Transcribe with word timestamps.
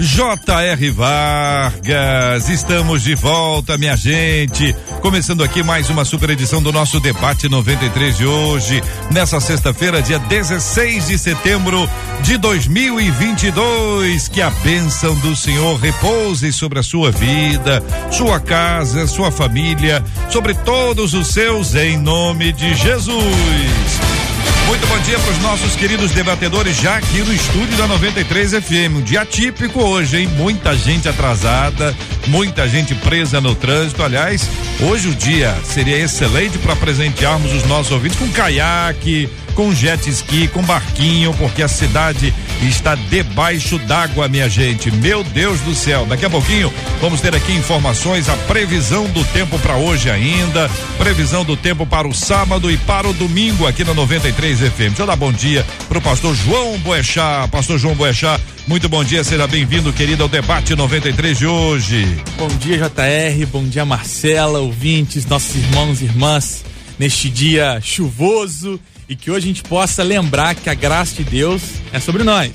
J.R. 0.00 0.90
Vargas. 0.92 2.48
Estamos 2.48 3.02
de 3.02 3.14
volta, 3.14 3.76
minha 3.76 3.94
gente. 3.94 4.74
Começando 5.02 5.44
aqui 5.44 5.62
mais 5.62 5.90
uma 5.90 6.06
super 6.06 6.30
edição 6.30 6.62
do 6.62 6.72
nosso 6.72 6.98
debate 6.98 7.50
93 7.50 8.16
de 8.16 8.24
hoje, 8.24 8.82
nessa 9.10 9.38
sexta-feira, 9.40 10.00
dia 10.00 10.18
16 10.18 11.08
de 11.08 11.18
setembro 11.18 11.86
de 12.22 12.38
2022. 12.38 14.26
Que 14.28 14.40
a 14.40 14.48
bênção 14.48 15.14
do 15.16 15.36
Senhor 15.36 15.78
repouse 15.78 16.50
sobre 16.50 16.78
a 16.78 16.82
sua 16.82 17.10
vida, 17.10 17.84
sua 18.10 18.40
casa, 18.40 19.06
sua 19.06 19.30
família, 19.30 20.02
sobre 20.30 20.54
todos 20.54 21.12
os 21.12 21.28
seus, 21.28 21.74
em 21.74 21.98
nome 21.98 22.54
de 22.54 22.74
Jesus. 22.74 24.29
Muito 24.70 24.86
bom 24.86 24.98
dia 25.00 25.18
para 25.18 25.32
os 25.32 25.38
nossos 25.40 25.74
queridos 25.74 26.12
debatedores 26.12 26.76
já 26.76 26.94
aqui 26.96 27.18
no 27.24 27.32
estúdio 27.32 27.76
da 27.76 27.88
93 27.88 28.52
FM. 28.52 28.98
Um 28.98 29.02
dia 29.02 29.26
típico 29.26 29.82
hoje, 29.82 30.18
hein? 30.20 30.28
Muita 30.36 30.76
gente 30.76 31.08
atrasada, 31.08 31.92
muita 32.28 32.68
gente 32.68 32.94
presa 32.94 33.40
no 33.40 33.56
trânsito. 33.56 34.00
Aliás, 34.00 34.48
hoje 34.80 35.08
o 35.08 35.14
dia 35.16 35.58
seria 35.64 35.98
excelente 35.98 36.56
para 36.58 36.76
presentearmos 36.76 37.52
os 37.52 37.64
nossos 37.64 37.90
ouvintes 37.90 38.16
com 38.16 38.28
caiaque, 38.28 39.28
com 39.50 39.74
jet 39.74 40.08
ski, 40.08 40.48
com 40.48 40.62
barquinho, 40.62 41.34
porque 41.34 41.62
a 41.62 41.68
cidade 41.68 42.32
está 42.62 42.94
debaixo 42.94 43.78
d'água, 43.78 44.28
minha 44.28 44.48
gente. 44.48 44.90
Meu 44.90 45.22
Deus 45.22 45.60
do 45.60 45.74
céu. 45.74 46.06
Daqui 46.06 46.24
a 46.24 46.30
pouquinho 46.30 46.72
vamos 47.00 47.20
ter 47.20 47.34
aqui 47.34 47.52
informações, 47.52 48.28
a 48.28 48.36
previsão 48.36 49.04
do 49.10 49.24
tempo 49.24 49.58
para 49.58 49.76
hoje 49.76 50.10
ainda, 50.10 50.70
previsão 50.98 51.44
do 51.44 51.56
tempo 51.56 51.86
para 51.86 52.06
o 52.06 52.14
sábado 52.14 52.70
e 52.70 52.76
para 52.78 53.08
o 53.08 53.12
domingo 53.12 53.66
aqui 53.66 53.84
na 53.84 53.94
93 53.94 54.60
FM. 54.60 54.78
Deixa 54.78 55.02
eu 55.02 55.06
dar 55.06 55.16
bom 55.16 55.32
dia 55.32 55.64
pro 55.88 56.00
pastor 56.00 56.34
João 56.34 56.78
Boechat. 56.78 57.48
Pastor 57.50 57.78
João 57.78 57.94
Boechat, 57.94 58.42
muito 58.66 58.88
bom 58.88 59.02
dia, 59.02 59.24
seja 59.24 59.46
bem-vindo, 59.46 59.92
querido, 59.92 60.22
ao 60.22 60.28
debate 60.28 60.74
93 60.74 61.38
de 61.38 61.46
hoje. 61.46 62.22
Bom 62.36 62.48
dia, 62.48 62.78
JR, 62.78 63.46
bom 63.46 63.64
dia, 63.64 63.84
Marcela, 63.84 64.60
ouvintes, 64.60 65.26
nossos 65.26 65.56
irmãos 65.56 66.00
e 66.00 66.04
irmãs, 66.04 66.64
neste 66.98 67.28
dia 67.28 67.80
chuvoso 67.82 68.78
e 69.10 69.16
que 69.16 69.28
hoje 69.28 69.46
a 69.46 69.48
gente 69.48 69.64
possa 69.64 70.04
lembrar 70.04 70.54
que 70.54 70.70
a 70.70 70.74
graça 70.74 71.16
de 71.16 71.24
Deus 71.24 71.62
é 71.92 71.98
sobre 71.98 72.22
nós. 72.22 72.52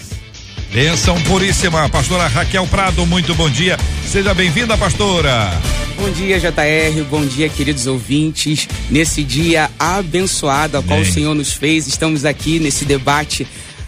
Benção 0.71 1.21
puríssima, 1.23 1.89
pastora 1.89 2.27
Raquel 2.27 2.65
Prado, 2.67 3.05
muito 3.05 3.35
bom 3.35 3.49
dia. 3.49 3.77
Seja 4.09 4.33
bem-vinda, 4.33 4.77
pastora. 4.77 5.51
Bom 5.97 6.09
dia, 6.11 6.39
JR. 6.39 7.03
Bom 7.09 7.25
dia, 7.25 7.49
queridos 7.49 7.87
ouvintes. 7.87 8.69
Nesse 8.89 9.21
dia 9.21 9.69
abençoado, 9.77 10.77
a 10.77 10.83
qual 10.83 11.01
o 11.01 11.05
Senhor 11.05 11.35
nos 11.35 11.51
fez, 11.51 11.87
estamos 11.87 12.23
aqui 12.23 12.57
nesse 12.57 12.85
debate 12.85 13.45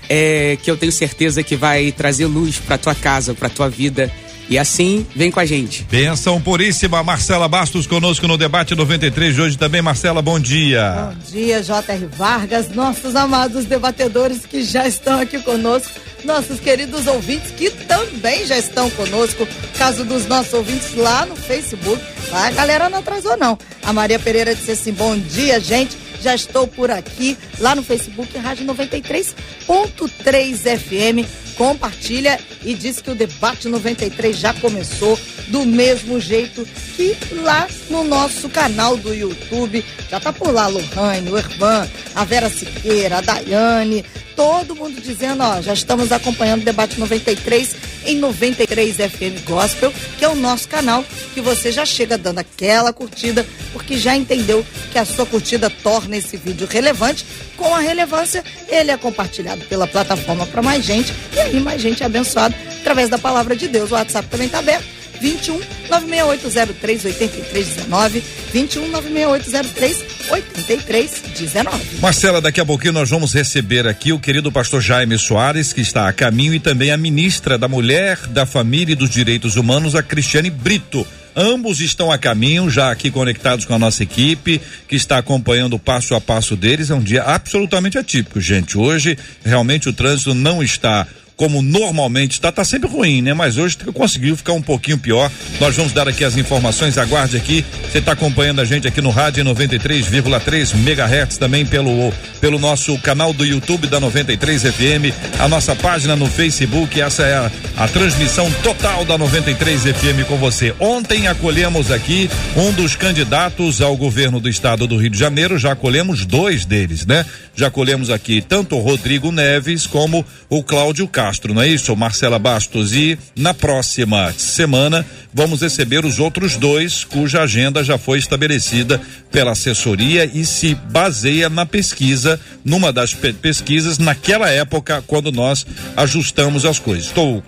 é, 0.10 0.58
que 0.62 0.70
eu 0.70 0.76
tenho 0.76 0.92
certeza 0.92 1.42
que 1.42 1.56
vai 1.56 1.94
trazer 1.94 2.26
luz 2.26 2.58
para 2.58 2.78
tua 2.78 2.94
casa, 2.94 3.34
para 3.34 3.48
tua 3.48 3.70
vida. 3.70 4.12
E 4.50 4.58
assim, 4.58 5.06
vem 5.14 5.30
com 5.30 5.42
a 5.42 5.46
gente. 5.46 5.84
Benção 5.84 6.42
puríssima, 6.42 7.04
Marcela 7.04 7.50
Bastos 7.50 7.86
conosco 7.86 8.26
no 8.28 8.38
debate 8.38 8.74
93 8.76 9.36
de 9.36 9.42
hoje 9.42 9.58
também. 9.58 9.82
Marcela, 9.82 10.22
bom 10.22 10.40
dia. 10.40 11.12
Bom 11.12 11.32
dia, 11.32 11.62
J.R. 11.62 12.06
Vargas, 12.06 12.70
nossos 12.70 13.14
amados 13.16 13.66
debatedores 13.66 14.46
que 14.46 14.64
já 14.64 14.88
estão 14.88 15.20
aqui 15.20 15.40
conosco, 15.40 15.92
nossos 16.24 16.62
queridos 16.62 17.08
ouvintes 17.08 17.52
que 17.52 17.70
também 17.70 18.46
já 18.46 18.58
estão 18.58 18.90
conosco, 18.92 19.46
caso 19.78 20.06
dos 20.06 20.26
nossos 20.28 20.54
ouvintes 20.54 20.96
lá 20.96 21.26
no 21.26 21.36
Facebook. 21.36 22.02
Lá 22.32 22.48
a 22.48 22.52
galera 22.52 22.90
não 22.90 23.00
atrasou, 23.00 23.36
não. 23.36 23.60
A 23.84 23.92
Maria 23.92 24.18
Pereira 24.18 24.56
disse 24.56 24.72
assim: 24.72 24.94
bom 24.94 25.18
dia, 25.18 25.60
gente. 25.60 26.08
Já 26.20 26.34
estou 26.34 26.68
por 26.68 26.90
aqui, 26.90 27.38
lá 27.60 27.76
no 27.76 27.84
Facebook, 27.84 28.36
Rádio 28.40 28.66
93.3 28.66 30.80
FM 30.80 31.47
compartilha 31.58 32.40
e 32.64 32.74
diz 32.74 33.02
que 33.02 33.10
o 33.10 33.16
debate 33.16 33.68
93 33.68 34.38
já 34.38 34.54
começou 34.54 35.20
do 35.48 35.66
mesmo 35.66 36.20
jeito 36.20 36.66
que 36.96 37.18
lá 37.42 37.68
no 37.90 38.04
nosso 38.04 38.48
canal 38.50 38.96
do 38.96 39.14
YouTube. 39.14 39.84
Já 40.10 40.20
tá 40.20 40.32
por 40.32 40.54
lá 40.54 40.68
Lohane, 40.68 41.30
o 41.30 41.38
Ervan, 41.38 41.88
a 42.16 42.24
Vera 42.24 42.50
Siqueira, 42.50 43.18
a 43.18 43.22
Daiane, 43.22 44.06
todo 44.38 44.76
mundo 44.76 45.02
dizendo, 45.02 45.44
ó, 45.44 45.60
já 45.62 45.74
estamos 45.74 46.12
acompanhando 46.12 46.62
o 46.62 46.66
debate 46.66 47.00
93 47.00 47.76
em 48.06 48.18
93 48.18 48.96
FM 48.96 49.44
Gospel, 49.44 49.92
que 50.18 50.24
é 50.24 50.30
o 50.30 50.36
nosso 50.36 50.68
canal, 50.68 51.04
que 51.34 51.42
você 51.42 51.72
já 51.72 51.84
chega 51.86 52.20
dando 52.20 52.38
aquela 52.38 52.94
curtida, 52.94 53.44
porque 53.74 53.98
já 53.98 54.16
entendeu 54.16 54.64
que 54.92 55.00
a 55.00 55.06
sua 55.06 55.26
curtida 55.26 55.72
torna 55.72 56.16
esse 56.18 56.38
vídeo 56.38 56.68
relevante. 56.70 57.26
Com 57.58 57.74
a 57.74 57.80
relevância, 57.80 58.44
ele 58.70 58.92
é 58.92 58.98
compartilhado 58.98 59.62
pela 59.66 59.88
plataforma 59.88 60.46
para 60.46 60.62
mais 60.62 60.86
gente 60.86 61.12
e 61.36 61.40
aí 61.48 61.60
mais 61.60 61.82
gente 61.82 62.04
abençoada 62.04 62.56
através 62.80 63.10
da 63.10 63.18
palavra 63.18 63.56
de 63.56 63.68
Deus. 63.68 63.92
O 63.92 63.96
WhatsApp 63.96 64.28
também 64.30 64.48
está 64.48 64.60
aberto. 64.60 64.98
21 65.20 65.60
96803 65.90 67.06
8319 67.06 68.24
21 68.54 68.88
96803 68.90 70.06
8319. 70.30 72.00
Marcela, 72.00 72.42
daqui 72.42 72.62
a 72.62 72.66
pouquinho 72.66 72.94
nós 72.94 73.10
vamos 73.10 73.34
receber 73.34 73.88
aqui 73.88 74.14
o 74.14 74.20
querido 74.20 74.52
pastor 74.52 74.82
Jaime 74.82 75.18
Soares, 75.18 75.74
que 75.74 75.82
está 75.82 76.08
a 76.08 76.14
caminho, 76.14 76.54
e 76.54 76.60
também 76.60 76.92
a 76.92 76.98
ministra 76.98 77.58
da 77.58 77.68
Mulher, 77.68 78.18
da 78.28 78.46
Família 78.46 78.94
e 78.94 78.96
dos 78.96 79.10
Direitos 79.10 79.56
Humanos, 79.56 79.96
a 79.96 80.04
Cristiane 80.04 80.50
Brito. 80.50 81.06
Ambos 81.36 81.80
estão 81.82 82.12
a 82.12 82.18
caminho, 82.18 82.68
já 82.68 82.92
aqui 82.92 83.12
conectados 83.12 83.64
com 83.64 83.76
a 83.76 83.80
nossa 83.80 84.02
equipe, 84.02 84.60
que 84.88 84.96
está 84.96 85.20
acompanhando 85.20 85.76
o 85.76 85.80
passo 85.80 86.16
a 86.16 86.22
passo 86.22 86.56
deles. 86.56 86.90
É 86.90 86.96
um 86.96 87.02
dia 87.02 87.22
absolutamente 87.22 87.96
atípico, 87.96 88.42
gente. 88.42 88.76
Hoje, 88.76 89.16
realmente, 89.46 89.88
o 89.88 89.94
trânsito 89.94 90.34
não 90.34 90.64
está 90.64 91.06
como 91.38 91.62
normalmente 91.62 92.32
está, 92.32 92.50
está 92.50 92.66
sempre 92.66 92.90
ruim, 92.90 93.22
né? 93.22 93.34
Mas 93.34 93.58
hoje 93.58 93.78
conseguiu 93.94 94.36
ficar 94.36 94.54
um 94.54 94.62
pouquinho 94.62 94.98
pior. 94.98 95.32
Nós 95.62 95.76
vamos 95.76 95.94
dar 95.94 96.08
aqui 96.08 96.26
as 96.26 96.36
informações, 96.36 96.98
aguarde 96.98 97.38
aqui. 97.38 97.64
Você 97.90 98.00
está 98.00 98.14
acompanhando 98.14 98.60
a 98.60 98.66
gente 98.66 98.88
aqui 98.88 99.02
no 99.02 99.12
rádio 99.12 99.46
93,3 99.46 100.74
MHz, 100.74 101.38
também 101.38 101.64
pelo, 101.64 102.12
pelo 102.42 102.58
nosso 102.58 102.98
canal 103.00 103.32
do 103.34 103.46
YouTube 103.46 103.86
da 103.86 104.00
93 104.00 104.64
FM, 104.64 105.14
a 105.40 105.48
nossa 105.48 105.76
página 105.76 106.16
no 106.16 106.26
Facebook. 106.26 107.00
Essa 107.00 107.24
é 107.24 107.36
a, 107.36 107.52
a 107.78 107.88
transmissão 107.88 108.52
total 108.64 109.06
da 109.06 109.16
93 109.16 109.84
FM 109.84 110.28
com 110.28 110.38
você. 110.38 110.74
Ontem 110.80 111.28
acolhemos 111.28 111.92
aqui 111.92 112.28
um 112.56 112.72
dos 112.72 112.96
candidatos 112.96 113.80
ao 113.80 113.96
governo 113.96 114.40
do 114.40 114.50
estado 114.50 114.88
do 114.88 114.98
Rio 114.98 115.12
de 115.12 115.20
Janeiro, 115.20 115.60
já 115.60 115.74
acolhemos 115.74 116.26
dois 116.26 116.66
deles, 116.66 117.06
né? 117.06 117.24
Já 117.56 117.68
acolhemos 117.68 118.10
aqui 118.10 118.42
tanto 118.42 118.76
o 118.76 118.82
Rodrigo 118.82 119.32
Neves 119.32 119.86
como 119.86 120.26
o 120.50 120.64
Cláudio 120.64 121.08
Castro. 121.08 121.27
Castro, 121.28 121.54
não 121.54 121.62
é 121.62 121.68
isso, 121.68 121.94
Marcela 121.94 122.40
Bastos? 122.40 122.94
E 122.94 123.20
na 123.36 123.54
próxima 123.54 124.34
semana 124.38 125.06
vamos 125.34 125.62
receber 125.62 126.06
os 126.06 126.20
outros 126.20 126.56
dois, 126.56 127.04
cuja 127.04 127.42
agenda 127.42 127.84
já 127.84 127.98
foi 127.98 128.18
estabelecida 128.18 129.02
pela 129.30 129.52
assessoria 129.52 130.24
e 130.24 130.46
se 130.46 130.74
baseia 130.74 131.50
na 131.50 131.66
pesquisa, 131.66 132.40
numa 132.64 132.94
das 132.94 133.14
pe 133.14 133.34
pesquisas, 133.34 133.98
naquela 133.98 134.50
época, 134.50 135.04
quando 135.06 135.30
nós 135.30 135.68
ajustamos 135.98 136.64
as 136.64 136.80
coisas. 136.80 137.08
Estou 137.08 137.44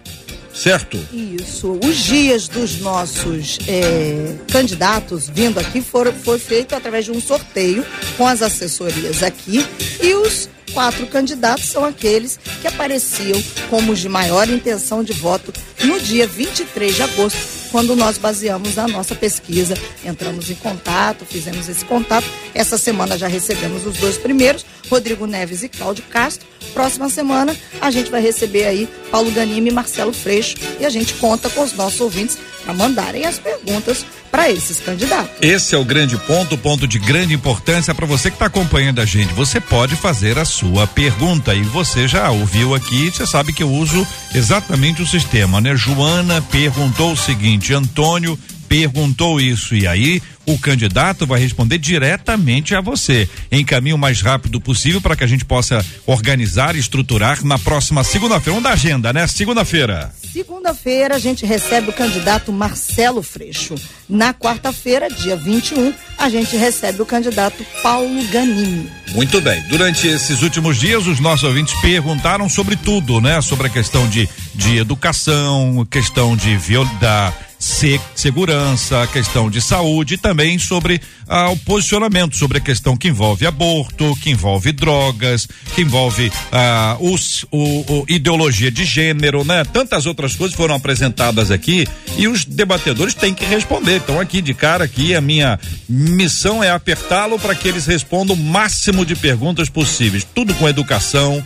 certo? 0.53 0.99
Isso. 1.13 1.79
Os 1.81 1.95
dias 1.95 2.49
dos 2.49 2.79
nossos 2.79 3.59
é, 3.65 4.35
candidatos 4.51 5.29
vindo 5.29 5.57
aqui 5.57 5.81
foram, 5.81 6.11
foi 6.11 6.37
feito 6.37 6.75
através 6.75 7.05
de 7.05 7.11
um 7.11 7.21
sorteio 7.21 7.85
com 8.17 8.27
as 8.27 8.41
assessorias 8.41 9.23
aqui 9.23 9.65
e 10.03 10.13
os 10.15 10.49
quatro 10.73 11.05
candidatos 11.07 11.65
são 11.65 11.85
aqueles 11.85 12.39
que 12.61 12.67
apareciam 12.67 13.41
como 13.69 13.91
os 13.91 13.99
de 13.99 14.09
maior 14.09 14.49
intenção 14.49 15.03
de 15.03 15.13
voto 15.13 15.53
no 15.83 15.99
dia 15.99 16.27
23 16.27 16.95
de 16.95 17.03
agosto, 17.03 17.39
quando 17.71 17.95
nós 17.95 18.17
baseamos 18.17 18.77
a 18.77 18.87
nossa 18.87 19.15
pesquisa. 19.15 19.75
Entramos 20.03 20.49
em 20.49 20.55
contato, 20.55 21.25
fizemos 21.25 21.67
esse 21.69 21.85
contato. 21.85 22.27
Essa 22.53 22.77
semana 22.77 23.17
já 23.17 23.27
recebemos 23.27 23.85
os 23.85 23.97
dois 23.97 24.17
primeiros, 24.17 24.65
Rodrigo 24.89 25.25
Neves 25.25 25.63
e 25.63 25.69
Cláudio 25.69 26.03
Castro. 26.09 26.47
Próxima 26.73 27.09
semana 27.09 27.55
a 27.81 27.91
gente 27.91 28.11
vai 28.11 28.21
receber 28.21 28.65
aí 28.65 28.87
Paulo 29.11 29.31
Ganime 29.31 29.69
e 29.69 29.73
Marcelo 29.73 30.13
Freixo 30.13 30.55
e 30.79 30.85
a 30.85 30.89
gente 30.89 31.13
conta 31.15 31.49
com 31.49 31.61
os 31.61 31.73
nossos 31.73 31.99
ouvintes 31.99 32.37
para 32.63 32.73
mandarem 32.73 33.25
as 33.25 33.39
perguntas 33.39 34.05
para 34.31 34.49
esses 34.51 34.79
candidatos. 34.79 35.31
Esse 35.41 35.75
é 35.75 35.77
o 35.77 35.83
grande 35.83 36.17
ponto, 36.17 36.57
ponto 36.57 36.87
de 36.87 36.99
grande 36.99 37.33
importância 37.33 37.93
para 37.95 38.05
você 38.05 38.29
que 38.29 38.35
está 38.35 38.45
acompanhando 38.45 39.01
a 39.01 39.05
gente. 39.05 39.33
Você 39.33 39.59
pode 39.59 39.95
fazer 39.95 40.37
a 40.37 40.45
sua 40.45 40.85
pergunta 40.87 41.53
e 41.53 41.63
você 41.63 42.07
já 42.07 42.29
ouviu 42.29 42.75
aqui, 42.75 43.09
você 43.09 43.25
sabe 43.25 43.53
que 43.53 43.63
eu 43.63 43.71
uso 43.71 44.05
exatamente 44.33 45.01
o 45.01 45.07
sistema, 45.07 45.59
né? 45.59 45.75
Joana 45.75 46.41
perguntou 46.41 47.13
o 47.13 47.17
seguinte: 47.17 47.58
Antônio 47.73 48.37
perguntou 48.69 49.41
isso 49.41 49.75
e 49.75 49.87
aí 49.87 50.21
o 50.45 50.57
candidato 50.57 51.25
vai 51.25 51.39
responder 51.39 51.77
diretamente 51.79 52.75
a 52.75 52.81
você. 52.81 53.27
Encaminhe 53.51 53.93
o 53.93 53.97
mais 53.97 54.21
rápido 54.21 54.61
possível 54.61 55.01
para 55.01 55.15
que 55.15 55.23
a 55.23 55.27
gente 55.27 55.43
possa 55.43 55.83
organizar 56.05 56.75
e 56.75 56.79
estruturar 56.79 57.43
na 57.43 57.57
próxima 57.57 58.03
segunda-feira. 58.03 58.51
Vamos 58.51 58.63
da 58.63 58.71
agenda, 58.71 59.11
né? 59.11 59.27
Segunda-feira. 59.27 60.11
Segunda-feira 60.31 61.15
a 61.15 61.19
gente 61.19 61.45
recebe 61.45 61.89
o 61.89 61.93
candidato 61.93 62.51
Marcelo 62.51 63.21
Freixo. 63.23 63.75
Na 64.07 64.33
quarta-feira, 64.33 65.09
dia 65.09 65.35
21, 65.35 65.93
a 66.17 66.29
gente 66.29 66.55
recebe 66.55 67.01
o 67.01 67.05
candidato 67.05 67.65
Paulo 67.81 68.23
Ganini. 68.27 68.89
Muito 69.13 69.41
bem. 69.41 69.61
Durante 69.63 70.07
esses 70.07 70.41
últimos 70.41 70.77
dias, 70.77 71.07
os 71.07 71.19
nossos 71.19 71.43
ouvintes 71.43 71.73
perguntaram 71.81 72.47
sobre 72.47 72.75
tudo, 72.75 73.19
né? 73.19 73.41
Sobre 73.41 73.67
a 73.67 73.69
questão 73.69 74.07
de, 74.07 74.29
de 74.53 74.77
educação, 74.77 75.85
questão 75.89 76.35
de 76.35 76.55
viol, 76.57 76.85
da 76.99 77.33
se, 77.59 77.99
segurança, 78.15 79.03
a 79.03 79.07
questão 79.07 79.49
de 79.49 79.61
saúde 79.61 80.13
e 80.13 80.17
também 80.17 80.57
sobre 80.57 81.01
ah, 81.27 81.49
o 81.49 81.57
posicionamento 81.57 82.37
sobre 82.37 82.57
a 82.57 82.61
questão 82.61 82.95
que 82.95 83.09
envolve 83.09 83.45
aborto, 83.45 84.15
que 84.21 84.29
envolve 84.29 84.71
drogas, 84.71 85.45
que 85.75 85.81
envolve 85.81 86.31
ah, 86.53 86.95
os, 87.01 87.45
o, 87.51 87.57
o, 87.59 88.05
ideologia 88.07 88.71
de 88.71 88.85
gênero, 88.85 89.43
né? 89.43 89.65
Tantas 89.65 90.05
outras 90.05 90.35
coisas 90.35 90.55
foram 90.55 90.73
apresentadas 90.73 91.51
aqui 91.51 91.85
e 92.17 92.29
os 92.29 92.45
debatedores 92.45 93.13
têm 93.13 93.33
que 93.33 93.43
responder. 93.43 93.97
Então 93.97 94.19
aqui 94.21 94.41
de 94.41 94.53
cara 94.53 94.85
aqui 94.85 95.13
a 95.13 95.19
minha 95.19 95.59
missão 95.87 96.63
é 96.63 96.71
apertá-lo 96.71 97.37
para 97.37 97.53
que 97.53 97.67
eles 97.67 97.85
respondam 97.85 98.35
o 98.35 98.39
máximo 98.39 99.05
de 99.05 99.15
perguntas 99.15 99.67
possíveis, 99.67 100.25
tudo 100.33 100.53
com 100.53 100.69
educação, 100.69 101.43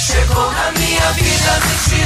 Chegou 0.06 0.52
na 0.52 0.72
minha 0.72 1.12
vida, 1.12 1.60
me 1.66 2.01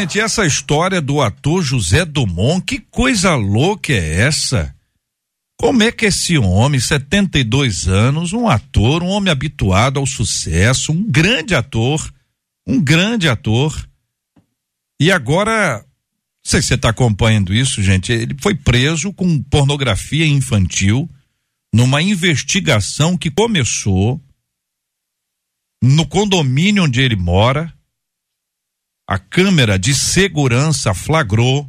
gente, 0.00 0.20
essa 0.20 0.46
história 0.46 1.00
do 1.00 1.20
ator 1.20 1.60
José 1.60 2.04
Dumont, 2.04 2.64
que 2.64 2.78
coisa 2.78 3.34
louca 3.34 3.92
é 3.92 4.20
essa? 4.20 4.72
Como 5.56 5.82
é 5.82 5.90
que 5.90 6.06
esse 6.06 6.38
homem, 6.38 6.78
72 6.78 7.88
anos, 7.88 8.32
um 8.32 8.46
ator, 8.46 9.02
um 9.02 9.08
homem 9.08 9.32
habituado 9.32 9.98
ao 9.98 10.06
sucesso, 10.06 10.92
um 10.92 11.02
grande 11.02 11.52
ator, 11.52 12.14
um 12.64 12.80
grande 12.80 13.28
ator. 13.28 13.88
E 15.00 15.10
agora, 15.10 15.78
não 15.78 15.84
sei 16.44 16.62
se 16.62 16.68
você 16.68 16.74
está 16.74 16.90
acompanhando 16.90 17.52
isso, 17.52 17.82
gente. 17.82 18.12
Ele 18.12 18.36
foi 18.40 18.54
preso 18.54 19.12
com 19.12 19.42
pornografia 19.42 20.26
infantil 20.26 21.10
numa 21.74 22.00
investigação 22.00 23.16
que 23.16 23.32
começou 23.32 24.22
no 25.82 26.06
condomínio 26.06 26.84
onde 26.84 27.00
ele 27.00 27.16
mora. 27.16 27.74
A 29.08 29.18
câmera 29.18 29.78
de 29.78 29.94
segurança 29.94 30.92
flagrou 30.92 31.66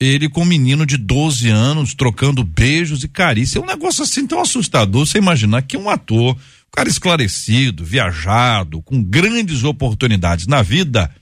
ele 0.00 0.28
com 0.28 0.42
um 0.42 0.46
menino 0.46 0.86
de 0.86 0.96
12 0.96 1.50
anos 1.50 1.92
trocando 1.92 2.42
beijos 2.42 3.04
e 3.04 3.08
carícia. 3.08 3.58
É 3.58 3.62
um 3.62 3.66
negócio 3.66 4.02
assim 4.02 4.26
tão 4.26 4.40
assustador. 4.40 5.04
Você 5.04 5.18
imaginar 5.18 5.62
que 5.62 5.76
um 5.76 5.90
ator 5.90 6.34
um 6.34 6.70
cara 6.70 6.88
esclarecido, 6.88 7.84
viajado, 7.84 8.80
com 8.82 9.02
grandes 9.02 9.64
oportunidades 9.64 10.46
na 10.46 10.62
vida, 10.62 11.14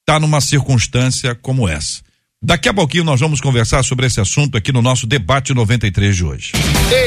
está 0.00 0.18
numa 0.18 0.40
circunstância 0.40 1.34
como 1.34 1.68
essa. 1.68 2.02
Daqui 2.46 2.68
a 2.68 2.72
pouquinho 2.72 3.02
nós 3.02 3.18
vamos 3.18 3.40
conversar 3.40 3.82
sobre 3.82 4.06
esse 4.06 4.20
assunto 4.20 4.56
aqui 4.56 4.70
no 4.70 4.80
nosso 4.80 5.04
debate 5.04 5.52
93 5.52 6.14
de 6.14 6.24
hoje. 6.24 6.52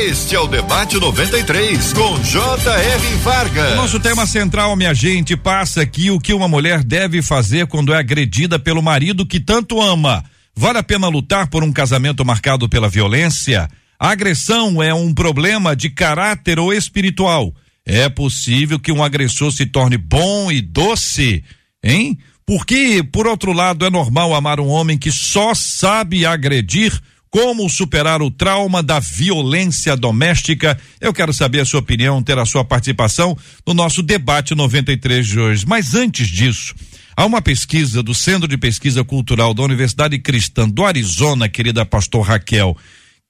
Este 0.05 0.35
é 0.35 0.39
o 0.41 0.47
debate 0.47 0.99
93 0.99 1.93
com 1.93 2.19
J.R. 2.21 3.15
Vargas. 3.23 3.71
O 3.71 3.75
nosso 3.77 4.01
tema 4.01 4.27
central, 4.27 4.75
minha 4.75 4.93
gente, 4.93 5.37
passa 5.37 5.81
aqui 5.81 6.11
o 6.11 6.19
que 6.19 6.33
uma 6.33 6.49
mulher 6.49 6.83
deve 6.83 7.21
fazer 7.21 7.67
quando 7.67 7.93
é 7.93 7.97
agredida 7.97 8.59
pelo 8.59 8.83
marido 8.83 9.25
que 9.25 9.39
tanto 9.39 9.81
ama. 9.81 10.25
Vale 10.53 10.79
a 10.79 10.83
pena 10.83 11.07
lutar 11.07 11.47
por 11.47 11.63
um 11.63 11.71
casamento 11.71 12.25
marcado 12.25 12.67
pela 12.67 12.89
violência? 12.89 13.69
A 13.97 14.09
agressão 14.09 14.83
é 14.83 14.93
um 14.93 15.13
problema 15.13 15.73
de 15.73 15.89
caráter 15.89 16.59
ou 16.59 16.73
espiritual. 16.73 17.55
É 17.85 18.09
possível 18.09 18.77
que 18.77 18.91
um 18.91 19.01
agressor 19.01 19.53
se 19.53 19.65
torne 19.65 19.95
bom 19.95 20.51
e 20.51 20.59
doce, 20.61 21.45
hein? 21.81 22.19
Porque, 22.49 23.03
por 23.03 23.27
outro 23.27 23.53
lado, 23.53 23.85
é 23.85 23.91
normal 23.91 24.33
amar 24.33 24.59
um 24.59 24.69
homem 24.69 24.97
que 24.97 25.11
só 25.11 25.53
sabe 25.53 26.25
agredir. 26.25 26.99
Como 27.29 27.69
superar 27.69 28.23
o 28.23 28.31
trauma 28.31 28.81
da 28.81 28.99
violência 28.99 29.95
doméstica? 29.95 30.75
Eu 30.99 31.13
quero 31.13 31.31
saber 31.31 31.59
a 31.59 31.65
sua 31.65 31.79
opinião, 31.79 32.23
ter 32.23 32.39
a 32.39 32.47
sua 32.47 32.65
participação 32.65 33.37
no 33.67 33.75
nosso 33.75 34.01
debate 34.01 34.55
93 34.55 35.27
de 35.27 35.39
hoje. 35.39 35.63
Mas 35.67 35.93
antes 35.93 36.27
disso, 36.27 36.73
há 37.15 37.23
uma 37.23 37.39
pesquisa 37.39 38.01
do 38.01 38.15
Centro 38.15 38.47
de 38.47 38.57
Pesquisa 38.57 39.03
Cultural 39.03 39.53
da 39.53 39.61
Universidade 39.61 40.17
Cristã 40.17 40.67
do 40.67 40.83
Arizona, 40.83 41.47
querida 41.47 41.85
pastor 41.85 42.25
Raquel, 42.25 42.75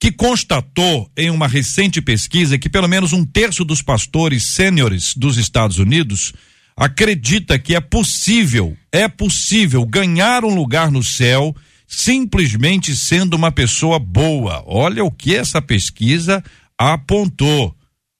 que 0.00 0.10
constatou 0.10 1.10
em 1.14 1.28
uma 1.28 1.46
recente 1.46 2.00
pesquisa 2.00 2.56
que 2.56 2.70
pelo 2.70 2.88
menos 2.88 3.12
um 3.12 3.22
terço 3.22 3.66
dos 3.66 3.82
pastores 3.82 4.44
sêniores 4.46 5.12
dos 5.14 5.36
Estados 5.36 5.76
Unidos 5.76 6.32
acredita 6.76 7.58
que 7.58 7.74
é 7.74 7.80
possível, 7.80 8.76
é 8.92 9.08
possível 9.08 9.84
ganhar 9.84 10.44
um 10.44 10.54
lugar 10.54 10.90
no 10.90 11.02
céu 11.02 11.54
simplesmente 11.86 12.96
sendo 12.96 13.34
uma 13.34 13.50
pessoa 13.50 13.98
boa. 13.98 14.62
Olha 14.66 15.04
o 15.04 15.10
que 15.10 15.34
essa 15.34 15.60
pesquisa 15.60 16.42
apontou. 16.78 17.74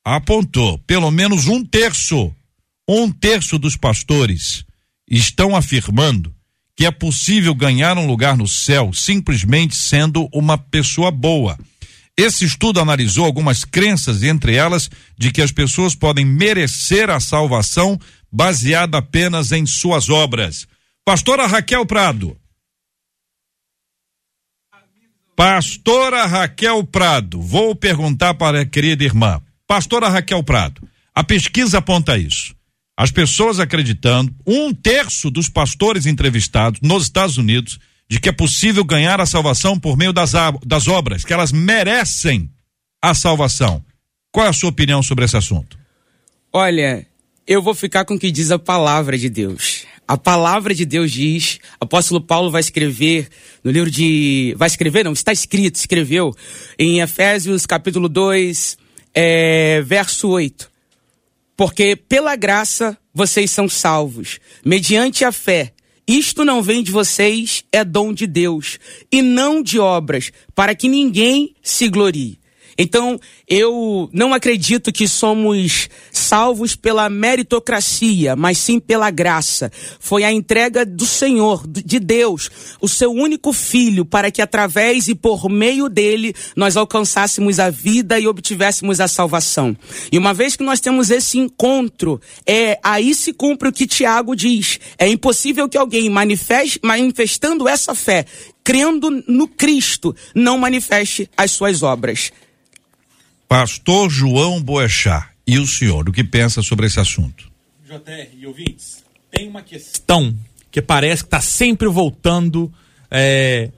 Apontou. 0.05 0.79
Pelo 0.81 1.11
menos 1.11 1.47
um 1.47 1.65
terço, 1.65 2.35
um 2.89 3.11
terço 3.11 3.59
dos 3.59 3.77
pastores 3.77 4.65
estão 5.09 5.55
afirmando 5.55 6.35
que 6.77 6.87
é 6.87 6.91
possível 6.91 7.55
ganhar 7.55 7.99
um 7.99 8.07
lugar 8.07 8.37
no 8.37 8.49
céu 8.49 8.91
simplesmente 8.93 9.77
sendo 9.77 10.29
uma 10.33 10.57
pessoa 10.57 11.11
boa. 11.11 11.59
Esse 12.17 12.45
estudo 12.45 12.81
analisou 12.81 13.25
algumas 13.25 13.65
crenças, 13.65 14.23
entre 14.23 14.55
elas 14.55 14.91
de 15.17 15.31
que 15.31 15.43
as 15.43 15.53
pessoas 15.53 15.95
podem 15.95 16.25
merecer 16.25 17.09
a 17.09 17.21
salvação 17.21 17.99
baseada 18.31 18.99
apenas 18.99 19.53
em 19.53 19.67
suas 19.67 20.09
obras. 20.09 20.67
Pastora 21.05 21.47
Raquel 21.47 21.85
Prado. 21.87 22.37
Pastora 25.35 26.27
Raquel 26.27 26.85
Prado, 26.85 27.41
vou 27.41 27.75
perguntar 27.75 28.35
para 28.35 28.61
a 28.61 28.67
querida 28.67 29.05
irmã. 29.05 29.41
Pastora 29.67 30.09
Raquel 30.09 30.43
Prado, 30.43 30.87
a 31.15 31.25
pesquisa 31.25 31.79
aponta 31.79 32.19
isso. 32.19 32.55
as 33.01 33.11
pessoas 33.11 33.59
acreditando, 33.59 34.31
um 34.47 34.75
terço 34.75 35.31
dos 35.31 35.49
pastores 35.49 36.05
entrevistados 36.05 36.83
nos 36.83 37.05
Estados 37.05 37.39
Unidos, 37.39 37.79
de 38.07 38.21
que 38.21 38.29
é 38.29 38.33
possível 38.33 38.85
ganhar 38.85 39.23
a 39.23 39.25
salvação 39.25 39.81
por 39.81 39.97
meio 39.97 40.13
das, 40.13 40.33
das 40.67 40.87
obras, 40.87 41.25
que 41.25 41.33
elas 41.33 41.51
merecem 41.51 42.51
a 43.01 43.15
salvação. 43.15 43.83
Qual 44.31 44.45
é 44.45 44.51
a 44.51 44.53
sua 44.53 44.69
opinião 44.69 45.03
sobre 45.03 45.25
esse 45.25 45.35
assunto? 45.35 45.79
Olha, 46.53 47.07
eu 47.51 47.61
vou 47.61 47.75
ficar 47.75 48.05
com 48.05 48.15
o 48.15 48.19
que 48.19 48.31
diz 48.31 48.51
a 48.51 48.59
palavra 48.59 49.19
de 49.19 49.29
Deus. 49.29 49.85
A 50.07 50.17
palavra 50.17 50.75
de 50.75 50.87
Deus 50.87 51.11
diz, 51.11 51.59
apóstolo 51.81 52.21
Paulo 52.21 52.51
vai 52.51 52.61
escrever 52.61 53.29
no 53.63 53.71
livro 53.71 53.91
de. 53.91 54.55
Vai 54.57 54.69
escrever, 54.69 55.05
não, 55.05 55.13
está 55.13 55.33
escrito, 55.33 55.75
escreveu 55.75 56.35
em 56.79 57.01
Efésios 57.01 57.67
capítulo 57.67 58.09
2, 58.09 58.79
é, 59.13 59.83
verso 59.83 60.29
8 60.29 60.71
porque 61.61 61.95
pela 61.95 62.37
graça 62.37 62.97
vocês 63.13 63.51
são 63.51 63.69
salvos, 63.69 64.41
mediante 64.65 65.27
a 65.27 65.31
fé. 65.31 65.75
Isto 66.09 66.43
não 66.43 66.63
vem 66.63 66.83
de 66.83 66.91
vocês, 66.91 67.65
é 67.71 67.85
dom 67.85 68.15
de 68.15 68.27
Deus, 68.27 68.79
e 69.13 69.21
não 69.21 69.63
de 69.63 69.79
obras, 69.79 70.33
para 70.55 70.75
que 70.75 70.89
ninguém 70.89 71.55
se 71.63 71.91
glorie. 71.91 72.40
Então, 72.83 73.21
eu 73.47 74.09
não 74.11 74.33
acredito 74.33 74.91
que 74.91 75.07
somos 75.07 75.91
salvos 76.11 76.75
pela 76.75 77.11
meritocracia, 77.11 78.35
mas 78.35 78.57
sim 78.57 78.81
pela 78.81 79.11
graça. 79.11 79.71
Foi 79.99 80.25
a 80.25 80.33
entrega 80.33 80.87
do 80.87 81.05
Senhor, 81.05 81.67
de 81.67 82.01
Deus, 82.01 82.51
o 82.81 82.89
seu 82.89 83.13
único 83.13 83.53
filho, 83.53 84.07
para 84.07 84.31
que 84.31 84.41
através 84.41 85.09
e 85.09 85.15
por 85.15 85.51
meio 85.51 85.91
dele 85.91 86.35
nós 86.57 86.75
alcançássemos 86.75 87.61
a 87.61 87.69
vida 87.69 88.19
e 88.19 88.27
obtivéssemos 88.27 88.99
a 88.99 89.07
salvação. 89.07 89.77
E 90.11 90.17
uma 90.17 90.33
vez 90.33 90.57
que 90.57 90.65
nós 90.65 90.81
temos 90.81 91.11
esse 91.11 91.39
encontro, 91.39 92.19
é 92.47 92.79
aí 92.83 93.15
se 93.15 93.35
cumpre 93.35 93.69
o 93.69 93.73
que 93.73 93.87
Tiago 93.87 94.35
diz. 94.35 94.81
É 94.97 95.07
impossível 95.07 95.69
que 95.69 95.77
alguém 95.77 96.09
manifeste, 96.09 96.81
manifestando 96.83 97.69
essa 97.69 97.95
fé, 97.95 98.25
crendo 98.65 99.11
no 99.29 99.47
Cristo, 99.47 100.17
não 100.35 100.57
manifeste 100.57 101.29
as 101.37 101.51
suas 101.51 101.83
obras. 101.83 102.33
Pastor 103.51 104.09
João 104.09 104.63
Boechat, 104.63 105.27
e 105.45 105.59
o 105.59 105.67
senhor, 105.67 106.09
o 106.09 106.13
que 106.13 106.23
pensa 106.23 106.63
sobre 106.63 106.87
esse 106.87 107.01
assunto? 107.01 107.51
JR 107.85 108.29
e 108.39 108.47
ouvintes, 108.47 109.03
tem 109.29 109.49
uma 109.49 109.61
questão 109.61 110.33
que 110.71 110.81
parece 110.81 111.25
que 111.25 111.27
está 111.27 111.41
sempre 111.41 111.89
voltando 111.89 112.73
é, 113.11 113.69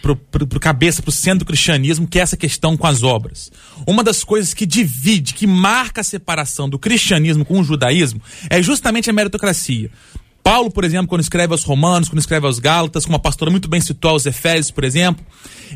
pro, 0.00 0.16
pro 0.16 0.58
cabeça, 0.58 1.02
pro 1.02 1.12
centro 1.12 1.40
do 1.40 1.44
cristianismo, 1.44 2.08
que 2.08 2.18
é 2.18 2.22
essa 2.22 2.34
questão 2.34 2.78
com 2.78 2.86
as 2.86 3.02
obras. 3.02 3.52
Uma 3.86 4.02
das 4.02 4.24
coisas 4.24 4.54
que 4.54 4.64
divide, 4.64 5.34
que 5.34 5.46
marca 5.46 6.00
a 6.00 6.04
separação 6.04 6.66
do 6.66 6.78
cristianismo 6.78 7.44
com 7.44 7.60
o 7.60 7.62
judaísmo, 7.62 8.22
é 8.48 8.62
justamente 8.62 9.10
a 9.10 9.12
meritocracia. 9.12 9.90
Paulo, 10.42 10.70
por 10.70 10.84
exemplo, 10.84 11.08
quando 11.08 11.20
escreve 11.20 11.52
aos 11.52 11.64
Romanos, 11.64 12.08
quando 12.08 12.18
escreve 12.18 12.46
aos 12.46 12.58
Gálatas, 12.58 13.04
como 13.04 13.16
a 13.16 13.20
pastora 13.20 13.50
muito 13.50 13.68
bem 13.68 13.80
citou 13.80 14.12
aos 14.12 14.26
Efésios, 14.26 14.70
por 14.70 14.84
exemplo, 14.84 15.24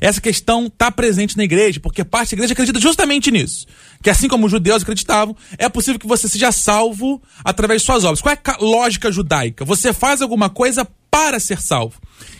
essa 0.01 0.21
questão 0.21 0.67
está 0.67 0.91
presente 0.91 1.37
na 1.37 1.45
igreja, 1.45 1.81
porque 1.81 2.05
parte 2.05 2.31
da 2.31 2.37
igreja 2.37 2.53
acredita 2.53 2.81
justamente 2.81 3.31
nisso. 3.31 3.67
Que 4.03 4.11
assim 4.11 4.29
como 4.29 4.47
os 4.47 4.53
judeus 4.53 4.83
acreditavam, 4.83 5.37
é 5.59 5.69
possível 5.69 6.01
que 6.01 6.07
você 6.07 6.29
seja 6.29 6.51
salvo 6.51 7.23
através 7.45 7.83
de 7.83 7.87
suas 7.87 8.05
obras. 8.05 8.21
Qual 8.21 8.35
é 8.35 8.39
a 8.51 8.57
lógica 8.61 9.13
judaica? 9.13 9.65
Você 9.65 9.93
faz 9.93 10.23
alguma 10.23 10.49
coisa 10.49 10.87
para 11.15 11.39
ser 11.39 11.61
salvo. 11.61 11.95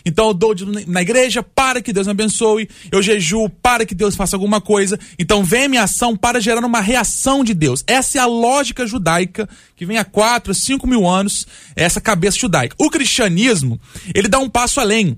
Então 0.05 0.27
eu 0.27 0.33
dou 0.33 0.53
na 0.85 1.01
igreja 1.01 1.41
para 1.41 1.81
que 1.81 1.93
Deus 1.93 2.07
me 2.07 2.11
abençoe, 2.11 2.69
eu 2.91 3.01
jejuo 3.01 3.49
para 3.49 3.85
que 3.85 3.95
Deus 3.95 4.17
faça 4.17 4.35
alguma 4.35 4.59
coisa. 4.59 4.99
Então 5.17 5.45
vem 5.45 5.63
a 5.63 5.69
minha 5.69 5.83
ação 5.83 6.13
para 6.13 6.41
gerar 6.41 6.59
uma 6.65 6.81
reação 6.81 7.41
de 7.41 7.53
Deus. 7.53 7.85
Essa 7.87 8.17
é 8.17 8.21
a 8.21 8.25
lógica 8.25 8.85
judaica 8.85 9.47
que 9.77 9.85
vem 9.85 9.97
há 9.97 10.03
4, 10.03 10.53
5 10.53 10.85
mil 10.85 11.07
anos, 11.07 11.47
é 11.73 11.85
essa 11.85 12.01
cabeça 12.01 12.37
judaica. 12.37 12.75
O 12.77 12.89
cristianismo, 12.89 13.79
ele 14.13 14.27
dá 14.27 14.39
um 14.39 14.49
passo 14.49 14.81
além. 14.81 15.17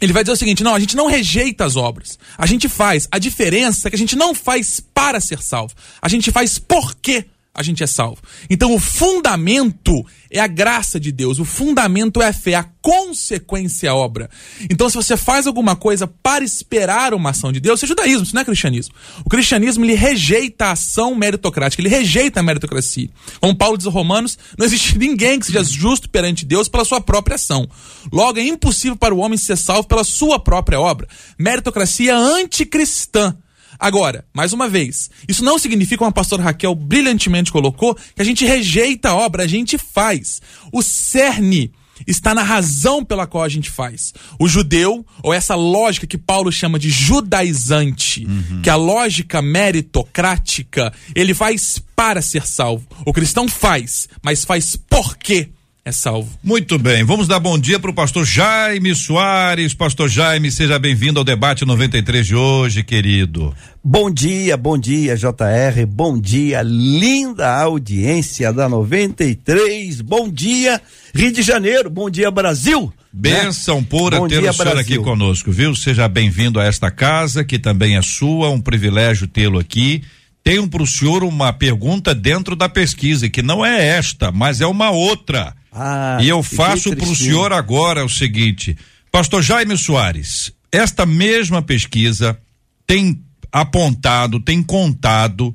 Ele 0.00 0.14
vai 0.14 0.22
dizer 0.24 0.32
o 0.32 0.36
seguinte: 0.36 0.64
não, 0.64 0.74
a 0.74 0.80
gente 0.80 0.96
não 0.96 1.06
rejeita 1.06 1.66
as 1.66 1.76
obras. 1.76 2.18
A 2.38 2.46
gente 2.46 2.66
faz. 2.66 3.06
A 3.10 3.18
diferença 3.18 3.88
é 3.88 3.90
que 3.90 3.96
a 3.96 3.98
gente 3.98 4.16
não 4.16 4.34
faz 4.34 4.80
para 4.80 5.20
ser 5.20 5.42
salvo. 5.42 5.74
A 6.00 6.08
gente 6.08 6.30
faz 6.30 6.58
porque 6.58 7.26
a 7.56 7.62
gente 7.62 7.82
é 7.82 7.86
salvo. 7.86 8.18
Então 8.50 8.74
o 8.74 8.78
fundamento 8.78 10.04
é 10.30 10.38
a 10.38 10.46
graça 10.46 11.00
de 11.00 11.10
Deus, 11.10 11.38
o 11.38 11.44
fundamento 11.44 12.20
é 12.20 12.28
a 12.28 12.32
fé, 12.32 12.54
a 12.54 12.64
consequência 12.82 13.86
é 13.86 13.90
a 13.90 13.94
obra. 13.94 14.28
Então 14.70 14.90
se 14.90 14.94
você 14.94 15.16
faz 15.16 15.46
alguma 15.46 15.74
coisa 15.74 16.06
para 16.06 16.44
esperar 16.44 17.14
uma 17.14 17.30
ação 17.30 17.50
de 17.50 17.58
Deus, 17.58 17.78
isso 17.78 17.86
é 17.86 17.88
judaísmo, 17.88 18.24
isso 18.24 18.34
não 18.34 18.42
é 18.42 18.44
cristianismo. 18.44 18.94
O 19.24 19.30
cristianismo 19.30 19.86
ele 19.86 19.94
rejeita 19.94 20.66
a 20.66 20.72
ação 20.72 21.14
meritocrática, 21.14 21.80
ele 21.80 21.88
rejeita 21.88 22.40
a 22.40 22.42
meritocracia. 22.42 23.08
Como 23.40 23.56
Paulo 23.56 23.78
diz 23.78 23.86
aos 23.86 23.94
Romanos, 23.94 24.38
não 24.58 24.66
existe 24.66 24.98
ninguém 25.00 25.40
que 25.40 25.46
seja 25.46 25.64
justo 25.64 26.10
perante 26.10 26.44
Deus 26.44 26.68
pela 26.68 26.84
sua 26.84 27.00
própria 27.00 27.36
ação. 27.36 27.66
Logo 28.12 28.38
é 28.38 28.42
impossível 28.42 28.96
para 28.96 29.14
o 29.14 29.18
homem 29.18 29.38
ser 29.38 29.56
salvo 29.56 29.88
pela 29.88 30.04
sua 30.04 30.38
própria 30.38 30.78
obra. 30.78 31.08
Meritocracia 31.38 32.14
anticristã 32.14 33.34
Agora, 33.78 34.24
mais 34.32 34.52
uma 34.52 34.68
vez, 34.68 35.10
isso 35.28 35.44
não 35.44 35.58
significa, 35.58 35.98
como 35.98 36.10
a 36.10 36.12
pastora 36.12 36.42
Raquel 36.42 36.74
brilhantemente 36.74 37.52
colocou, 37.52 37.94
que 37.94 38.22
a 38.22 38.24
gente 38.24 38.44
rejeita 38.44 39.10
a 39.10 39.14
obra, 39.14 39.44
a 39.44 39.46
gente 39.46 39.78
faz. 39.78 40.40
O 40.72 40.82
cerne 40.82 41.72
está 42.06 42.34
na 42.34 42.42
razão 42.42 43.04
pela 43.04 43.26
qual 43.26 43.44
a 43.44 43.48
gente 43.48 43.70
faz. 43.70 44.12
O 44.38 44.48
judeu, 44.48 45.06
ou 45.22 45.32
essa 45.32 45.54
lógica 45.54 46.06
que 46.06 46.18
Paulo 46.18 46.50
chama 46.50 46.78
de 46.78 46.90
judaizante, 46.90 48.26
uhum. 48.26 48.62
que 48.62 48.68
é 48.68 48.72
a 48.72 48.76
lógica 48.76 49.40
meritocrática, 49.40 50.92
ele 51.14 51.32
faz 51.32 51.80
para 51.94 52.20
ser 52.20 52.46
salvo. 52.46 52.86
O 53.06 53.12
cristão 53.12 53.48
faz, 53.48 54.08
mas 54.22 54.44
faz 54.44 54.76
por 54.76 55.16
quê? 55.16 55.50
É 55.86 55.92
salvo. 55.92 56.28
Muito 56.42 56.80
bem, 56.80 57.04
vamos 57.04 57.28
dar 57.28 57.38
bom 57.38 57.56
dia 57.56 57.78
para 57.78 57.92
o 57.92 57.94
pastor 57.94 58.26
Jaime 58.26 58.92
Soares. 58.92 59.72
Pastor 59.72 60.08
Jaime, 60.08 60.50
seja 60.50 60.80
bem-vindo 60.80 61.20
ao 61.20 61.24
debate 61.24 61.64
93 61.64 62.26
de 62.26 62.34
hoje, 62.34 62.82
querido. 62.82 63.54
Bom 63.84 64.10
dia, 64.10 64.56
bom 64.56 64.76
dia, 64.76 65.16
JR. 65.16 65.86
Bom 65.86 66.20
dia, 66.20 66.60
linda 66.62 67.62
audiência 67.62 68.52
da 68.52 68.68
93. 68.68 70.00
Bom 70.00 70.28
dia, 70.28 70.82
Rio 71.14 71.30
de 71.30 71.42
Janeiro. 71.42 71.88
Bom 71.88 72.10
dia, 72.10 72.32
Brasil. 72.32 72.92
Benção 73.12 73.80
né? 73.80 73.86
pura 73.88 74.18
bom 74.18 74.26
ter 74.26 74.40
dia, 74.40 74.50
o 74.50 74.52
senhor 74.52 74.72
Brasil. 74.72 74.96
aqui 74.96 75.04
conosco, 75.04 75.52
viu? 75.52 75.72
Seja 75.76 76.08
bem-vindo 76.08 76.58
a 76.58 76.64
esta 76.64 76.90
casa, 76.90 77.44
que 77.44 77.60
também 77.60 77.96
é 77.96 78.02
sua, 78.02 78.50
um 78.50 78.60
privilégio 78.60 79.28
tê-lo 79.28 79.60
aqui. 79.60 80.02
Tenho 80.42 80.68
para 80.68 80.82
o 80.82 80.86
senhor 80.86 81.22
uma 81.22 81.52
pergunta 81.52 82.12
dentro 82.12 82.56
da 82.56 82.68
pesquisa, 82.68 83.28
que 83.28 83.40
não 83.40 83.64
é 83.64 83.86
esta, 83.86 84.32
mas 84.32 84.60
é 84.60 84.66
uma 84.66 84.90
outra. 84.90 85.54
Ah, 85.78 86.16
e 86.22 86.28
eu 86.28 86.42
faço 86.42 86.96
para 86.96 87.06
o 87.06 87.14
senhor 87.14 87.52
agora 87.52 88.02
o 88.02 88.08
seguinte, 88.08 88.74
Pastor 89.12 89.42
Jaime 89.42 89.76
Soares, 89.76 90.50
esta 90.72 91.04
mesma 91.04 91.60
pesquisa 91.60 92.38
tem 92.86 93.22
apontado, 93.52 94.40
tem 94.40 94.62
contado 94.62 95.54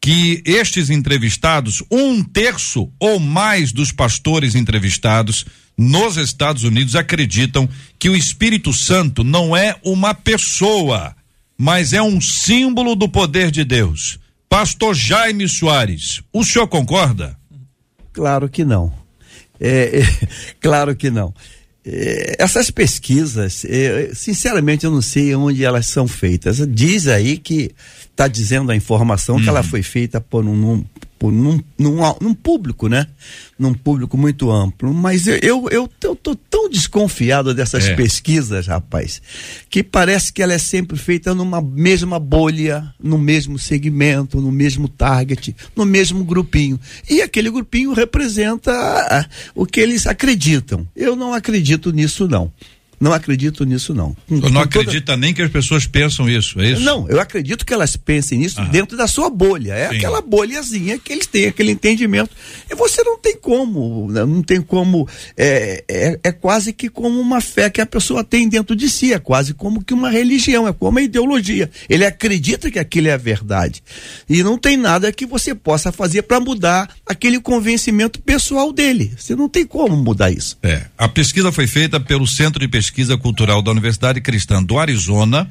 que 0.00 0.42
estes 0.44 0.90
entrevistados, 0.90 1.80
um 1.88 2.24
terço 2.24 2.90
ou 2.98 3.20
mais 3.20 3.70
dos 3.72 3.92
pastores 3.92 4.56
entrevistados 4.56 5.44
nos 5.78 6.16
Estados 6.16 6.64
Unidos 6.64 6.96
acreditam 6.96 7.68
que 8.00 8.10
o 8.10 8.16
Espírito 8.16 8.72
Santo 8.72 9.22
não 9.22 9.56
é 9.56 9.76
uma 9.84 10.12
pessoa, 10.12 11.14
mas 11.56 11.92
é 11.92 12.02
um 12.02 12.20
símbolo 12.20 12.96
do 12.96 13.08
poder 13.08 13.52
de 13.52 13.64
Deus. 13.64 14.18
Pastor 14.48 14.92
Jaime 14.92 15.48
Soares, 15.48 16.20
o 16.32 16.44
senhor 16.44 16.66
concorda? 16.66 17.38
Claro 18.12 18.48
que 18.48 18.64
não. 18.64 19.01
É, 19.62 20.00
é, 20.00 20.26
claro 20.60 20.96
que 20.96 21.08
não. 21.10 21.32
É, 21.84 22.36
essas 22.38 22.70
pesquisas, 22.70 23.64
é, 23.64 24.10
sinceramente, 24.12 24.84
eu 24.84 24.90
não 24.90 25.02
sei 25.02 25.34
onde 25.34 25.64
elas 25.64 25.86
são 25.86 26.08
feitas. 26.08 26.58
Diz 26.68 27.06
aí 27.06 27.38
que 27.38 27.70
está 28.10 28.26
dizendo 28.26 28.72
a 28.72 28.76
informação 28.76 29.40
que 29.40 29.48
ela 29.48 29.60
uhum. 29.60 29.66
foi 29.66 29.82
feita 29.82 30.20
por 30.20 30.44
um, 30.44 30.84
por 31.22 31.30
num, 31.30 31.60
num, 31.78 31.98
num, 32.20 32.34
público, 32.34 32.88
né? 32.88 33.06
Num 33.56 33.72
público 33.72 34.18
muito 34.18 34.50
amplo. 34.50 34.92
Mas 34.92 35.28
eu, 35.28 35.38
eu, 35.40 35.68
eu, 35.70 35.88
eu 36.02 36.16
tô 36.16 36.34
tão 36.34 36.68
desconfiado 36.68 37.54
dessas 37.54 37.84
é. 37.84 37.94
pesquisas, 37.94 38.66
rapaz, 38.66 39.22
que 39.70 39.84
parece 39.84 40.32
que 40.32 40.42
ela 40.42 40.52
é 40.52 40.58
sempre 40.58 40.98
feita 40.98 41.32
numa 41.32 41.62
mesma 41.62 42.18
bolha, 42.18 42.92
no 43.00 43.18
mesmo 43.18 43.56
segmento, 43.56 44.40
no 44.40 44.50
mesmo 44.50 44.88
target, 44.88 45.54
no 45.76 45.84
mesmo 45.84 46.24
grupinho. 46.24 46.80
E 47.08 47.22
aquele 47.22 47.52
grupinho 47.52 47.92
representa 47.92 48.72
o 49.54 49.64
que 49.64 49.78
eles 49.78 50.08
acreditam. 50.08 50.84
Eu 50.96 51.14
não 51.14 51.32
acredito 51.32 51.92
nisso, 51.92 52.26
não. 52.26 52.50
Não 53.02 53.12
acredito 53.12 53.64
nisso, 53.64 53.92
não. 53.92 54.16
Com, 54.28 54.48
não 54.48 54.60
acredita 54.60 55.06
toda... 55.06 55.16
nem 55.16 55.34
que 55.34 55.42
as 55.42 55.50
pessoas 55.50 55.88
pensam 55.88 56.28
isso, 56.30 56.60
é 56.60 56.70
isso? 56.70 56.82
Não, 56.82 57.08
eu 57.08 57.18
acredito 57.18 57.66
que 57.66 57.74
elas 57.74 57.96
pensem 57.96 58.38
nisso 58.38 58.60
Aham. 58.60 58.70
dentro 58.70 58.96
da 58.96 59.08
sua 59.08 59.28
bolha. 59.28 59.72
É 59.72 59.88
Sim. 59.88 59.96
aquela 59.96 60.20
bolhazinha 60.20 60.96
que 61.00 61.12
eles 61.12 61.26
têm, 61.26 61.48
aquele 61.48 61.72
entendimento. 61.72 62.30
E 62.70 62.76
você 62.76 63.02
não 63.02 63.18
tem 63.18 63.36
como, 63.36 64.08
né? 64.08 64.24
não 64.24 64.40
tem 64.40 64.62
como. 64.62 65.08
É, 65.36 65.82
é, 65.88 66.20
é 66.22 66.30
quase 66.30 66.72
que 66.72 66.88
como 66.88 67.18
uma 67.18 67.40
fé 67.40 67.68
que 67.68 67.80
a 67.80 67.86
pessoa 67.86 68.22
tem 68.22 68.48
dentro 68.48 68.76
de 68.76 68.88
si, 68.88 69.12
é 69.12 69.18
quase 69.18 69.52
como 69.52 69.82
que 69.82 69.92
uma 69.92 70.08
religião, 70.08 70.68
é 70.68 70.72
como 70.72 70.92
uma 70.92 71.02
ideologia. 71.02 71.68
Ele 71.90 72.06
acredita 72.06 72.70
que 72.70 72.78
aquilo 72.78 73.08
é 73.08 73.12
a 73.14 73.16
verdade. 73.16 73.82
E 74.30 74.44
não 74.44 74.56
tem 74.56 74.76
nada 74.76 75.12
que 75.12 75.26
você 75.26 75.56
possa 75.56 75.90
fazer 75.90 76.22
para 76.22 76.38
mudar 76.38 76.88
aquele 77.04 77.40
convencimento 77.40 78.22
pessoal 78.22 78.72
dele. 78.72 79.12
Você 79.18 79.34
não 79.34 79.48
tem 79.48 79.66
como 79.66 79.96
mudar 79.96 80.30
isso. 80.30 80.56
É. 80.62 80.84
A 80.96 81.08
pesquisa 81.08 81.50
foi 81.50 81.66
feita 81.66 81.98
pelo 81.98 82.28
Centro 82.28 82.60
de 82.60 82.68
Pesquisa 82.68 82.91
Cultural 83.18 83.62
da 83.62 83.70
Universidade 83.70 84.20
Cristã 84.20 84.62
do 84.62 84.78
Arizona, 84.78 85.50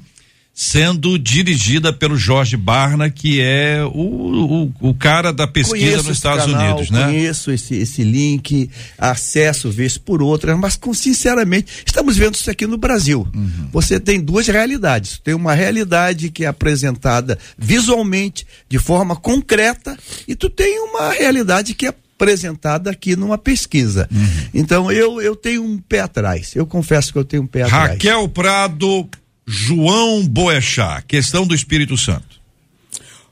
sendo 0.53 1.17
dirigida 1.17 1.93
pelo 1.93 2.17
Jorge 2.17 2.57
Barna, 2.57 3.09
que 3.09 3.39
é 3.41 3.83
o, 3.83 4.71
o, 4.79 4.89
o 4.89 4.93
cara 4.93 5.31
da 5.31 5.47
pesquisa 5.47 5.85
conheço 5.85 6.07
nos 6.09 6.17
Estados 6.17 6.45
canal, 6.45 6.71
Unidos, 6.71 6.91
né? 6.91 7.05
Conheço 7.05 7.51
esse, 7.51 7.75
esse 7.75 8.03
link, 8.03 8.69
acesso 8.97 9.71
vez 9.71 9.97
por 9.97 10.21
outra, 10.21 10.55
mas 10.57 10.75
com, 10.75 10.93
sinceramente, 10.93 11.71
estamos 11.85 12.17
vendo 12.17 12.35
isso 12.35 12.51
aqui 12.51 12.67
no 12.67 12.77
Brasil. 12.77 13.27
Uhum. 13.33 13.69
Você 13.71 13.99
tem 13.99 14.19
duas 14.19 14.47
realidades. 14.47 15.19
Tem 15.23 15.33
uma 15.33 15.53
realidade 15.53 16.29
que 16.29 16.43
é 16.43 16.47
apresentada 16.47 17.39
visualmente, 17.57 18.45
de 18.69 18.77
forma 18.77 19.15
concreta, 19.15 19.97
e 20.27 20.35
tu 20.35 20.49
tem 20.49 20.79
uma 20.79 21.11
realidade 21.11 21.73
que 21.73 21.87
é 21.87 21.93
apresentada 22.21 22.91
aqui 22.91 23.15
numa 23.15 23.37
pesquisa. 23.37 24.07
Uhum. 24.11 24.47
Então 24.53 24.91
eu, 24.91 25.19
eu 25.19 25.35
tenho 25.35 25.63
um 25.63 25.79
pé 25.79 26.01
atrás. 26.01 26.55
Eu 26.55 26.67
confesso 26.67 27.11
que 27.11 27.17
eu 27.17 27.25
tenho 27.25 27.41
um 27.43 27.47
pé 27.47 27.63
atrás. 27.63 27.91
Raquel 27.91 28.29
Prado, 28.29 29.09
João 29.45 30.23
Boechat, 30.27 31.03
questão 31.07 31.47
do 31.47 31.55
Espírito 31.55 31.97
Santo. 31.97 32.39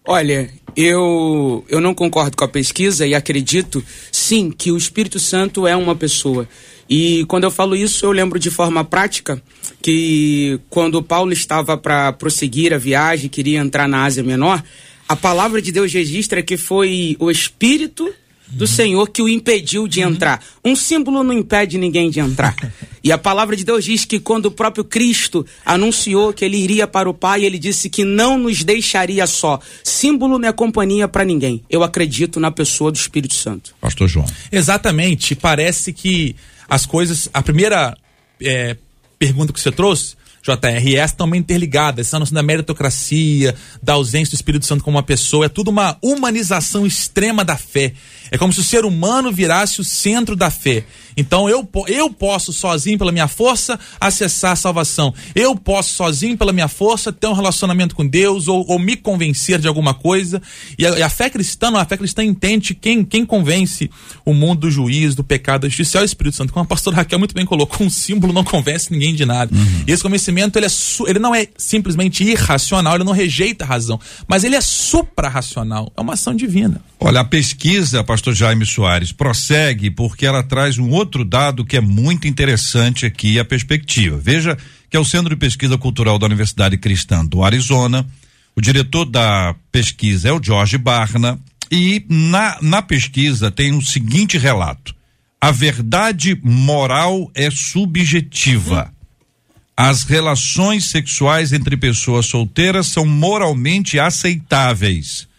Olha, 0.03 0.49
eu, 0.75 1.63
eu 1.69 1.79
não 1.79 1.93
concordo 1.93 2.35
com 2.35 2.43
a 2.43 2.47
pesquisa 2.47 3.05
e 3.05 3.13
acredito, 3.13 3.83
sim, 4.11 4.49
que 4.49 4.71
o 4.71 4.77
Espírito 4.77 5.19
Santo 5.19 5.67
é 5.67 5.75
uma 5.75 5.95
pessoa. 5.95 6.49
E 6.89 7.23
quando 7.27 7.43
eu 7.43 7.51
falo 7.51 7.75
isso, 7.75 8.03
eu 8.07 8.11
lembro 8.11 8.39
de 8.39 8.49
forma 8.49 8.83
prática 8.83 9.39
que 9.83 10.59
quando 10.67 11.03
Paulo 11.03 11.31
estava 11.31 11.77
para 11.77 12.11
prosseguir 12.13 12.73
a 12.73 12.79
viagem, 12.79 13.29
queria 13.29 13.59
entrar 13.59 13.87
na 13.87 14.05
Ásia 14.05 14.23
Menor, 14.23 14.63
a 15.07 15.15
palavra 15.15 15.61
de 15.61 15.71
Deus 15.71 15.93
registra 15.93 16.41
que 16.41 16.57
foi 16.57 17.15
o 17.19 17.29
Espírito 17.29 18.11
do 18.51 18.67
Senhor 18.67 19.09
que 19.09 19.21
o 19.21 19.29
impediu 19.29 19.87
de 19.87 20.03
uhum. 20.03 20.11
entrar. 20.11 20.43
Um 20.63 20.75
símbolo 20.75 21.23
não 21.23 21.33
impede 21.33 21.77
ninguém 21.77 22.09
de 22.09 22.19
entrar. 22.19 22.55
E 23.01 23.13
a 23.13 23.17
palavra 23.17 23.55
de 23.55 23.63
Deus 23.63 23.85
diz 23.85 24.03
que 24.03 24.19
quando 24.19 24.47
o 24.47 24.51
próprio 24.51 24.83
Cristo 24.83 25.45
anunciou 25.65 26.33
que 26.33 26.43
ele 26.43 26.57
iria 26.57 26.85
para 26.85 27.09
o 27.09 27.13
Pai, 27.13 27.45
ele 27.45 27.57
disse 27.57 27.89
que 27.89 28.03
não 28.03 28.37
nos 28.37 28.61
deixaria 28.61 29.25
só. 29.25 29.57
Símbolo 29.81 30.37
não 30.37 30.49
é 30.49 30.51
companhia 30.51 31.07
para 31.07 31.23
ninguém. 31.23 31.63
Eu 31.69 31.81
acredito 31.81 32.41
na 32.41 32.51
pessoa 32.51 32.91
do 32.91 32.97
Espírito 32.97 33.33
Santo. 33.33 33.73
Pastor 33.79 34.05
João. 34.09 34.25
Exatamente. 34.51 35.33
Parece 35.33 35.93
que 35.93 36.35
as 36.69 36.85
coisas. 36.85 37.29
A 37.33 37.41
primeira 37.41 37.97
é, 38.41 38.75
pergunta 39.17 39.53
que 39.53 39.61
você 39.61 39.71
trouxe 39.71 40.18
JRS 40.55 41.13
também 41.13 41.39
interligadas. 41.39 42.07
Essa 42.07 42.19
noção 42.19 42.35
da 42.35 42.43
meritocracia, 42.43 43.55
da 43.81 43.93
ausência 43.93 44.31
do 44.31 44.35
Espírito 44.35 44.65
Santo 44.65 44.83
como 44.83 44.97
uma 44.97 45.03
pessoa, 45.03 45.45
é 45.45 45.49
tudo 45.49 45.69
uma 45.69 45.97
humanização 46.01 46.85
extrema 46.85 47.43
da 47.43 47.57
fé. 47.57 47.93
É 48.31 48.37
como 48.37 48.53
se 48.53 48.59
o 48.59 48.63
ser 48.63 48.85
humano 48.85 49.31
virasse 49.31 49.81
o 49.81 49.83
centro 49.83 50.35
da 50.35 50.51
fé. 50.51 50.83
Então 51.19 51.49
eu, 51.49 51.67
eu 51.87 52.09
posso 52.09 52.53
sozinho, 52.53 52.97
pela 52.97 53.11
minha 53.11 53.27
força, 53.27 53.77
acessar 53.99 54.53
a 54.53 54.55
salvação. 54.55 55.13
Eu 55.35 55.55
posso 55.55 55.93
sozinho, 55.93 56.37
pela 56.37 56.53
minha 56.53 56.67
força, 56.67 57.11
ter 57.11 57.27
um 57.27 57.33
relacionamento 57.33 57.95
com 57.95 58.07
Deus 58.07 58.47
ou, 58.47 58.65
ou 58.67 58.79
me 58.79 58.95
convencer 58.95 59.59
de 59.59 59.67
alguma 59.67 59.93
coisa. 59.93 60.41
E 60.77 60.85
a, 60.85 60.99
e 60.99 61.01
a, 61.01 61.09
fé 61.09 61.29
cristã, 61.29 61.69
não, 61.69 61.79
a 61.79 61.85
fé 61.85 61.97
cristã 61.97 62.23
entende 62.23 62.73
quem, 62.73 63.03
quem 63.03 63.25
convence 63.25 63.89
o 64.25 64.33
mundo 64.33 64.61
do 64.61 64.71
juízo, 64.71 65.17
do 65.17 65.23
pecado, 65.23 65.61
da 65.61 65.67
justiça 65.67 65.99
é 65.99 66.01
o 66.01 66.05
Espírito 66.05 66.37
Santo. 66.37 66.53
Como 66.53 66.63
a 66.63 66.67
pastora 66.67 66.95
Raquel 66.97 67.19
muito 67.19 67.35
bem 67.35 67.45
colocou, 67.45 67.85
um 67.85 67.89
símbolo 67.89 68.31
não 68.31 68.43
convence 68.43 68.91
ninguém 68.91 69.13
de 69.13 69.25
nada. 69.25 69.53
Uhum. 69.53 69.83
E 69.87 69.91
esse 69.91 70.03
convencimento, 70.03 70.57
ele, 70.57 70.67
é 70.67 70.69
ele 71.07 71.19
não 71.19 71.35
é 71.35 71.47
simplesmente 71.57 72.23
irracional, 72.23 72.95
ele 72.95 73.03
não 73.03 73.13
rejeita 73.13 73.65
a 73.65 73.67
razão, 73.67 73.99
mas 74.27 74.43
ele 74.43 74.55
é 74.55 74.61
suprarracional. 74.61 75.91
É 75.97 76.01
uma 76.01 76.13
ação 76.13 76.33
divina. 76.33 76.81
Olha, 77.01 77.21
a 77.21 77.23
pesquisa, 77.23 78.03
pastor 78.03 78.33
Jaime 78.33 78.65
Soares, 78.65 79.13
prossegue 79.13 79.89
porque 79.89 80.25
ela 80.25 80.43
traz 80.43 80.77
um 80.77 80.89
outro 80.89 81.08
dado 81.25 81.65
que 81.65 81.77
é 81.77 81.81
muito 81.81 82.27
interessante 82.27 83.05
aqui, 83.05 83.39
a 83.39 83.45
perspectiva. 83.45 84.17
Veja 84.17 84.57
que 84.89 84.95
é 84.95 84.99
o 84.99 85.05
Centro 85.05 85.29
de 85.29 85.35
Pesquisa 85.35 85.77
Cultural 85.77 86.17
da 86.17 86.25
Universidade 86.25 86.77
Cristã 86.77 87.25
do 87.25 87.43
Arizona. 87.43 88.05
O 88.55 88.61
diretor 88.61 89.05
da 89.05 89.55
pesquisa 89.71 90.29
é 90.29 90.31
o 90.31 90.43
Jorge 90.43 90.77
Barna. 90.77 91.39
E 91.71 92.05
na, 92.09 92.57
na 92.61 92.81
pesquisa 92.81 93.51
tem 93.51 93.73
o 93.73 93.81
seguinte 93.81 94.37
relato: 94.37 94.95
a 95.39 95.51
verdade 95.51 96.39
moral 96.43 97.29
é 97.33 97.49
subjetiva. 97.51 98.91
As 99.75 100.03
relações 100.03 100.89
sexuais 100.89 101.53
entre 101.53 101.77
pessoas 101.77 102.25
solteiras 102.25 102.87
são 102.87 103.05
moralmente 103.05 103.99
aceitáveis 103.99 105.29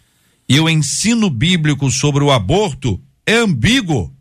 e 0.51 0.59
o 0.59 0.69
ensino 0.69 1.31
bíblico 1.31 1.89
sobre 1.93 2.25
o 2.25 2.31
aborto 2.33 3.01
é 3.25 3.37
ambíguo. 3.37 4.13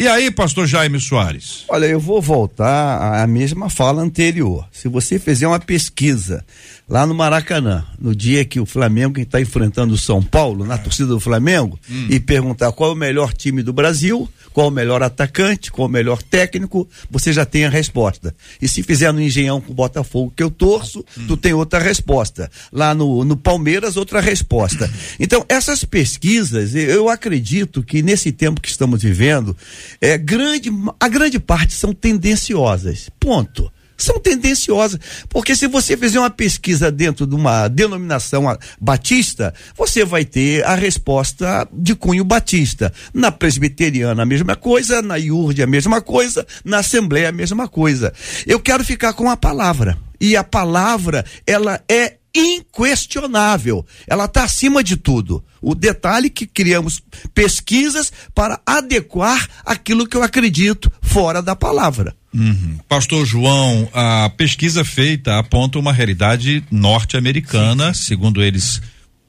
E 0.00 0.06
aí, 0.06 0.30
pastor 0.30 0.64
Jaime 0.64 1.00
Soares? 1.00 1.64
Olha, 1.68 1.86
eu 1.86 1.98
vou 1.98 2.22
voltar 2.22 3.20
à 3.20 3.26
mesma 3.26 3.68
fala 3.68 4.00
anterior. 4.00 4.64
Se 4.70 4.86
você 4.86 5.18
fizer 5.18 5.48
uma 5.48 5.58
pesquisa 5.58 6.44
lá 6.88 7.04
no 7.04 7.16
Maracanã, 7.16 7.84
no 8.00 8.14
dia 8.14 8.44
que 8.44 8.60
o 8.60 8.64
Flamengo 8.64 9.18
está 9.18 9.40
enfrentando 9.40 9.94
o 9.94 9.98
São 9.98 10.22
Paulo, 10.22 10.64
na 10.64 10.78
torcida 10.78 11.08
do 11.08 11.18
Flamengo, 11.18 11.80
hum. 11.90 12.06
e 12.08 12.20
perguntar 12.20 12.70
qual 12.70 12.90
é 12.90 12.92
o 12.92 12.96
melhor 12.96 13.32
time 13.32 13.60
do 13.60 13.72
Brasil, 13.72 14.28
qual 14.58 14.66
o 14.66 14.72
melhor 14.72 15.04
atacante, 15.04 15.70
qual 15.70 15.86
o 15.86 15.90
melhor 15.90 16.20
técnico, 16.20 16.88
você 17.08 17.32
já 17.32 17.44
tem 17.44 17.64
a 17.64 17.70
resposta. 17.70 18.34
E 18.60 18.66
se 18.66 18.82
fizer 18.82 19.12
no 19.12 19.22
Engenhão 19.22 19.60
com 19.60 19.70
o 19.70 19.74
Botafogo, 19.74 20.32
que 20.34 20.42
eu 20.42 20.50
torço, 20.50 21.04
hum. 21.16 21.26
tu 21.28 21.36
tem 21.36 21.52
outra 21.52 21.78
resposta. 21.78 22.50
Lá 22.72 22.92
no, 22.92 23.24
no 23.24 23.36
Palmeiras, 23.36 23.96
outra 23.96 24.20
resposta. 24.20 24.90
Então, 25.20 25.44
essas 25.48 25.84
pesquisas, 25.84 26.74
eu 26.74 27.08
acredito 27.08 27.82
que 27.82 28.02
nesse 28.02 28.32
tempo 28.32 28.60
que 28.60 28.68
estamos 28.68 29.02
vivendo, 29.02 29.56
é, 30.00 30.16
grande, 30.16 30.70
a 30.98 31.08
grande 31.08 31.38
parte 31.38 31.74
são 31.74 31.92
tendenciosas. 31.92 33.10
Ponto 33.20 33.70
são 33.98 34.18
tendenciosas. 34.20 34.98
Porque 35.28 35.56
se 35.56 35.66
você 35.66 35.96
fizer 35.96 36.20
uma 36.20 36.30
pesquisa 36.30 36.90
dentro 36.90 37.26
de 37.26 37.34
uma 37.34 37.68
denominação 37.68 38.56
batista, 38.80 39.52
você 39.76 40.04
vai 40.04 40.24
ter 40.24 40.64
a 40.64 40.74
resposta 40.74 41.68
de 41.72 41.94
cunho 41.94 42.24
batista. 42.24 42.92
Na 43.12 43.32
presbiteriana, 43.32 44.22
a 44.22 44.26
mesma 44.26 44.54
coisa, 44.54 45.02
na 45.02 45.16
IURD, 45.16 45.62
a 45.62 45.66
mesma 45.66 46.00
coisa, 46.00 46.46
na 46.64 46.78
Assembleia, 46.78 47.28
a 47.28 47.32
mesma 47.32 47.68
coisa. 47.68 48.12
Eu 48.46 48.60
quero 48.60 48.84
ficar 48.84 49.12
com 49.12 49.28
a 49.28 49.36
palavra. 49.36 49.98
E 50.20 50.36
a 50.36 50.42
palavra, 50.42 51.24
ela 51.46 51.80
é 51.88 52.14
inquestionável. 52.34 53.84
Ela 54.06 54.26
está 54.26 54.44
acima 54.44 54.82
de 54.82 54.96
tudo. 54.96 55.44
O 55.60 55.74
detalhe 55.74 56.26
é 56.26 56.30
que 56.30 56.46
criamos 56.46 57.02
pesquisas 57.34 58.12
para 58.34 58.60
adequar 58.64 59.48
aquilo 59.64 60.06
que 60.06 60.16
eu 60.16 60.22
acredito 60.22 60.90
fora 61.02 61.42
da 61.42 61.56
palavra. 61.56 62.14
Uhum. 62.34 62.78
Pastor 62.88 63.24
João, 63.26 63.88
a 63.92 64.30
pesquisa 64.36 64.84
feita 64.84 65.38
aponta 65.38 65.78
uma 65.78 65.92
realidade 65.92 66.62
norte-americana, 66.70 67.94
segundo 67.94 68.42
eles 68.42 68.80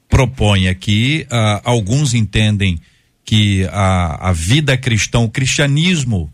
propõem 0.09 0.67
aqui. 0.67 1.25
Uh, 1.31 1.61
alguns 1.63 2.13
entendem 2.13 2.79
que 3.23 3.67
a, 3.71 4.29
a 4.29 4.33
vida 4.33 4.75
cristã, 4.77 5.19
o 5.19 5.29
cristianismo, 5.29 6.31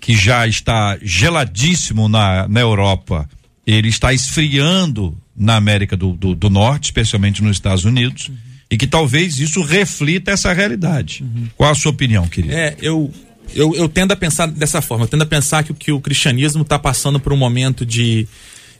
que 0.00 0.14
já 0.14 0.46
está 0.46 0.98
geladíssimo 1.00 2.08
na, 2.08 2.46
na 2.48 2.60
Europa, 2.60 3.28
ele 3.66 3.88
está 3.88 4.12
esfriando 4.12 5.16
na 5.36 5.56
América 5.56 5.96
do, 5.96 6.12
do, 6.12 6.34
do 6.34 6.50
Norte, 6.50 6.86
especialmente 6.86 7.42
nos 7.42 7.56
Estados 7.56 7.84
Unidos. 7.84 8.28
Uhum. 8.28 8.36
E 8.70 8.76
que 8.76 8.86
talvez 8.86 9.38
isso 9.38 9.62
reflita 9.62 10.32
essa 10.32 10.52
realidade. 10.52 11.22
Uhum. 11.22 11.48
Qual 11.56 11.70
a 11.70 11.74
sua 11.74 11.92
opinião, 11.92 12.26
querido? 12.26 12.54
É, 12.54 12.76
eu 12.80 13.12
eu, 13.54 13.74
eu 13.76 13.88
tendo 13.88 14.12
a 14.12 14.16
pensar 14.16 14.46
dessa 14.46 14.82
forma, 14.82 15.04
eu 15.04 15.08
tendo 15.08 15.22
a 15.22 15.26
pensar 15.26 15.62
que, 15.62 15.72
que 15.72 15.92
o 15.92 16.00
cristianismo 16.00 16.62
está 16.62 16.78
passando 16.78 17.20
por 17.20 17.32
um 17.32 17.36
momento 17.36 17.86
de, 17.86 18.26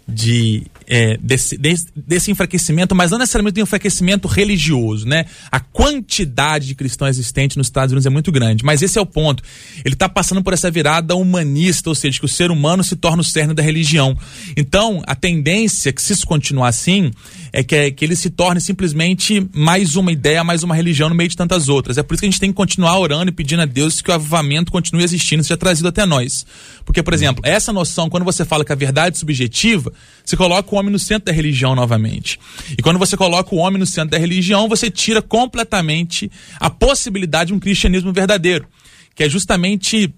de 0.09 0.65
é, 0.87 1.17
desse, 1.19 1.59
desse, 1.59 1.87
desse, 1.95 2.31
enfraquecimento, 2.31 2.95
mas 2.95 3.11
não 3.11 3.19
necessariamente 3.19 3.55
do 3.55 3.61
enfraquecimento 3.61 4.29
religioso, 4.29 5.07
né? 5.07 5.27
A 5.51 5.59
quantidade 5.59 6.67
de 6.67 6.75
cristãos 6.75 7.11
existentes 7.11 7.57
nos 7.57 7.67
Estados 7.67 7.93
Unidos 7.93 8.07
é 8.07 8.11
muito 8.11 8.31
grande, 8.31 8.65
mas 8.65 8.83
esse 8.83 8.99
é 8.99 9.01
o 9.01 9.07
ponto. 9.07 9.43
Ele 9.85 9.95
está 9.95 10.09
passando 10.09 10.43
por 10.43 10.53
essa 10.53 10.71
virada 10.71 11.15
humanista, 11.17 11.89
ou 11.89 11.95
seja, 11.95 12.19
que 12.19 12.25
o 12.25 12.29
ser 12.29 12.51
humano 12.51 12.85
se 12.85 12.97
torna 12.97 13.21
o 13.21 13.25
cerne 13.25 13.55
da 13.55 13.63
religião. 13.63 14.17
Então, 14.57 15.03
a 15.07 15.15
tendência, 15.15 15.93
que 15.93 16.01
se 16.01 16.13
isso 16.13 16.27
continuar 16.27 16.69
assim, 16.69 17.11
é 17.57 17.63
que, 17.63 17.75
é 17.75 17.91
que 17.91 18.05
ele 18.05 18.15
se 18.15 18.29
torne 18.29 18.61
simplesmente 18.61 19.49
mais 19.55 19.97
uma 19.97 20.13
ideia, 20.13 20.45
mais 20.45 20.63
uma 20.63 20.75
religião 20.75 21.09
no 21.09 21.15
meio 21.15 21.31
de 21.31 21.37
tantas 21.39 21.71
outras. 21.71 21.97
É 21.97 22.03
por 22.03 22.13
isso 22.13 22.21
que 22.21 22.27
a 22.27 22.31
gente 22.31 22.39
tem 22.39 22.51
que 22.51 22.55
continuar 22.55 22.99
orando 22.99 23.31
e 23.31 23.33
pedindo 23.33 23.63
a 23.63 23.65
Deus 23.65 24.03
que 24.03 24.11
o 24.11 24.15
avivamento 24.15 24.71
continue 24.71 25.03
existindo, 25.03 25.43
seja 25.43 25.57
trazido 25.57 25.89
até 25.89 26.05
nós. 26.05 26.45
Porque, 26.85 27.03
por 27.03 27.15
exemplo, 27.15 27.41
essa 27.47 27.73
noção, 27.73 28.11
quando 28.11 28.25
você 28.25 28.45
fala 28.45 28.63
que 28.63 28.73
a 28.73 28.77
verdade 28.77 29.17
é 29.17 29.19
subjetiva, 29.19 29.91
você 30.23 30.37
coloca 30.37 30.75
o 30.75 30.79
homem 30.79 30.93
no 30.93 30.99
centro 30.99 31.25
da 31.25 31.33
religião 31.33 31.75
novamente. 31.75 32.39
E 32.77 32.83
quando 32.83 32.99
você 32.99 33.17
coloca 33.17 33.55
o 33.55 33.59
homem 33.59 33.81
no 33.81 33.87
centro 33.87 34.11
da 34.11 34.19
religião, 34.19 34.69
você 34.69 34.91
tira 34.91 35.23
completamente 35.23 36.31
a 36.61 36.69
possibilidade 36.69 37.49
de 37.49 37.55
um 37.55 37.59
cristianismo 37.59 38.13
verdadeiro, 38.13 38.67
que 39.15 39.25
é 39.25 39.31
justamente 39.31 40.15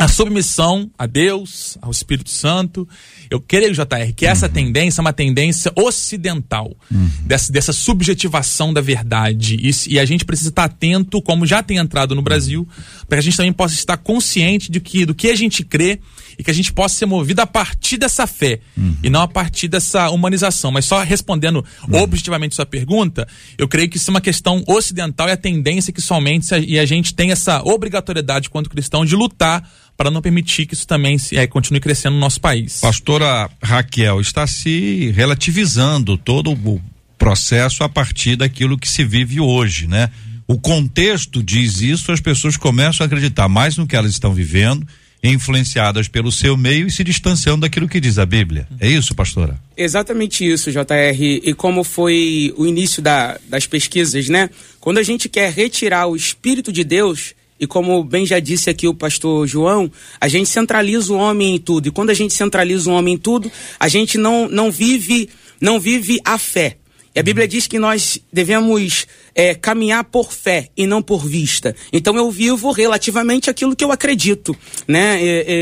a 0.00 0.08
submissão 0.08 0.90
a 0.98 1.04
Deus, 1.04 1.76
ao 1.82 1.90
Espírito 1.90 2.30
Santo. 2.30 2.88
Eu 3.28 3.38
creio, 3.38 3.74
JR, 3.74 4.14
que 4.16 4.24
essa 4.24 4.46
uhum. 4.46 4.52
tendência 4.52 4.98
é 4.98 5.02
uma 5.02 5.12
tendência 5.12 5.70
ocidental, 5.76 6.74
uhum. 6.90 7.10
dessa, 7.26 7.52
dessa 7.52 7.70
subjetivação 7.70 8.72
da 8.72 8.80
verdade. 8.80 9.58
E, 9.60 9.92
e, 9.92 9.98
a 9.98 10.04
gente 10.06 10.24
precisa 10.24 10.48
estar 10.48 10.64
atento, 10.64 11.20
como 11.20 11.44
já 11.44 11.62
tem 11.62 11.76
entrado 11.76 12.14
no 12.14 12.22
Brasil, 12.22 12.66
para 13.06 13.16
que 13.16 13.20
a 13.20 13.22
gente 13.22 13.36
também 13.36 13.52
possa 13.52 13.74
estar 13.74 13.98
consciente 13.98 14.72
de 14.72 14.80
que, 14.80 15.04
do 15.04 15.14
que 15.14 15.28
a 15.30 15.36
gente 15.36 15.62
crê 15.62 16.00
e 16.38 16.42
que 16.42 16.50
a 16.50 16.54
gente 16.54 16.72
possa 16.72 16.94
ser 16.94 17.04
movido 17.04 17.42
a 17.42 17.46
partir 17.46 17.98
dessa 17.98 18.26
fé 18.26 18.60
uhum. 18.74 18.96
e 19.02 19.10
não 19.10 19.20
a 19.20 19.28
partir 19.28 19.68
dessa 19.68 20.08
humanização. 20.08 20.70
Mas 20.70 20.86
só 20.86 21.02
respondendo 21.02 21.62
uhum. 21.86 22.00
objetivamente 22.00 22.54
sua 22.54 22.64
pergunta, 22.64 23.28
eu 23.58 23.68
creio 23.68 23.90
que 23.90 23.98
isso 23.98 24.10
é 24.10 24.14
uma 24.14 24.20
questão 24.22 24.64
ocidental 24.66 25.28
e 25.28 25.32
a 25.32 25.36
tendência 25.36 25.92
que 25.92 26.00
somente 26.00 26.54
e 26.66 26.78
a 26.78 26.86
gente 26.86 27.14
tem 27.14 27.30
essa 27.30 27.60
obrigatoriedade 27.62 28.48
quanto 28.48 28.70
cristão 28.70 29.04
de 29.04 29.14
lutar 29.14 29.68
para 30.00 30.10
não 30.10 30.22
permitir 30.22 30.64
que 30.64 30.72
isso 30.72 30.86
também 30.86 31.18
se, 31.18 31.36
é, 31.36 31.46
continue 31.46 31.78
crescendo 31.78 32.14
no 32.14 32.20
nosso 32.20 32.40
país. 32.40 32.80
Pastora 32.80 33.50
Raquel, 33.62 34.18
está 34.18 34.46
se 34.46 35.12
relativizando 35.14 36.16
todo 36.16 36.52
o 36.52 36.80
processo 37.18 37.84
a 37.84 37.88
partir 37.88 38.34
daquilo 38.34 38.78
que 38.78 38.88
se 38.88 39.04
vive 39.04 39.40
hoje, 39.40 39.86
né? 39.86 40.08
O 40.48 40.58
contexto 40.58 41.42
diz 41.42 41.82
isso, 41.82 42.10
as 42.12 42.18
pessoas 42.18 42.56
começam 42.56 43.04
a 43.04 43.06
acreditar 43.06 43.46
mais 43.46 43.76
no 43.76 43.86
que 43.86 43.94
elas 43.94 44.12
estão 44.12 44.32
vivendo 44.32 44.88
influenciadas 45.22 46.08
pelo 46.08 46.32
seu 46.32 46.56
meio 46.56 46.86
e 46.86 46.90
se 46.90 47.04
distanciando 47.04 47.60
daquilo 47.60 47.86
que 47.86 48.00
diz 48.00 48.18
a 48.18 48.24
Bíblia. 48.24 48.66
É 48.80 48.88
isso, 48.88 49.14
pastora? 49.14 49.60
Exatamente 49.76 50.50
isso, 50.50 50.72
JR. 50.72 51.20
E 51.20 51.52
como 51.52 51.84
foi 51.84 52.54
o 52.56 52.64
início 52.64 53.02
da, 53.02 53.38
das 53.50 53.66
pesquisas, 53.66 54.30
né? 54.30 54.48
Quando 54.80 54.96
a 54.96 55.02
gente 55.02 55.28
quer 55.28 55.52
retirar 55.52 56.06
o 56.06 56.16
Espírito 56.16 56.72
de 56.72 56.84
Deus, 56.84 57.34
e 57.60 57.66
como 57.66 58.02
bem 58.02 58.24
já 58.24 58.40
disse 58.40 58.70
aqui 58.70 58.88
o 58.88 58.94
pastor 58.94 59.46
João, 59.46 59.90
a 60.18 60.26
gente 60.26 60.48
centraliza 60.48 61.12
o 61.12 61.16
homem 61.16 61.56
em 61.56 61.58
tudo. 61.58 61.88
E 61.88 61.90
quando 61.90 62.08
a 62.08 62.14
gente 62.14 62.32
centraliza 62.32 62.90
o 62.90 62.94
homem 62.94 63.14
em 63.14 63.18
tudo, 63.18 63.52
a 63.78 63.86
gente 63.86 64.16
não, 64.16 64.48
não 64.48 64.70
vive 64.70 65.28
não 65.60 65.78
vive 65.78 66.18
a 66.24 66.38
fé. 66.38 66.78
E 67.12 67.18
a 67.18 67.22
Bíblia 67.24 67.48
diz 67.48 67.66
que 67.66 67.78
nós 67.78 68.20
devemos 68.32 69.06
é, 69.34 69.52
caminhar 69.52 70.04
por 70.04 70.32
fé 70.32 70.68
e 70.76 70.86
não 70.86 71.02
por 71.02 71.26
vista. 71.26 71.74
Então 71.92 72.16
eu 72.16 72.30
vivo 72.30 72.70
relativamente 72.70 73.50
aquilo 73.50 73.74
que 73.74 73.84
eu 73.84 73.90
acredito, 73.90 74.56
né? 74.86 75.20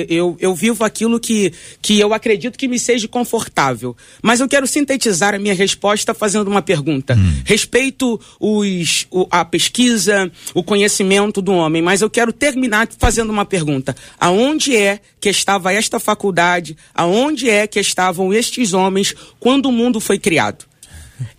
Eu, 0.08 0.36
eu 0.38 0.54
vivo 0.54 0.84
aquilo 0.84 1.18
que, 1.18 1.52
que 1.80 1.98
eu 1.98 2.12
acredito 2.12 2.58
que 2.58 2.68
me 2.68 2.78
seja 2.78 3.08
confortável. 3.08 3.96
Mas 4.22 4.40
eu 4.40 4.48
quero 4.48 4.66
sintetizar 4.66 5.34
a 5.34 5.38
minha 5.38 5.54
resposta 5.54 6.12
fazendo 6.12 6.48
uma 6.48 6.60
pergunta. 6.60 7.14
Hum. 7.14 7.42
Respeito 7.46 8.20
os, 8.38 9.06
o, 9.10 9.26
a 9.30 9.42
pesquisa, 9.42 10.30
o 10.52 10.62
conhecimento 10.62 11.40
do 11.40 11.52
homem, 11.52 11.80
mas 11.80 12.02
eu 12.02 12.10
quero 12.10 12.32
terminar 12.32 12.88
fazendo 12.98 13.30
uma 13.30 13.46
pergunta. 13.46 13.96
Aonde 14.20 14.76
é 14.76 15.00
que 15.18 15.30
estava 15.30 15.72
esta 15.72 15.98
faculdade? 15.98 16.76
Aonde 16.94 17.48
é 17.48 17.66
que 17.66 17.80
estavam 17.80 18.34
estes 18.34 18.74
homens 18.74 19.14
quando 19.40 19.66
o 19.66 19.72
mundo 19.72 19.98
foi 19.98 20.18
criado? 20.18 20.68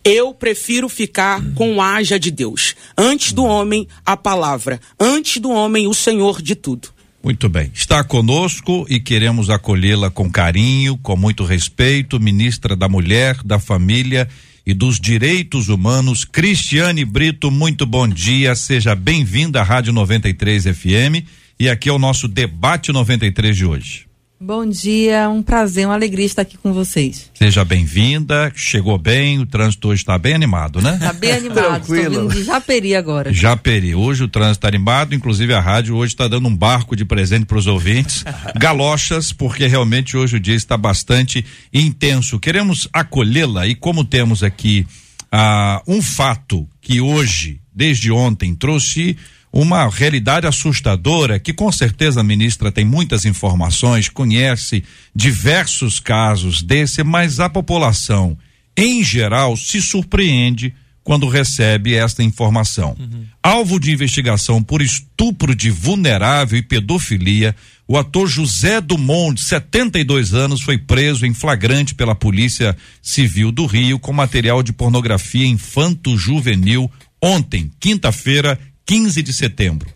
Eu 0.03 0.33
prefiro 0.33 0.89
ficar 0.89 1.41
com 1.55 1.81
haja 1.81 2.19
de 2.19 2.31
Deus. 2.31 2.75
Antes 2.97 3.31
do 3.31 3.43
homem, 3.43 3.87
a 4.05 4.17
palavra. 4.17 4.79
Antes 4.99 5.41
do 5.41 5.49
homem, 5.49 5.87
o 5.87 5.93
Senhor 5.93 6.41
de 6.41 6.55
tudo. 6.55 6.89
Muito 7.23 7.49
bem. 7.49 7.69
Está 7.73 8.03
conosco 8.03 8.85
e 8.89 8.99
queremos 8.99 9.49
acolhê-la 9.49 10.09
com 10.09 10.31
carinho, 10.31 10.97
com 10.97 11.17
muito 11.17 11.43
respeito, 11.43 12.19
ministra 12.19 12.75
da 12.75 12.87
Mulher, 12.87 13.37
da 13.43 13.59
Família 13.59 14.27
e 14.65 14.73
dos 14.73 14.99
Direitos 14.99 15.67
Humanos, 15.67 16.23
Cristiane 16.23 17.03
Brito. 17.03 17.51
Muito 17.51 17.85
bom 17.85 18.07
dia. 18.07 18.55
Seja 18.55 18.95
bem-vinda 18.95 19.59
à 19.59 19.63
Rádio 19.63 19.91
93 19.91 20.63
FM. 20.65 21.25
E 21.59 21.67
aqui 21.67 21.89
é 21.89 21.91
o 21.91 21.99
nosso 21.99 22.27
debate 22.27 22.91
93 22.91 23.57
de 23.57 23.65
hoje. 23.65 24.08
Bom 24.41 24.65
dia, 24.65 25.29
um 25.29 25.43
prazer, 25.43 25.85
uma 25.85 25.95
alegria 25.95 26.25
estar 26.25 26.43
aqui 26.43 26.57
com 26.57 26.71
vocês. 26.71 27.29
Seja 27.33 27.65
bem-vinda, 27.65 28.49
chegou 28.55 28.97
bem, 28.97 29.37
o 29.37 29.45
trânsito 29.45 29.89
hoje 29.89 30.01
está 30.01 30.17
bem 30.17 30.33
animado, 30.33 30.81
né? 30.81 30.93
Está 30.93 31.11
bem 31.11 31.33
animado, 31.43 31.81
estou 31.81 31.95
vindo 31.97 32.33
de 32.33 32.43
Japeri 32.45 32.95
agora. 32.95 33.33
Japeri, 33.33 33.93
hoje 33.93 34.23
o 34.23 34.29
trânsito 34.29 34.59
está 34.59 34.69
animado, 34.69 35.13
inclusive 35.13 35.53
a 35.53 35.59
rádio 35.59 35.93
hoje 35.97 36.13
está 36.13 36.25
dando 36.25 36.47
um 36.47 36.55
barco 36.55 36.95
de 36.95 37.03
presente 37.03 37.47
para 37.47 37.57
os 37.57 37.67
ouvintes, 37.67 38.23
galochas, 38.55 39.33
porque 39.33 39.67
realmente 39.67 40.15
hoje 40.15 40.37
o 40.37 40.39
dia 40.39 40.55
está 40.55 40.77
bastante 40.77 41.45
intenso. 41.73 42.39
Queremos 42.39 42.87
acolhê-la 42.93 43.67
e 43.67 43.75
como 43.75 44.05
temos 44.05 44.41
aqui 44.41 44.87
ah, 45.29 45.81
um 45.85 46.01
fato 46.01 46.65
que 46.79 47.01
hoje, 47.01 47.59
desde 47.75 48.09
ontem, 48.09 48.55
trouxe 48.55 49.17
uma 49.51 49.89
realidade 49.89 50.45
assustadora 50.45 51.39
que 51.39 51.53
com 51.53 51.71
certeza 51.71 52.21
a 52.21 52.23
ministra 52.23 52.71
tem 52.71 52.85
muitas 52.85 53.25
informações, 53.25 54.09
conhece 54.09 54.83
diversos 55.15 55.99
casos 55.99 56.61
desse, 56.61 57.03
mas 57.03 57.39
a 57.39 57.49
população 57.49 58.37
em 58.77 59.03
geral 59.03 59.57
se 59.57 59.81
surpreende 59.81 60.73
quando 61.03 61.27
recebe 61.27 61.95
esta 61.95 62.21
informação. 62.21 62.95
Uhum. 62.99 63.25
Alvo 63.41 63.79
de 63.79 63.91
investigação 63.91 64.61
por 64.61 64.79
estupro 64.79 65.55
de 65.55 65.71
vulnerável 65.71 66.59
e 66.59 66.61
pedofilia, 66.61 67.55
o 67.87 67.97
ator 67.97 68.27
José 68.27 68.79
Dumont, 68.79 69.33
de 69.33 69.41
72 69.41 70.35
anos, 70.35 70.61
foi 70.61 70.77
preso 70.77 71.25
em 71.25 71.33
flagrante 71.33 71.95
pela 71.95 72.13
Polícia 72.13 72.77
Civil 73.01 73.51
do 73.51 73.65
Rio 73.65 73.97
com 73.97 74.13
material 74.13 74.61
de 74.61 74.71
pornografia 74.71 75.47
infanto-juvenil 75.47 76.91
ontem, 77.21 77.71
quinta-feira, 77.79 78.59
15 78.89 79.21
de 79.21 79.31
setembro. 79.31 79.87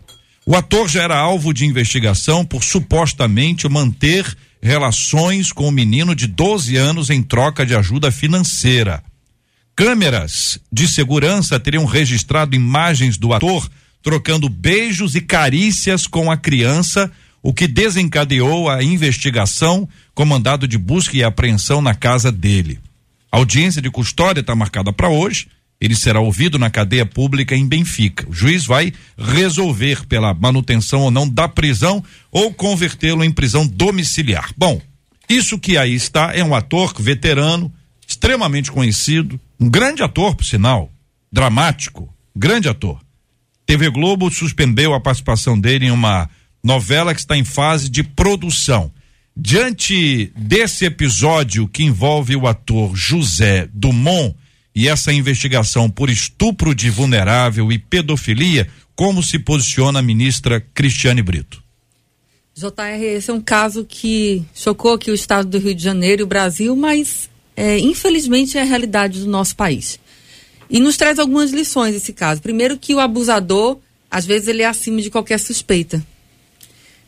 O 0.46 0.56
ator 0.56 0.88
já 0.88 1.02
era 1.02 1.18
alvo 1.18 1.52
de 1.52 1.66
investigação 1.66 2.46
por 2.46 2.64
supostamente 2.64 3.68
manter 3.68 4.38
relações 4.62 5.52
com 5.52 5.68
um 5.68 5.72
menino 5.72 6.14
de 6.16 6.28
12 6.28 6.76
anos 6.76 7.10
em 7.10 7.24
troca 7.24 7.66
de 7.66 7.76
ajuda 7.76 8.12
financeira. 8.12 9.04
Câmeras 9.76 10.60
de 10.72 10.88
segurança 10.88 11.60
teriam 11.60 11.86
registrado 11.86 12.56
imagens 12.56 13.18
do 13.18 13.34
ator 13.34 13.68
trocando 14.04 14.48
beijos 14.48 15.16
e 15.16 15.22
carícias 15.22 16.06
com 16.06 16.30
a 16.30 16.38
criança, 16.38 17.12
o 17.42 17.52
que 17.52 17.68
desencadeou 17.68 18.70
a 18.70 18.84
investigação 18.84 19.90
com 20.14 20.24
mandado 20.24 20.68
de 20.68 20.78
busca 20.78 21.18
e 21.18 21.24
apreensão 21.24 21.82
na 21.82 21.96
casa 21.96 22.32
dele. 22.32 22.80
A 23.32 23.38
audiência 23.38 23.82
de 23.82 23.90
custódia 23.90 24.42
está 24.42 24.54
marcada 24.54 24.94
para 24.94 25.10
hoje 25.10 25.48
ele 25.84 25.98
será 25.98 26.22
ouvido 26.22 26.58
na 26.58 26.70
cadeia 26.70 27.06
pública 27.06 27.54
em 27.54 27.68
Benfica. 27.68 28.26
O 28.30 28.34
juiz 28.34 28.66
vai 28.66 28.94
resolver 29.18 30.06
pela 30.06 30.34
manutenção 30.34 31.02
ou 31.02 31.12
não 31.12 31.28
da 31.28 31.46
prisão 31.46 32.02
ou 32.32 32.54
convertê-lo 32.54 33.22
em 33.22 33.30
prisão 33.30 33.68
domiciliar. 33.68 34.50
Bom, 34.56 34.82
isso 35.28 35.60
que 35.60 35.78
aí 35.78 35.94
está 35.94 36.34
é 36.34 36.42
um 36.42 36.56
ator 36.56 36.94
veterano, 36.98 37.70
extremamente 38.08 38.72
conhecido, 38.72 39.38
um 39.60 39.70
grande 39.70 40.02
ator, 40.02 40.36
por 40.36 40.46
sinal, 40.46 40.90
dramático, 41.30 42.08
grande 42.34 42.70
ator. 42.70 43.02
TV 43.66 43.90
Globo 43.90 44.32
suspendeu 44.32 44.94
a 44.94 45.02
participação 45.02 45.60
dele 45.60 45.88
em 45.88 45.92
uma 45.92 46.30
novela 46.64 47.14
que 47.14 47.20
está 47.20 47.36
em 47.36 47.44
fase 47.44 47.90
de 47.90 48.04
produção. 48.04 48.90
Diante 49.36 50.32
desse 50.34 50.86
episódio 50.86 51.68
que 51.68 51.84
envolve 51.84 52.38
o 52.38 52.48
ator 52.48 52.96
José 52.96 53.68
Dumont, 53.74 54.34
e 54.76 54.88
essa 54.88 55.14
investigação 55.14 55.90
por 55.90 56.10
estupro 56.10 56.74
de 56.74 56.90
vulnerável 56.90 57.72
e 57.72 57.78
pedofilia, 57.78 58.68
como 58.96 59.22
se 59.22 59.38
posiciona 59.40 60.00
a 60.00 60.04
ministra 60.04 60.60
Cristiane 60.74 61.22
Brito? 61.22 61.62
JR, 62.56 63.04
esse 63.04 63.32
é 63.32 63.34
um 63.34 63.42
caso 63.42 63.84
que 63.84 64.44
chocou 64.54 64.94
aqui 64.94 65.10
o 65.10 65.16
estado 65.16 65.50
do 65.50 65.58
Rio 65.58 65.74
de 65.74 65.84
Janeiro 65.84 66.22
e 66.22 66.24
o 66.24 66.28
Brasil, 66.28 66.76
mas 66.76 67.30
é, 67.56 67.80
infelizmente 67.80 68.58
é 68.58 68.62
a 68.62 68.66
realidade 68.66 69.20
do 69.20 69.28
nosso 69.28 69.56
país. 69.56 70.00
E 70.70 70.80
nos 70.80 70.98
traz 70.98 71.20
algumas 71.20 71.52
lições 71.52 71.96
esse 71.96 72.14
caso. 72.14 72.42
Primeiro 72.42 72.78
que 72.78 72.94
o 72.94 73.00
abusador, 73.00 73.80
às 74.10 74.26
vezes 74.26 74.48
ele 74.48 74.62
é 74.62 74.68
acima 74.68 75.02
de 75.02 75.10
qualquer 75.10 75.40
suspeita. 75.40 76.04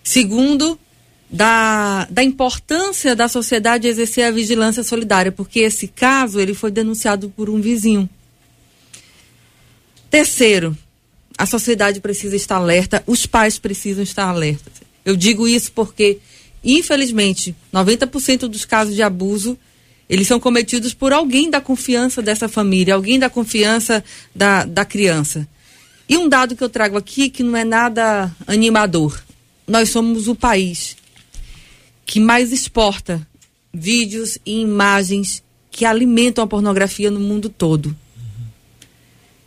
Segundo, 0.04 0.80
da, 1.30 2.08
da 2.10 2.24
importância 2.24 3.16
da 3.16 3.28
sociedade 3.28 3.88
exercer 3.88 4.26
a 4.26 4.32
vigilância 4.32 4.84
solidária, 4.84 5.32
porque 5.32 5.60
esse 5.60 5.88
caso 5.88 6.40
ele 6.40 6.54
foi 6.54 6.72
denunciado 6.72 7.30
por 7.30 7.50
um 7.50 7.60
vizinho. 7.60 8.10
Terceiro, 10.10 10.78
a 11.38 11.46
sociedade 11.46 12.00
precisa 12.00 12.36
estar 12.36 12.56
alerta, 12.56 13.04
os 13.06 13.26
pais 13.26 13.60
precisam 13.60 14.04
estar 14.04 14.26
alertas. 14.26 14.74
Eu 15.04 15.16
digo 15.16 15.48
isso 15.48 15.72
porque, 15.72 16.20
infelizmente, 16.64 17.56
90% 17.74 18.48
dos 18.48 18.66
casos 18.66 18.96
de 18.96 19.04
abuso 19.04 19.58
eles 20.08 20.28
são 20.28 20.40
cometidos 20.40 20.94
por 20.94 21.12
alguém 21.12 21.50
da 21.50 21.60
confiança 21.60 22.22
dessa 22.22 22.48
família, 22.48 22.94
alguém 22.94 23.18
da 23.18 23.30
confiança 23.30 24.04
da, 24.36 24.64
da 24.64 24.86
criança. 24.86 25.48
E 26.08 26.16
um 26.16 26.30
dado 26.30 26.56
que 26.56 26.64
eu 26.64 26.70
trago 26.70 26.96
aqui 26.96 27.28
que 27.30 27.42
não 27.42 27.58
é 27.58 27.64
nada 27.64 28.32
animador. 28.46 29.20
Nós 29.68 29.90
somos 29.90 30.28
o 30.28 30.36
país 30.36 30.96
que 32.06 32.20
mais 32.20 32.52
exporta 32.52 33.26
vídeos 33.74 34.38
e 34.46 34.62
imagens 34.62 35.44
que 35.72 35.84
alimentam 35.84 36.44
a 36.44 36.48
pornografia 36.48 37.12
no 37.12 37.20
mundo 37.20 37.50
todo. 37.50 37.96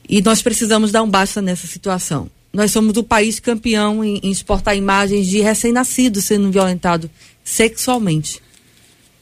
E 0.09 0.21
nós 0.21 0.43
precisamos 0.43 0.91
dar 0.91 1.03
um 1.03 1.09
basta 1.09 1.41
nessa 1.41 1.67
situação. 1.67 2.31
Nós 2.53 2.71
somos 2.71 2.97
o 2.97 3.05
país 3.05 3.39
campeão 3.39 4.03
em, 4.03 4.19
em 4.23 4.31
exportar 4.31 4.77
imagens 4.77 5.27
de 5.27 5.41
recém-nascidos 5.41 6.25
sendo 6.25 6.51
violentados 6.51 7.11
sexualmente 7.45 8.43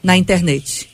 na 0.02 0.16
internet. 0.16 0.88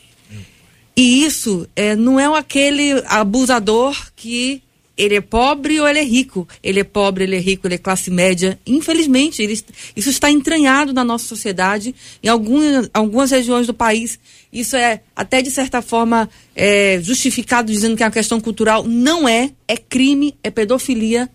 E 0.96 1.24
isso 1.24 1.66
é, 1.74 1.94
não 1.94 2.18
é 2.18 2.26
aquele 2.38 3.02
abusador 3.06 4.10
que 4.14 4.62
ele 4.96 5.14
é 5.14 5.20
pobre 5.20 5.80
ou 5.80 5.88
ele 5.88 5.98
é 5.98 6.04
rico. 6.04 6.46
Ele 6.62 6.80
é 6.80 6.84
pobre, 6.84 7.24
ele 7.24 7.36
é 7.36 7.40
rico, 7.40 7.66
ele 7.66 7.76
é 7.76 7.78
classe 7.78 8.10
média. 8.10 8.58
Infelizmente, 8.66 9.42
ele, 9.42 9.58
isso 9.96 10.10
está 10.10 10.30
entranhado 10.30 10.92
na 10.92 11.02
nossa 11.02 11.26
sociedade. 11.26 11.94
Em 12.22 12.28
algumas, 12.28 12.90
algumas 12.92 13.30
regiões 13.30 13.66
do 13.66 13.74
país, 13.74 14.18
isso 14.52 14.76
é 14.76 15.00
até 15.16 15.40
de 15.40 15.50
certa 15.50 15.80
forma 15.80 16.28
é, 16.54 17.00
justificado, 17.02 17.72
dizendo 17.72 17.96
que 17.96 18.02
é 18.02 18.06
uma 18.06 18.12
questão 18.12 18.40
cultural. 18.40 18.84
Não 18.84 19.28
é, 19.28 19.50
é 19.66 19.76
crime, 19.76 20.34
é 20.42 20.50
pedofilia. 20.50 21.28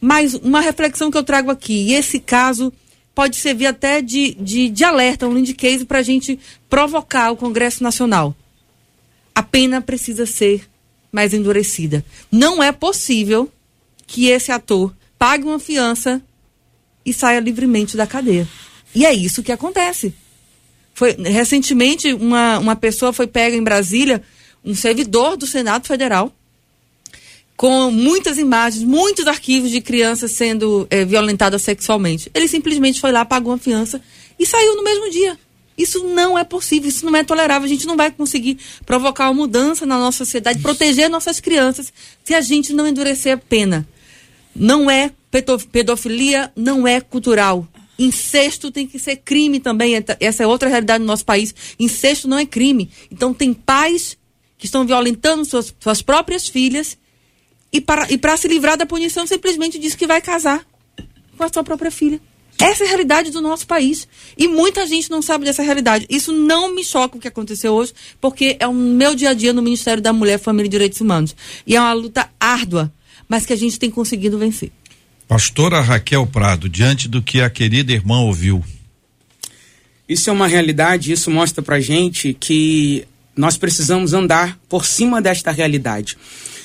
Mas 0.00 0.34
uma 0.34 0.60
reflexão 0.60 1.10
que 1.10 1.16
eu 1.16 1.24
trago 1.24 1.50
aqui, 1.50 1.88
e 1.88 1.94
esse 1.94 2.18
caso 2.18 2.72
pode 3.14 3.36
servir 3.36 3.66
até 3.66 4.00
de, 4.00 4.34
de, 4.34 4.68
de 4.68 4.84
alerta, 4.84 5.26
um 5.26 5.32
lead 5.32 5.52
case 5.54 5.84
para 5.84 5.98
a 5.98 6.02
gente 6.02 6.38
provocar 6.68 7.30
o 7.30 7.36
Congresso 7.36 7.82
Nacional. 7.82 8.34
A 9.34 9.42
pena 9.42 9.80
precisa 9.80 10.26
ser 10.26 10.68
mais 11.12 11.34
endurecida. 11.34 12.04
Não 12.30 12.62
é 12.62 12.72
possível 12.72 13.50
que 14.06 14.26
esse 14.26 14.50
ator 14.50 14.94
pague 15.18 15.44
uma 15.44 15.58
fiança 15.58 16.22
e 17.04 17.12
saia 17.12 17.40
livremente 17.40 17.96
da 17.96 18.06
cadeia. 18.06 18.46
E 18.94 19.06
é 19.06 19.12
isso 19.12 19.42
que 19.42 19.52
acontece. 19.52 20.14
Foi, 20.94 21.12
recentemente, 21.12 22.12
uma, 22.12 22.58
uma 22.58 22.76
pessoa 22.76 23.12
foi 23.12 23.26
pega 23.26 23.56
em 23.56 23.62
Brasília, 23.62 24.22
um 24.64 24.74
servidor 24.74 25.36
do 25.36 25.46
Senado 25.46 25.86
Federal, 25.86 26.32
com 27.56 27.90
muitas 27.90 28.38
imagens, 28.38 28.82
muitos 28.82 29.26
arquivos 29.26 29.70
de 29.70 29.80
crianças 29.80 30.32
sendo 30.32 30.86
é, 30.90 31.04
violentadas 31.04 31.62
sexualmente. 31.62 32.30
Ele 32.34 32.48
simplesmente 32.48 33.00
foi 33.00 33.12
lá, 33.12 33.24
pagou 33.24 33.52
uma 33.52 33.58
fiança 33.58 34.00
e 34.38 34.46
saiu 34.46 34.76
no 34.76 34.82
mesmo 34.82 35.10
dia. 35.10 35.38
Isso 35.80 36.04
não 36.04 36.38
é 36.38 36.44
possível, 36.44 36.90
isso 36.90 37.06
não 37.06 37.16
é 37.16 37.24
tolerável. 37.24 37.64
A 37.64 37.68
gente 37.68 37.86
não 37.86 37.96
vai 37.96 38.10
conseguir 38.10 38.58
provocar 38.84 39.30
uma 39.30 39.34
mudança 39.34 39.86
na 39.86 39.98
nossa 39.98 40.18
sociedade, 40.26 40.60
proteger 40.60 41.08
nossas 41.08 41.40
crianças, 41.40 41.90
se 42.22 42.34
a 42.34 42.42
gente 42.42 42.74
não 42.74 42.86
endurecer 42.86 43.32
a 43.32 43.38
pena. 43.38 43.88
Não 44.54 44.90
é 44.90 45.10
pedofilia, 45.72 46.52
não 46.54 46.86
é 46.86 47.00
cultural. 47.00 47.66
Incesto 47.98 48.70
tem 48.70 48.86
que 48.86 48.98
ser 48.98 49.16
crime 49.16 49.58
também. 49.58 49.94
Essa 50.18 50.42
é 50.42 50.46
outra 50.46 50.68
realidade 50.68 51.00
no 51.00 51.06
nosso 51.06 51.24
país. 51.24 51.54
Incesto 51.78 52.28
não 52.28 52.38
é 52.38 52.44
crime. 52.44 52.90
Então, 53.10 53.32
tem 53.32 53.54
pais 53.54 54.18
que 54.58 54.66
estão 54.66 54.84
violentando 54.86 55.46
suas, 55.46 55.74
suas 55.80 56.02
próprias 56.02 56.46
filhas 56.46 56.98
e 57.72 57.80
para, 57.80 58.06
e 58.12 58.18
para 58.18 58.36
se 58.36 58.48
livrar 58.48 58.76
da 58.76 58.84
punição 58.84 59.26
simplesmente 59.26 59.78
diz 59.78 59.94
que 59.94 60.06
vai 60.06 60.20
casar 60.20 60.66
com 61.38 61.44
a 61.44 61.48
sua 61.50 61.64
própria 61.64 61.90
filha. 61.90 62.20
Essa 62.60 62.84
é 62.84 62.86
a 62.86 62.90
realidade 62.90 63.30
do 63.30 63.40
nosso 63.40 63.66
país. 63.66 64.06
E 64.36 64.46
muita 64.46 64.86
gente 64.86 65.10
não 65.10 65.22
sabe 65.22 65.46
dessa 65.46 65.62
realidade. 65.62 66.06
Isso 66.10 66.30
não 66.30 66.74
me 66.74 66.84
choca 66.84 67.16
o 67.16 67.20
que 67.20 67.26
aconteceu 67.26 67.72
hoje, 67.72 67.94
porque 68.20 68.56
é 68.60 68.68
o 68.68 68.74
meu 68.74 69.14
dia 69.14 69.30
a 69.30 69.34
dia 69.34 69.52
no 69.52 69.62
Ministério 69.62 70.02
da 70.02 70.12
Mulher, 70.12 70.38
Família 70.38 70.66
e 70.66 70.70
Direitos 70.70 71.00
Humanos. 71.00 71.34
E 71.66 71.74
é 71.74 71.80
uma 71.80 71.94
luta 71.94 72.28
árdua, 72.38 72.92
mas 73.26 73.46
que 73.46 73.54
a 73.54 73.56
gente 73.56 73.78
tem 73.78 73.90
conseguido 73.90 74.38
vencer. 74.38 74.70
Pastora 75.26 75.80
Raquel 75.80 76.26
Prado, 76.26 76.68
diante 76.68 77.08
do 77.08 77.22
que 77.22 77.40
a 77.40 77.48
querida 77.48 77.92
irmã 77.92 78.20
ouviu. 78.20 78.62
Isso 80.06 80.28
é 80.28 80.32
uma 80.32 80.48
realidade, 80.48 81.12
isso 81.12 81.30
mostra 81.30 81.62
pra 81.62 81.80
gente 81.80 82.34
que 82.38 83.06
nós 83.34 83.56
precisamos 83.56 84.12
andar 84.12 84.58
por 84.68 84.84
cima 84.84 85.22
desta 85.22 85.50
realidade. 85.50 86.18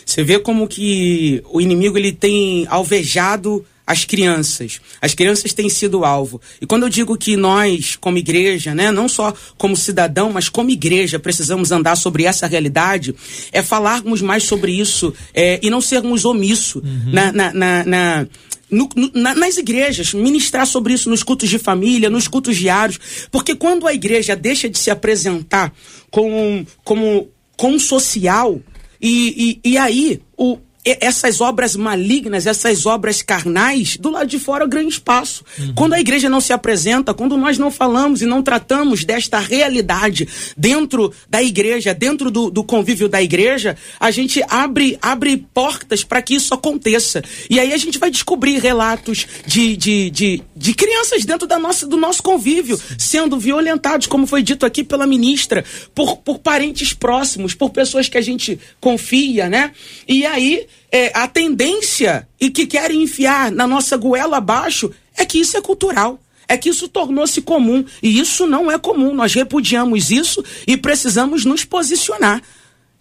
Você 0.05 0.23
vê 0.23 0.39
como 0.39 0.67
que 0.67 1.41
o 1.51 1.61
inimigo 1.61 1.97
ele 1.97 2.11
tem 2.11 2.65
alvejado 2.69 3.63
as 3.85 4.03
crianças. 4.03 4.79
As 5.01 5.13
crianças 5.13 5.53
têm 5.53 5.69
sido 5.69 6.03
alvo. 6.03 6.41
E 6.59 6.65
quando 6.65 6.83
eu 6.83 6.89
digo 6.89 7.17
que 7.17 7.37
nós, 7.37 7.95
como 7.95 8.17
igreja, 8.17 8.73
né, 8.73 8.91
não 8.91 9.07
só 9.07 9.33
como 9.57 9.75
cidadão, 9.75 10.31
mas 10.31 10.49
como 10.49 10.69
igreja, 10.69 11.19
precisamos 11.19 11.71
andar 11.71 11.95
sobre 11.95 12.23
essa 12.23 12.47
realidade, 12.47 13.13
é 13.51 13.61
falarmos 13.61 14.21
mais 14.21 14.43
sobre 14.43 14.71
isso 14.71 15.13
é, 15.33 15.59
e 15.61 15.69
não 15.69 15.81
sermos 15.81 16.25
omissos 16.25 16.83
uhum. 16.83 17.11
na, 17.11 17.31
na, 17.31 17.53
na, 17.53 17.83
na 17.83 18.27
no, 18.69 18.89
no, 18.95 19.11
nas 19.13 19.57
igrejas, 19.57 20.13
ministrar 20.13 20.65
sobre 20.65 20.93
isso 20.93 21.09
nos 21.09 21.21
cultos 21.21 21.49
de 21.49 21.59
família, 21.59 22.09
nos 22.09 22.27
cultos 22.27 22.57
diários, 22.57 22.99
porque 23.31 23.55
quando 23.55 23.87
a 23.87 23.93
igreja 23.93 24.35
deixa 24.35 24.67
de 24.67 24.77
se 24.77 24.89
apresentar 24.89 25.71
como, 26.09 26.65
como, 26.83 27.29
como 27.55 27.79
social, 27.79 28.59
e, 28.99 29.59
e, 29.63 29.71
e 29.71 29.77
aí 29.77 30.19
o, 30.35 30.57
essas 30.85 31.41
obras 31.41 31.75
malignas, 31.75 32.45
essas 32.45 32.85
obras 32.85 33.23
carnais, 33.23 33.97
do 33.97 34.11
lado 34.11 34.27
de 34.27 34.37
fora, 34.37 34.67
grande 34.67 34.89
espaço. 34.89 35.43
Uhum. 35.57 35.73
Quando 35.73 35.93
a 35.93 35.99
igreja 35.99 36.29
não 36.29 36.39
se 36.39 36.53
apresenta, 36.53 37.13
quando 37.13 37.35
nós 37.35 37.57
não 37.57 37.71
falamos 37.71 38.21
e 38.21 38.25
não 38.25 38.43
tratamos 38.43 39.03
desta 39.03 39.39
realidade 39.39 40.27
dentro 40.55 41.11
da 41.27 41.41
igreja, 41.41 41.93
dentro 41.93 42.29
do, 42.29 42.51
do 42.51 42.63
convívio 42.63 43.09
da 43.09 43.21
igreja, 43.21 43.75
a 43.99 44.11
gente 44.11 44.43
abre, 44.47 44.97
abre 45.01 45.37
portas 45.53 46.03
para 46.03 46.21
que 46.21 46.35
isso 46.35 46.53
aconteça. 46.53 47.23
E 47.49 47.59
aí 47.59 47.73
a 47.73 47.77
gente 47.77 47.97
vai 47.97 48.11
descobrir 48.11 48.59
relatos 48.59 49.25
de, 49.45 49.75
de, 49.75 50.09
de, 50.11 50.43
de 50.55 50.73
crianças 50.75 51.25
dentro 51.25 51.47
da 51.47 51.57
nossa, 51.57 51.87
do 51.87 51.97
nosso 51.97 52.21
convívio 52.21 52.79
sendo 52.97 53.39
violentados, 53.39 54.05
como 54.05 54.27
foi 54.27 54.43
dito 54.43 54.65
aqui 54.65 54.83
pela 54.83 55.07
ministra, 55.07 55.65
por, 55.95 56.17
por 56.17 56.39
parentes 56.39 56.93
próximos, 56.93 57.55
por 57.55 57.71
pessoas 57.71 58.07
que 58.07 58.17
a 58.17 58.21
gente 58.21 58.59
confia, 58.79 59.49
né? 59.49 59.71
E 60.07 60.25
aí 60.25 60.67
é, 60.91 61.11
a 61.13 61.27
tendência 61.27 62.27
e 62.39 62.49
que 62.49 62.65
querem 62.65 63.03
enfiar 63.03 63.51
na 63.51 63.67
nossa 63.67 63.97
goela 63.97 64.37
abaixo 64.37 64.91
é 65.15 65.25
que 65.25 65.39
isso 65.39 65.57
é 65.57 65.61
cultural. 65.61 66.19
É 66.47 66.57
que 66.57 66.69
isso 66.69 66.87
tornou-se 66.87 67.41
comum. 67.41 67.83
E 68.01 68.19
isso 68.19 68.45
não 68.45 68.71
é 68.71 68.77
comum. 68.77 69.13
Nós 69.13 69.33
repudiamos 69.33 70.11
isso 70.11 70.43
e 70.67 70.77
precisamos 70.77 71.43
nos 71.43 71.65
posicionar. 71.65 72.41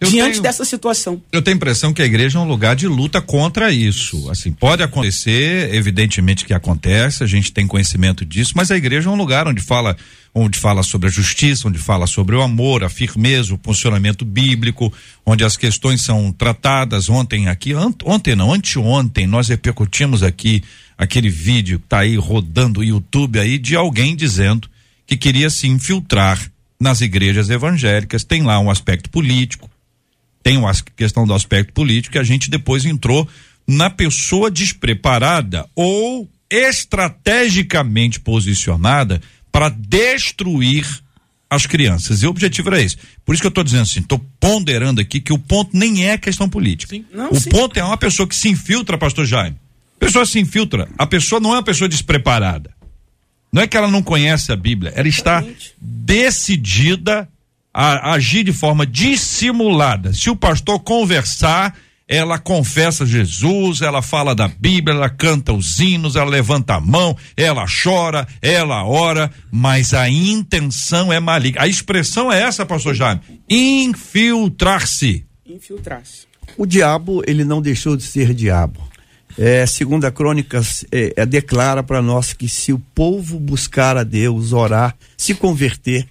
Eu 0.05 0.11
diante 0.11 0.31
tenho, 0.31 0.43
dessa 0.43 0.65
situação. 0.65 1.21
Eu 1.31 1.41
tenho 1.41 1.55
a 1.55 1.57
impressão 1.57 1.93
que 1.93 2.01
a 2.01 2.05
igreja 2.05 2.37
é 2.37 2.41
um 2.41 2.47
lugar 2.47 2.75
de 2.75 2.87
luta 2.87 3.21
contra 3.21 3.71
isso. 3.71 4.29
Assim, 4.29 4.51
pode 4.51 4.83
acontecer, 4.83 5.73
evidentemente 5.73 6.45
que 6.45 6.53
acontece, 6.53 7.23
a 7.23 7.27
gente 7.27 7.51
tem 7.51 7.67
conhecimento 7.67 8.25
disso, 8.25 8.53
mas 8.55 8.71
a 8.71 8.77
igreja 8.77 9.09
é 9.09 9.11
um 9.11 9.17
lugar 9.17 9.47
onde 9.47 9.61
fala 9.61 9.95
onde 10.37 10.59
fala 10.59 10.83
sobre 10.83 11.07
a 11.07 11.11
justiça, 11.11 11.69
onde 11.69 11.79
fala 11.79 12.05
sobre 12.05 12.35
o 12.35 12.41
amor, 12.41 12.83
a 12.83 12.89
firmeza, 12.89 13.53
o 13.53 13.59
funcionamento 13.63 14.25
bíblico, 14.25 14.91
onde 15.25 15.45
as 15.45 15.55
questões 15.55 16.01
são 16.01 16.29
tratadas. 16.29 17.07
Ontem 17.07 17.47
aqui, 17.47 17.73
ontem 18.03 18.35
não, 18.35 18.51
anteontem, 18.51 19.25
nós 19.25 19.47
repercutimos 19.47 20.23
aqui 20.23 20.61
aquele 20.97 21.29
vídeo 21.29 21.79
que 21.79 21.87
tá 21.87 21.99
aí 21.99 22.17
rodando 22.17 22.81
o 22.81 22.83
YouTube 22.83 23.39
aí 23.39 23.57
de 23.57 23.77
alguém 23.77 24.13
dizendo 24.13 24.69
que 25.07 25.15
queria 25.15 25.49
se 25.49 25.67
infiltrar 25.67 26.51
nas 26.77 26.99
igrejas 26.99 27.49
evangélicas. 27.49 28.25
Tem 28.25 28.43
lá 28.43 28.59
um 28.59 28.69
aspecto 28.69 29.09
político, 29.09 29.69
tem 30.45 30.57
uma 30.57 30.71
questão 30.95 31.25
do 31.25 31.33
aspecto 31.33 31.73
político 31.73 32.13
que 32.13 32.19
a 32.19 32.23
gente 32.23 32.51
depois 32.51 32.85
entrou 32.85 33.27
na 33.67 33.89
pessoa 33.89 34.51
despreparada 34.51 35.67
ou 35.75 36.29
estrategicamente 36.47 38.19
posicionada 38.19 39.19
para 39.51 39.69
destruir 39.69 40.85
as 41.49 41.65
crianças. 41.65 42.21
E 42.21 42.27
o 42.27 42.29
objetivo 42.29 42.69
era 42.69 42.79
esse. 42.79 42.95
Por 43.25 43.33
isso 43.33 43.41
que 43.41 43.47
eu 43.47 43.49
estou 43.49 43.63
dizendo 43.63 43.81
assim, 43.81 44.01
estou 44.01 44.23
ponderando 44.39 45.01
aqui 45.01 45.19
que 45.19 45.33
o 45.33 45.39
ponto 45.39 45.75
nem 45.75 46.07
é 46.07 46.15
questão 46.15 46.47
política. 46.47 46.95
Não, 47.11 47.31
o 47.31 47.39
sim. 47.39 47.49
ponto 47.49 47.79
é 47.79 47.83
uma 47.83 47.97
pessoa 47.97 48.27
que 48.29 48.35
se 48.35 48.47
infiltra, 48.47 48.99
pastor 48.99 49.25
Jaime. 49.25 49.57
A 49.95 49.99
pessoa 49.99 50.27
se 50.27 50.39
infiltra. 50.39 50.87
A 50.95 51.07
pessoa 51.07 51.41
não 51.41 51.53
é 51.53 51.55
uma 51.55 51.63
pessoa 51.63 51.89
despreparada. 51.89 52.69
Não 53.51 53.63
é 53.63 53.67
que 53.67 53.75
ela 53.75 53.89
não 53.89 54.03
conhece 54.03 54.51
a 54.51 54.55
Bíblia, 54.55 54.93
ela 54.95 55.07
está 55.07 55.43
decidida 55.81 57.27
a 57.77 58.13
agir 58.13 58.45
de 58.45 58.53
forma 58.53 58.85
dissimulada. 58.85 60.13
Se 60.13 60.29
o 60.29 60.35
pastor 60.35 60.79
conversar, 60.79 61.75
ela 62.07 62.39
confessa 62.39 63.05
Jesus, 63.05 63.81
ela 63.81 64.01
fala 64.01 64.33
da 64.33 64.47
Bíblia, 64.47 64.95
ela 64.95 65.09
canta 65.09 65.51
os 65.51 65.77
hinos, 65.77 66.15
ela 66.15 66.29
levanta 66.29 66.75
a 66.75 66.79
mão, 66.79 67.17
ela 67.35 67.65
chora, 67.65 68.25
ela 68.41 68.85
ora, 68.85 69.29
mas 69.51 69.93
a 69.93 70.09
intenção 70.09 71.11
é 71.11 71.19
maligna. 71.19 71.63
A 71.63 71.67
expressão 71.67 72.31
é 72.31 72.41
essa, 72.43 72.65
pastor 72.65 72.95
Jaime: 72.95 73.19
infiltrar-se. 73.49 75.25
Infiltrar-se. 75.45 76.27
O 76.57 76.65
diabo, 76.65 77.23
ele 77.27 77.43
não 77.43 77.61
deixou 77.61 77.97
de 77.97 78.03
ser 78.03 78.33
diabo. 78.33 78.79
É, 79.37 79.65
segunda 79.65 80.09
Crônicas 80.09 80.85
é, 80.89 81.13
é, 81.17 81.25
declara 81.25 81.83
para 81.83 82.01
nós 82.01 82.31
que 82.31 82.47
se 82.47 82.71
o 82.71 82.79
povo 82.79 83.37
buscar 83.37 83.97
a 83.97 84.03
Deus, 84.03 84.53
orar, 84.53 84.95
se 85.17 85.33
converter, 85.35 86.07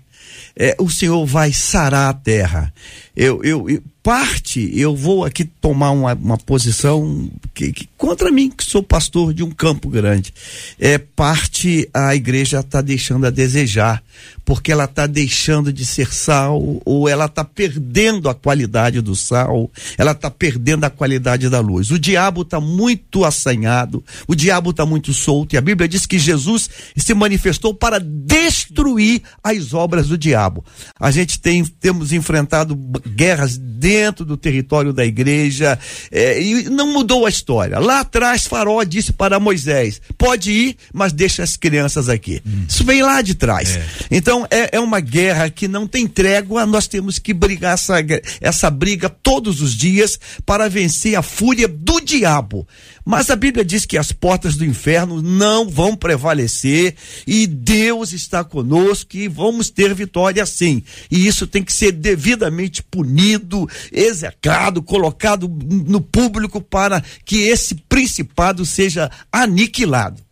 é, 0.57 0.77
o 0.79 0.89
Senhor 0.89 1.25
vai 1.27 1.53
sarar 1.53 2.11
a 2.11 2.15
terra. 2.15 2.73
Eu, 3.17 3.45
eu, 3.45 3.71
eu, 3.71 3.83
parte, 4.05 4.71
eu 4.79 4.95
vou 4.95 5.25
aqui 5.25 5.47
tomar 5.47 5.91
uma, 5.93 6.13
uma 6.13 6.37
posição 6.37 7.31
que, 7.55 7.73
que, 7.73 7.89
contra 7.97 8.31
mim, 8.31 8.51
que 8.51 8.63
sou 8.63 8.83
pastor 8.83 9.33
de 9.33 9.43
um 9.43 9.51
campo 9.51 9.89
grande. 9.89 10.33
É 10.79 10.99
parte 10.99 11.89
a 11.95 12.15
igreja 12.15 12.61
está 12.61 12.83
deixando 12.83 13.27
a 13.27 13.31
desejar, 13.31 14.05
porque 14.45 14.71
ela 14.71 14.85
está 14.85 15.07
deixando 15.07 15.73
de 15.73 15.87
ser 15.87 16.13
sal, 16.13 16.83
ou 16.85 17.09
ela 17.09 17.25
está 17.25 17.43
perdendo 17.43 18.29
a 18.29 18.35
qualidade 18.35 19.01
do 19.01 19.17
sal, 19.17 19.71
ela 19.97 20.13
está 20.13 20.31
perdendo 20.31 20.85
a 20.85 20.91
qualidade 20.91 21.49
da 21.49 21.61
luz. 21.61 21.91
O 21.91 21.99
diabo 21.99 22.43
está 22.43 22.61
muito 22.61 23.25
assanhado, 23.25 24.05
o 24.29 24.35
diabo 24.35 24.69
está 24.69 24.85
muito 24.85 25.15
solto, 25.15 25.55
e 25.55 25.57
a 25.57 25.63
Bíblia 25.63 25.89
diz 25.89 26.05
que 26.05 26.19
Jesus 26.19 26.69
se 26.95 27.15
manifestou 27.15 27.73
para 27.73 27.99
destruir 27.99 29.23
as 29.43 29.73
obras 29.73 30.09
do 30.09 30.19
diabo. 30.19 30.63
A 31.01 31.11
gente 31.11 31.41
tem 31.41 31.65
temos 31.65 32.13
enfrentado 32.13 32.77
guerras 33.07 33.57
dentro 33.57 34.25
do 34.25 34.37
território 34.37 34.93
da 34.93 35.05
igreja 35.05 35.79
é, 36.11 36.41
e 36.41 36.65
não 36.71 36.93
mudou 36.93 37.27
a 37.27 37.29
história. 37.29 37.79
Lá 37.79 38.01
atrás, 38.01 38.47
Faraó 38.47 38.83
disse 38.83 39.13
para 39.13 39.39
Moisés: 39.39 40.01
pode 40.17 40.51
ir, 40.51 40.77
mas 40.93 41.13
deixa 41.13 41.43
as 41.43 41.57
crianças 41.57 42.09
aqui. 42.09 42.41
Hum. 42.47 42.65
Isso 42.69 42.85
vem 42.85 43.03
lá 43.03 43.21
de 43.21 43.35
trás. 43.35 43.77
É. 43.77 43.87
Então 44.11 44.47
é, 44.51 44.77
é 44.77 44.81
uma 44.81 45.01
guerra 45.01 45.51
que 45.51 45.69
não 45.69 45.87
tem 45.87 46.07
trégua. 46.07 46.67
Nós 46.67 46.87
temos 46.87 47.19
que 47.19 47.35
brigar 47.35 47.75
essa, 47.75 47.97
essa 48.41 48.71
briga 48.71 49.09
todos 49.09 49.61
os 49.61 49.75
dias 49.75 50.19
para 50.47 50.69
vencer 50.69 51.17
a 51.17 51.23
fúria 51.23 51.69
do 51.69 52.01
diabo. 52.01 52.67
Mas 53.05 53.29
a 53.29 53.37
Bíblia 53.37 53.65
diz 53.65 53.85
que 53.85 53.99
as 53.99 54.13
portas 54.13 54.57
do 54.57 54.65
inferno 54.65 55.21
não 55.21 55.69
vão 55.69 55.95
prevalecer 55.95 56.95
e 57.27 57.47
Deus 57.47 58.13
está 58.13 58.43
conosco 58.43 59.17
e 59.17 59.29
vamos 59.29 59.69
ter 59.69 59.93
vitória 59.95 60.45
sim. 60.47 60.83
E 61.11 61.27
isso 61.27 61.47
tem 61.47 61.63
que 61.63 61.73
ser 61.73 61.93
devidamente 61.93 62.83
punido, 62.83 63.69
execrado, 63.93 64.83
colocado 64.83 65.49
no 65.49 66.01
público 66.01 66.63
para 66.63 67.03
que 67.25 67.43
esse 67.43 67.75
principado 67.75 68.65
seja 68.65 69.11
aniquilado. 69.31 70.23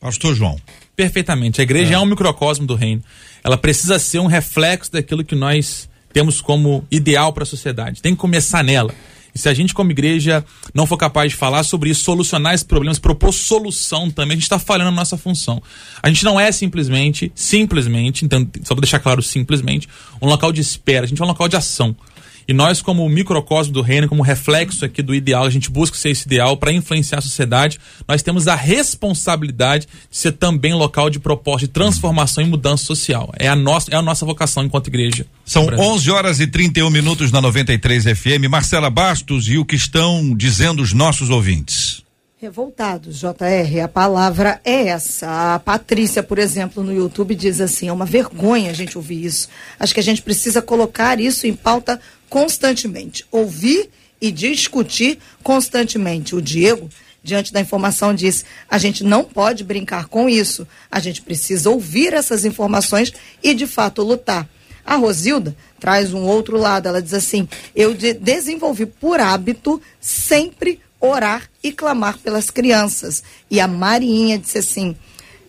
Pastor 0.00 0.34
João. 0.34 0.58
Perfeitamente. 0.96 1.60
A 1.60 1.64
igreja 1.64 1.92
é, 1.92 1.94
é 1.94 1.98
um 1.98 2.06
microcosmo 2.06 2.66
do 2.66 2.74
reino. 2.74 3.02
Ela 3.44 3.58
precisa 3.58 3.98
ser 3.98 4.20
um 4.20 4.26
reflexo 4.26 4.92
daquilo 4.92 5.24
que 5.24 5.34
nós 5.34 5.88
temos 6.12 6.40
como 6.40 6.86
ideal 6.90 7.32
para 7.32 7.42
a 7.42 7.46
sociedade. 7.46 8.00
Tem 8.00 8.14
que 8.14 8.20
começar 8.20 8.62
nela. 8.62 8.94
E 9.34 9.38
se 9.38 9.48
a 9.48 9.54
gente, 9.54 9.72
como 9.72 9.90
igreja, 9.90 10.44
não 10.74 10.86
for 10.86 10.96
capaz 10.96 11.32
de 11.32 11.36
falar 11.36 11.62
sobre 11.62 11.90
isso, 11.90 12.04
solucionar 12.04 12.54
esses 12.54 12.64
problemas, 12.66 12.98
propor 12.98 13.32
solução 13.32 14.10
também, 14.10 14.32
a 14.32 14.36
gente 14.36 14.44
está 14.44 14.58
falhando 14.58 14.90
na 14.90 14.96
nossa 14.96 15.16
função. 15.16 15.62
A 16.02 16.08
gente 16.08 16.24
não 16.24 16.38
é 16.38 16.52
simplesmente, 16.52 17.32
simplesmente, 17.34 18.24
então, 18.24 18.46
só 18.62 18.74
para 18.74 18.82
deixar 18.82 18.98
claro, 18.98 19.22
simplesmente, 19.22 19.88
um 20.20 20.26
local 20.26 20.52
de 20.52 20.60
espera, 20.60 21.04
a 21.04 21.08
gente 21.08 21.20
é 21.20 21.24
um 21.24 21.28
local 21.28 21.48
de 21.48 21.56
ação. 21.56 21.96
E 22.46 22.52
nós, 22.52 22.82
como 22.82 23.08
microcosmo 23.08 23.72
do 23.72 23.82
reino, 23.82 24.08
como 24.08 24.22
reflexo 24.22 24.84
aqui 24.84 25.02
do 25.02 25.14
ideal, 25.14 25.44
a 25.44 25.50
gente 25.50 25.70
busca 25.70 25.96
ser 25.96 26.10
esse 26.10 26.26
ideal 26.26 26.56
para 26.56 26.72
influenciar 26.72 27.18
a 27.18 27.22
sociedade. 27.22 27.78
Nós 28.06 28.22
temos 28.22 28.48
a 28.48 28.54
responsabilidade 28.54 29.86
de 30.10 30.16
ser 30.16 30.32
também 30.32 30.74
local 30.74 31.08
de 31.10 31.18
proposta 31.18 31.66
de 31.66 31.72
transformação 31.72 32.42
e 32.42 32.46
mudança 32.46 32.84
social. 32.84 33.32
É 33.38 33.48
a 33.48 33.56
nossa, 33.56 33.90
é 33.90 33.96
a 33.96 34.02
nossa 34.02 34.26
vocação 34.26 34.64
enquanto 34.64 34.88
igreja. 34.88 35.26
São 35.44 35.66
11 35.66 36.10
horas 36.10 36.40
e 36.40 36.46
31 36.46 36.90
minutos 36.90 37.30
na 37.30 37.40
93 37.40 38.04
FM. 38.04 38.48
Marcela 38.50 38.90
Bastos 38.90 39.48
e 39.48 39.58
o 39.58 39.64
que 39.64 39.76
estão 39.76 40.34
dizendo 40.34 40.82
os 40.82 40.92
nossos 40.92 41.30
ouvintes. 41.30 42.02
Revoltados, 42.42 43.20
JR, 43.20 43.84
a 43.84 43.86
palavra 43.86 44.60
é 44.64 44.88
essa. 44.88 45.54
A 45.54 45.60
Patrícia, 45.60 46.24
por 46.24 46.40
exemplo, 46.40 46.82
no 46.82 46.92
YouTube 46.92 47.36
diz 47.36 47.60
assim: 47.60 47.86
é 47.86 47.92
uma 47.92 48.04
vergonha 48.04 48.72
a 48.72 48.74
gente 48.74 48.98
ouvir 48.98 49.24
isso. 49.24 49.48
Acho 49.78 49.94
que 49.94 50.00
a 50.00 50.02
gente 50.02 50.22
precisa 50.22 50.60
colocar 50.60 51.20
isso 51.20 51.46
em 51.46 51.54
pauta 51.54 52.00
constantemente. 52.32 53.26
Ouvir 53.30 53.90
e 54.18 54.32
discutir 54.32 55.18
constantemente. 55.42 56.34
O 56.34 56.40
Diego, 56.40 56.88
diante 57.22 57.52
da 57.52 57.60
informação, 57.60 58.14
diz: 58.14 58.42
a 58.70 58.78
gente 58.78 59.04
não 59.04 59.22
pode 59.22 59.62
brincar 59.62 60.06
com 60.06 60.30
isso. 60.30 60.66
A 60.90 60.98
gente 60.98 61.20
precisa 61.20 61.68
ouvir 61.68 62.14
essas 62.14 62.46
informações 62.46 63.12
e, 63.42 63.52
de 63.52 63.66
fato, 63.66 64.02
lutar. 64.02 64.48
A 64.82 64.96
Rosilda 64.96 65.54
traz 65.78 66.14
um 66.14 66.22
outro 66.22 66.56
lado. 66.56 66.88
Ela 66.88 67.02
diz 67.02 67.12
assim: 67.12 67.46
eu 67.76 67.92
de 67.92 68.14
desenvolvi 68.14 68.86
por 68.86 69.20
hábito 69.20 69.78
sempre 70.00 70.80
orar 70.98 71.50
e 71.62 71.70
clamar 71.70 72.16
pelas 72.16 72.48
crianças. 72.48 73.22
E 73.50 73.60
a 73.60 73.68
Marinha 73.68 74.38
disse 74.38 74.56
assim: 74.56 74.96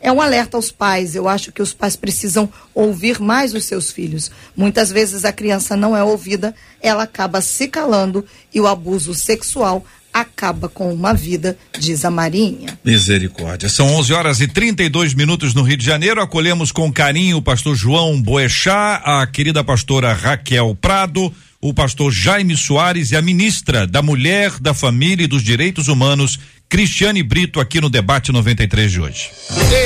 é 0.04 0.12
um 0.12 0.22
alerta 0.22 0.58
aos 0.58 0.72
pais. 0.72 1.16
Eu 1.16 1.28
acho 1.30 1.52
que 1.52 1.62
os 1.62 1.74
pais 1.74 1.96
precisam 1.96 2.52
ouvir 2.76 3.20
mais 3.20 3.54
os 3.54 3.64
seus 3.64 3.90
filhos. 3.90 4.30
Muitas 4.56 4.92
vezes 4.92 5.24
a 5.24 5.32
criança 5.32 5.78
não 5.78 5.96
é 5.96 6.04
ouvida, 6.04 6.54
ela 6.82 7.04
acaba 7.04 7.40
se 7.40 7.70
calando 7.70 8.24
e 8.54 8.60
o 8.60 8.68
abuso 8.68 9.16
sexual 9.16 9.84
acaba 10.14 10.70
com 10.70 10.94
uma 10.94 11.12
vida, 11.12 11.58
diz 11.80 12.06
a 12.06 12.12
Marinha. 12.12 12.78
Misericórdia. 12.86 13.68
São 13.68 13.88
11 13.96 14.14
horas 14.14 14.42
e 14.42 14.48
32 14.48 15.16
minutos 15.16 15.56
no 15.56 15.64
Rio 15.64 15.78
de 15.78 15.86
Janeiro. 15.86 16.22
Acolhemos 16.22 16.72
com 16.72 16.92
carinho 16.92 17.38
o 17.38 17.42
pastor 17.42 17.76
João 17.76 18.22
Boechat, 18.22 19.02
a 19.04 19.26
querida 19.26 19.64
pastora 19.64 20.14
Raquel 20.14 20.78
Prado 20.80 21.34
o 21.64 21.74
pastor 21.74 22.12
Jaime 22.12 22.58
Soares 22.58 23.12
e 23.12 23.16
a 23.16 23.22
ministra 23.22 23.88
da 23.88 24.02
Mulher, 24.02 24.52
da 24.60 24.74
Família 24.74 25.24
e 25.24 25.28
dos 25.28 25.42
Direitos 25.42 25.88
Humanos, 25.88 26.38
Cristiane 26.74 27.22
Brito, 27.22 27.60
aqui 27.60 27.80
no 27.80 27.88
Debate 27.88 28.32
93 28.32 28.92
de 28.92 29.00
hoje. 29.00 29.30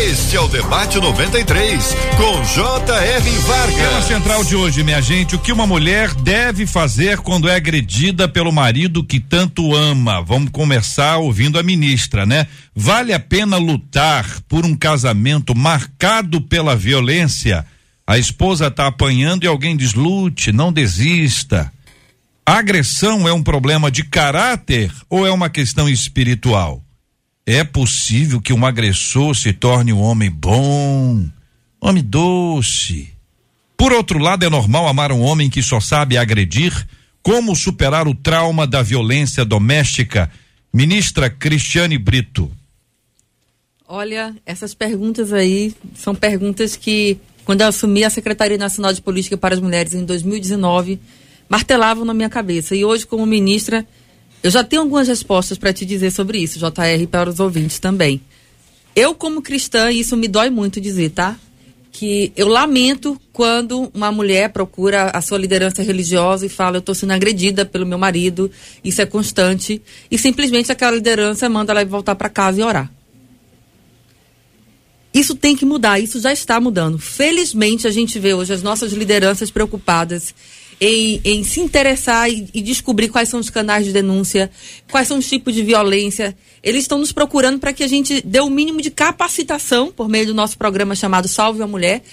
Este 0.10 0.38
é 0.38 0.40
o 0.40 0.48
Debate 0.48 0.98
93, 0.98 1.94
com 2.16 2.42
J.R. 2.46 3.30
Vargas. 3.40 3.76
Tema 3.76 4.02
central 4.04 4.44
de 4.46 4.56
hoje, 4.56 4.86
minha 4.86 5.02
gente, 5.02 5.36
o 5.36 5.40
que 5.40 5.52
uma 5.52 5.68
mulher 5.68 6.14
deve 6.14 6.66
fazer 6.66 7.18
quando 7.18 7.50
é 7.50 7.56
agredida 7.56 8.26
pelo 8.26 8.54
marido 8.54 9.04
que 9.04 9.20
tanto 9.20 9.76
ama. 9.76 10.22
Vamos 10.22 10.50
começar 10.50 11.18
ouvindo 11.18 11.60
a 11.60 11.64
ministra, 11.64 12.26
né? 12.26 12.48
Vale 12.74 13.12
a 13.12 13.20
pena 13.20 13.58
lutar 13.58 14.40
por 14.48 14.66
um 14.66 14.74
casamento 14.74 15.54
marcado 15.54 16.40
pela 16.40 16.74
violência? 16.74 17.66
A 18.08 18.18
esposa 18.18 18.68
está 18.68 18.88
apanhando 18.88 19.44
e 19.44 19.48
alguém 19.48 19.76
diz: 19.76 19.94
lute, 19.94 20.54
não 20.54 20.72
desista. 20.72 21.70
A 22.48 22.60
agressão 22.60 23.28
é 23.28 23.34
um 23.34 23.44
problema 23.44 23.92
de 23.92 24.06
caráter 24.06 24.90
ou 25.10 25.28
é 25.28 25.32
uma 25.34 25.50
questão 25.50 25.90
espiritual? 25.90 26.82
É 27.46 27.62
possível 27.62 28.40
que 28.40 28.54
um 28.54 28.66
agressor 28.66 29.36
se 29.36 29.52
torne 29.52 29.92
um 29.92 30.00
homem 30.00 30.32
bom, 30.32 31.26
homem 31.82 32.02
doce. 32.02 33.14
Por 33.76 33.92
outro 33.92 34.18
lado, 34.18 34.46
é 34.46 34.50
normal 34.50 34.88
amar 34.88 35.12
um 35.12 35.20
homem 35.20 35.50
que 35.50 35.62
só 35.62 35.82
sabe 35.82 36.18
agredir? 36.18 36.88
Como 37.22 37.54
superar 37.54 38.08
o 38.08 38.16
trauma 38.16 38.66
da 38.66 38.82
violência 38.82 39.44
doméstica? 39.44 40.32
Ministra 40.72 41.30
Cristiane 41.30 41.98
Brito. 41.98 42.50
Olha, 43.86 44.34
essas 44.46 44.74
perguntas 44.74 45.34
aí 45.34 45.76
são 45.94 46.16
perguntas 46.16 46.78
que 46.78 47.20
quando 47.44 47.60
eu 47.60 47.68
assumi 47.68 48.06
a 48.06 48.10
Secretaria 48.10 48.58
Nacional 48.58 48.94
de 48.94 49.02
Política 49.02 49.38
para 49.38 49.54
as 49.54 49.60
Mulheres 49.60 49.94
em 49.94 50.06
2019, 50.06 50.98
martelavam 51.50 52.06
na 52.06 52.14
minha 52.14 52.30
cabeça. 52.30 52.76
E 52.76 52.84
hoje, 52.84 53.06
como 53.06 53.26
ministra, 53.26 53.86
eu 54.44 54.52
já 54.52 54.64
tenho 54.64 54.82
algumas 54.84 55.08
respostas 55.08 55.58
para 55.58 55.74
te 55.74 55.86
dizer 55.86 56.12
sobre 56.12 56.40
isso, 56.40 56.60
JR, 56.60 57.08
para 57.10 57.30
os 57.30 57.40
ouvintes 57.40 57.80
também. 57.80 58.22
Eu, 58.96 59.14
como 59.14 59.42
cristã, 59.42 59.92
isso 59.92 60.18
me 60.18 60.28
dói 60.28 60.50
muito 60.50 60.82
dizer, 60.82 61.12
tá? 61.12 61.38
Que 61.92 62.32
eu 62.36 62.48
lamento 62.48 63.20
quando 63.32 63.92
uma 63.94 64.12
mulher 64.12 64.50
procura 64.50 65.12
a 65.14 65.22
sua 65.22 65.38
liderança 65.38 65.82
religiosa 65.82 66.46
e 66.46 66.50
fala: 66.50 66.78
Eu 66.78 66.80
estou 66.80 66.94
sendo 66.94 67.14
agredida 67.14 67.66
pelo 67.66 67.86
meu 67.86 67.98
marido, 67.98 68.50
isso 68.84 69.02
é 69.02 69.06
constante, 69.06 69.82
e 70.10 70.18
simplesmente 70.18 70.72
aquela 70.72 70.96
liderança 70.96 71.50
manda 71.50 71.74
ela 71.74 71.86
voltar 71.86 72.16
para 72.16 72.30
casa 72.30 72.60
e 72.60 72.64
orar. 72.64 72.92
Isso 75.14 75.34
tem 75.34 75.56
que 75.56 75.66
mudar, 75.66 76.00
isso 76.00 76.20
já 76.20 76.32
está 76.32 76.60
mudando. 76.60 77.00
Felizmente, 77.00 77.88
a 77.88 77.92
gente 77.92 78.20
vê 78.20 78.36
hoje 78.36 78.54
as 78.54 78.62
nossas 78.62 78.94
lideranças 78.94 79.50
preocupadas 79.50 80.34
em, 80.80 81.20
em 81.24 81.44
se 81.44 81.60
interessar 81.60 82.30
e, 82.30 82.48
e, 82.54 82.62
descobrir 82.62 83.10
quais 83.10 83.30
são 83.30 83.40
os 83.40 83.50
canais 83.50 83.86
de 83.86 83.92
denúncia, 83.92 84.50
quais 84.92 85.08
são 85.08 85.18
os 85.18 85.28
tipos 85.28 85.54
de 85.54 85.64
violência. 85.64 86.38
Eles 86.62 86.84
estão 86.84 87.00
nos 87.00 87.12
procurando 87.12 87.60
para 87.60 87.74
que 87.74 87.84
a 87.84 87.88
gente 87.88 88.22
dê 88.22 88.40
o 88.40 88.50
mínimo 88.50 88.82
de 88.82 88.92
capacitação 88.92 89.92
por 89.92 90.08
meio 90.08 90.28
do 90.28 90.34
nosso 90.34 90.58
programa 90.58 90.96
chamado 90.96 91.28
Salve 91.28 91.62
a 91.62 91.68
Mulher, 91.68 92.04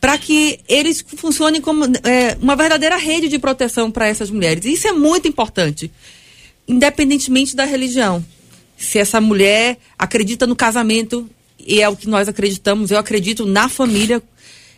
para 0.00 0.16
que 0.18 0.60
eles 0.68 1.04
funcionem 1.16 1.60
como 1.60 1.84
é, 1.84 2.36
uma 2.40 2.54
verdadeira 2.54 2.96
rede 2.96 3.28
de 3.28 3.38
proteção 3.38 3.90
para 3.90 4.06
essas 4.06 4.30
mulheres. 4.30 4.64
Isso 4.64 4.86
é 4.86 4.92
muito 4.92 5.26
importante. 5.26 5.90
independentemente 6.66 7.54
da 7.54 7.64
religião. 7.64 8.24
Se 8.76 8.98
essa 8.98 9.20
mulher 9.20 9.78
acredita 9.98 10.46
no 10.46 10.56
casamento, 10.56 11.28
e 11.58 11.80
é 11.80 11.88
o 11.88 11.96
que 11.96 12.08
nós 12.08 12.28
acreditamos, 12.28 12.90
eu 12.90 12.98
acredito 12.98 13.46
na 13.46 13.68
família. 13.68 14.22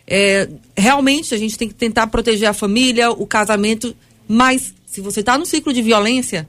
É, 0.07 0.47
realmente 0.75 1.35
a 1.35 1.37
gente 1.37 1.57
tem 1.57 1.67
que 1.67 1.73
tentar 1.73 2.07
proteger 2.07 2.47
a 2.47 2.53
família, 2.53 3.11
o 3.11 3.27
casamento, 3.27 3.95
mas 4.27 4.73
se 4.85 5.01
você 5.01 5.19
está 5.19 5.37
no 5.37 5.45
ciclo 5.45 5.73
de 5.73 5.81
violência, 5.81 6.47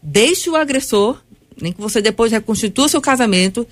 deixe 0.00 0.48
o 0.48 0.56
agressor, 0.56 1.20
nem 1.60 1.72
que 1.72 1.80
você 1.80 2.00
depois 2.00 2.32
reconstitua 2.32 2.88
seu 2.88 3.00
casamento. 3.00 3.66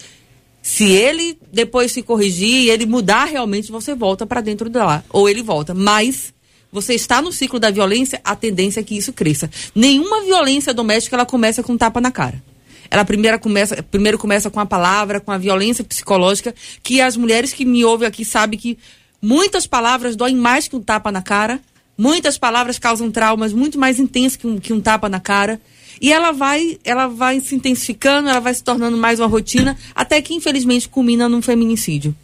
Se 0.61 0.91
ele 0.91 1.39
depois 1.53 1.93
se 1.93 2.03
corrigir 2.03 2.68
ele 2.68 2.85
mudar 2.85 3.25
realmente, 3.25 3.70
você 3.70 3.95
volta 3.95 4.27
para 4.27 4.41
dentro 4.41 4.68
de 4.68 4.79
lá. 4.79 5.03
Ou 5.11 5.29
ele 5.29 5.43
volta. 5.43 5.72
Mas 5.72 6.35
você 6.70 6.95
está 6.95 7.22
no 7.22 7.33
ciclo 7.33 7.59
da 7.59 7.70
violência, 7.70 8.20
a 8.22 8.37
tendência 8.37 8.81
é 8.81 8.83
que 8.83 8.97
isso 8.97 9.12
cresça. 9.12 9.49
Nenhuma 9.75 10.22
violência 10.22 10.75
doméstica 10.75 11.16
ela 11.16 11.25
começa 11.25 11.62
com 11.62 11.72
um 11.72 11.79
tapa 11.79 12.01
na 12.01 12.11
cara. 12.11 12.43
Ela 12.91 13.05
primeiro 13.05 13.39
começa, 13.39 13.82
primeiro 13.82 14.18
começa 14.18 14.51
com 14.51 14.61
a 14.61 14.66
palavra, 14.66 15.20
com 15.20 15.30
a 15.30 15.39
violência 15.39 15.84
psicológica, 15.84 16.55
que 16.82 17.01
as 17.01 17.16
mulheres 17.16 17.53
que 17.53 17.64
me 17.64 17.84
ouvem 17.84 18.09
aqui 18.09 18.24
sabem 18.24 18.59
que 18.59 18.78
muitas 19.20 19.66
palavras 19.66 20.16
doem 20.16 20.36
mais 20.36 20.68
que 20.68 20.76
um 20.76 20.80
tapa 20.80 21.12
na 21.12 21.22
cara. 21.22 21.61
Muitas 21.97 22.39
palavras 22.39 22.78
causam 22.78 23.11
traumas 23.11 23.53
muito 23.53 23.78
mais 23.78 23.99
intensos 23.99 24.36
que 24.36 24.47
um, 24.47 24.59
que 24.59 24.72
um 24.72 24.80
tapa 24.80 25.09
na 25.09 25.18
cara. 25.18 25.61
E 26.01 26.12
ela 26.12 26.30
vai, 26.30 26.78
ela 26.84 27.09
vai 27.09 27.41
se 27.41 27.55
intensificando, 27.55 28.28
ela 28.28 28.41
vai 28.41 28.55
se 28.55 28.62
tornando 28.62 28.97
mais 28.97 29.18
uma 29.18 29.26
rotina, 29.26 29.76
até 29.95 30.22
que 30.22 30.32
infelizmente 30.32 30.89
culmina 30.89 31.28
num 31.28 31.43
feminicídio. 31.43 32.14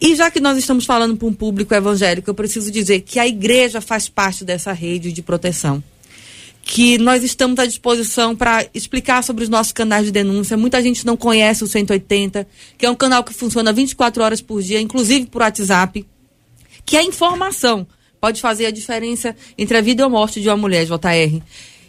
E 0.00 0.14
já 0.14 0.30
que 0.30 0.40
nós 0.40 0.56
estamos 0.56 0.86
falando 0.86 1.16
para 1.16 1.28
um 1.28 1.32
público 1.32 1.74
evangélico, 1.74 2.30
eu 2.30 2.34
preciso 2.34 2.70
dizer 2.70 3.00
que 3.00 3.18
a 3.18 3.26
igreja 3.26 3.80
faz 3.80 4.08
parte 4.08 4.44
dessa 4.44 4.72
rede 4.72 5.12
de 5.12 5.22
proteção. 5.22 5.82
Que 6.62 6.98
nós 6.98 7.24
estamos 7.24 7.58
à 7.58 7.66
disposição 7.66 8.36
para 8.36 8.66
explicar 8.72 9.24
sobre 9.24 9.42
os 9.42 9.48
nossos 9.48 9.72
canais 9.72 10.06
de 10.06 10.12
denúncia. 10.12 10.56
Muita 10.56 10.80
gente 10.82 11.04
não 11.04 11.16
conhece 11.16 11.64
o 11.64 11.66
180, 11.66 12.46
que 12.78 12.86
é 12.86 12.90
um 12.90 12.94
canal 12.94 13.24
que 13.24 13.34
funciona 13.34 13.72
24 13.72 14.22
horas 14.22 14.40
por 14.40 14.62
dia, 14.62 14.80
inclusive 14.80 15.26
por 15.26 15.42
WhatsApp. 15.42 16.06
Que 16.84 16.96
a 16.96 17.02
informação 17.02 17.86
pode 18.20 18.40
fazer 18.40 18.66
a 18.66 18.70
diferença 18.70 19.34
entre 19.56 19.76
a 19.76 19.80
vida 19.80 20.02
e 20.02 20.04
a 20.04 20.08
morte 20.08 20.40
de 20.40 20.48
uma 20.48 20.56
mulher, 20.56 20.84
JR. 20.84 21.42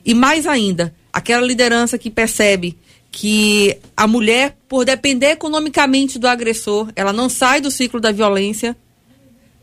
E 0.04 0.14
mais 0.14 0.48
ainda, 0.48 0.96
aquela 1.12 1.46
liderança 1.46 1.98
que 1.98 2.10
percebe 2.10 2.78
que 3.12 3.78
a 3.96 4.08
mulher, 4.08 4.58
por 4.70 4.86
depender 4.86 5.32
economicamente 5.32 6.18
do 6.18 6.28
agressor, 6.28 6.92
ela 6.96 7.12
não 7.12 7.28
sai 7.28 7.60
do 7.60 7.70
ciclo 7.70 8.00
da 8.00 8.12
violência. 8.12 8.76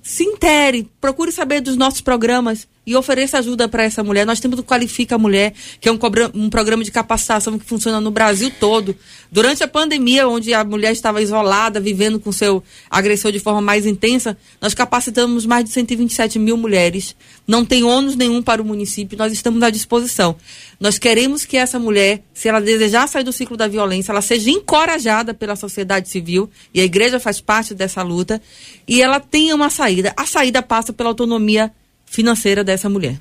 Se 0.02 0.22
intere, 0.22 0.88
procure 1.00 1.32
saber 1.32 1.60
dos 1.60 1.76
nossos 1.76 2.02
programas 2.02 2.68
e 2.88 2.96
ofereça 2.96 3.36
ajuda 3.36 3.68
para 3.68 3.82
essa 3.82 4.02
mulher. 4.02 4.24
Nós 4.24 4.40
temos 4.40 4.58
o 4.58 4.64
Qualifica 4.64 5.16
a 5.16 5.18
Mulher, 5.18 5.52
que 5.78 5.90
é 5.90 5.92
um, 5.92 5.98
um, 6.32 6.48
programa 6.48 6.82
de 6.82 6.90
capacitação 6.90 7.58
que 7.58 7.66
funciona 7.66 8.00
no 8.00 8.10
Brasil 8.10 8.50
todo. 8.58 8.96
Durante 9.30 9.62
a 9.62 9.68
pandemia, 9.68 10.26
onde 10.26 10.54
a 10.54 10.64
mulher 10.64 10.92
estava 10.92 11.20
isolada, 11.20 11.78
vivendo 11.80 12.18
com 12.18 12.32
seu 12.32 12.64
agressor 12.88 13.30
de 13.30 13.40
forma 13.40 13.60
mais 13.60 13.84
intensa, 13.84 14.38
nós 14.58 14.72
capacitamos 14.72 15.44
mais 15.44 15.66
de 15.66 15.70
127 15.70 16.38
mil 16.38 16.56
mulheres. 16.56 17.14
Não 17.46 17.62
tem 17.62 17.84
ônus 17.84 18.16
nenhum 18.16 18.40
para 18.40 18.62
o 18.62 18.64
município, 18.64 19.18
nós 19.18 19.34
estamos 19.34 19.62
à 19.62 19.68
disposição. 19.68 20.34
Nós 20.80 20.98
queremos 20.98 21.44
que 21.44 21.58
essa 21.58 21.78
mulher, 21.78 22.22
se 22.32 22.48
ela 22.48 22.58
desejar 22.58 23.06
sair 23.06 23.22
do 23.22 23.32
ciclo 23.34 23.54
da 23.54 23.68
violência, 23.68 24.12
ela 24.12 24.22
seja 24.22 24.48
encorajada 24.48 25.34
pela 25.34 25.56
sociedade 25.56 26.08
civil, 26.08 26.48
e 26.72 26.80
a 26.80 26.84
igreja 26.84 27.20
faz 27.20 27.38
parte 27.38 27.74
dessa 27.74 28.00
luta, 28.00 28.40
e 28.86 29.02
ela 29.02 29.20
tenha 29.20 29.54
uma 29.54 29.68
saída. 29.68 30.14
A 30.16 30.24
saída 30.24 30.62
passa 30.62 30.90
pela 30.90 31.10
autonomia 31.10 31.70
financeira 32.10 32.64
dessa 32.64 32.88
mulher. 32.88 33.18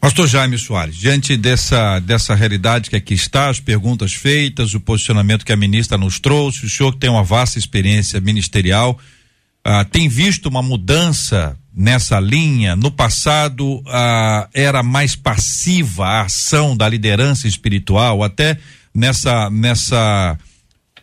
Pastor 0.00 0.26
Jaime 0.26 0.56
Soares, 0.56 0.96
diante 0.96 1.36
dessa, 1.36 1.98
dessa 1.98 2.34
realidade 2.34 2.88
que 2.88 2.96
aqui 2.96 3.12
está, 3.12 3.50
as 3.50 3.60
perguntas 3.60 4.14
feitas, 4.14 4.72
o 4.72 4.80
posicionamento 4.80 5.44
que 5.44 5.52
a 5.52 5.56
ministra 5.56 5.98
nos 5.98 6.18
trouxe, 6.18 6.64
o 6.64 6.70
senhor 6.70 6.92
que 6.92 6.98
tem 6.98 7.10
uma 7.10 7.22
vasta 7.22 7.58
experiência 7.58 8.18
ministerial, 8.18 8.98
ah, 9.62 9.84
tem 9.84 10.08
visto 10.08 10.46
uma 10.46 10.62
mudança 10.62 11.54
nessa 11.74 12.18
linha? 12.18 12.74
No 12.74 12.90
passado 12.90 13.82
ah, 13.88 14.48
era 14.54 14.82
mais 14.82 15.14
passiva 15.14 16.06
a 16.06 16.22
ação 16.22 16.74
da 16.74 16.88
liderança 16.88 17.46
espiritual, 17.46 18.22
até 18.22 18.56
nessa, 18.94 19.50
nessa 19.50 20.38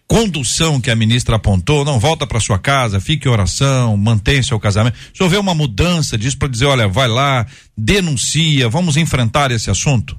condução 0.08 0.80
que 0.80 0.90
a 0.90 0.96
ministra 0.96 1.36
apontou, 1.36 1.84
não 1.84 2.00
volta 2.00 2.26
para 2.26 2.40
sua 2.40 2.58
casa, 2.58 3.00
fique 3.00 3.28
em 3.28 3.32
oração, 3.32 3.98
mantenha 3.98 4.42
seu 4.42 4.60
casamento. 4.60 4.98
Se 5.14 5.22
houver 5.22 5.40
uma 5.40 5.54
mudança 5.54 6.18
disso 6.18 6.38
para 6.38 6.48
dizer, 6.48 6.66
olha, 6.66 6.88
vai 6.88 7.08
lá, 7.08 7.46
denuncia, 7.78 8.70
vamos 8.70 8.96
enfrentar 8.96 9.52
esse 9.52 9.70
assunto? 9.70 10.18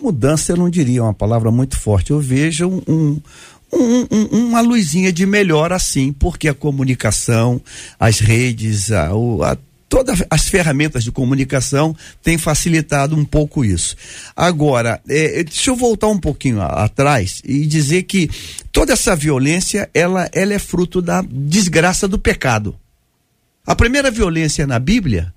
Mudança 0.00 0.52
eu 0.52 0.56
não 0.56 0.70
diria 0.70 1.02
uma 1.02 1.14
palavra 1.14 1.50
muito 1.50 1.78
forte. 1.78 2.10
Eu 2.10 2.20
vejo 2.20 2.66
um, 2.66 3.20
um, 3.72 4.06
um, 4.10 4.46
uma 4.46 4.60
luzinha 4.60 5.12
de 5.12 5.26
melhor 5.26 5.72
assim, 5.72 6.12
porque 6.12 6.48
a 6.48 6.54
comunicação, 6.54 7.60
as 8.00 8.18
redes, 8.18 8.90
a, 8.90 9.10
a 9.10 9.56
todas 9.92 10.24
as 10.30 10.48
ferramentas 10.48 11.04
de 11.04 11.12
comunicação 11.12 11.94
têm 12.22 12.38
facilitado 12.38 13.14
um 13.14 13.26
pouco 13.26 13.62
isso. 13.62 13.94
Agora, 14.34 14.98
é, 15.06 15.44
deixa 15.44 15.68
eu 15.68 15.76
voltar 15.76 16.06
um 16.06 16.18
pouquinho 16.18 16.62
a, 16.62 16.84
atrás 16.84 17.42
e 17.44 17.66
dizer 17.66 18.04
que 18.04 18.30
toda 18.72 18.94
essa 18.94 19.14
violência, 19.14 19.90
ela, 19.92 20.30
ela 20.32 20.54
é 20.54 20.58
fruto 20.58 21.02
da 21.02 21.22
desgraça 21.30 22.08
do 22.08 22.18
pecado. 22.18 22.74
A 23.66 23.76
primeira 23.76 24.10
violência 24.10 24.66
na 24.66 24.78
Bíblia 24.78 25.30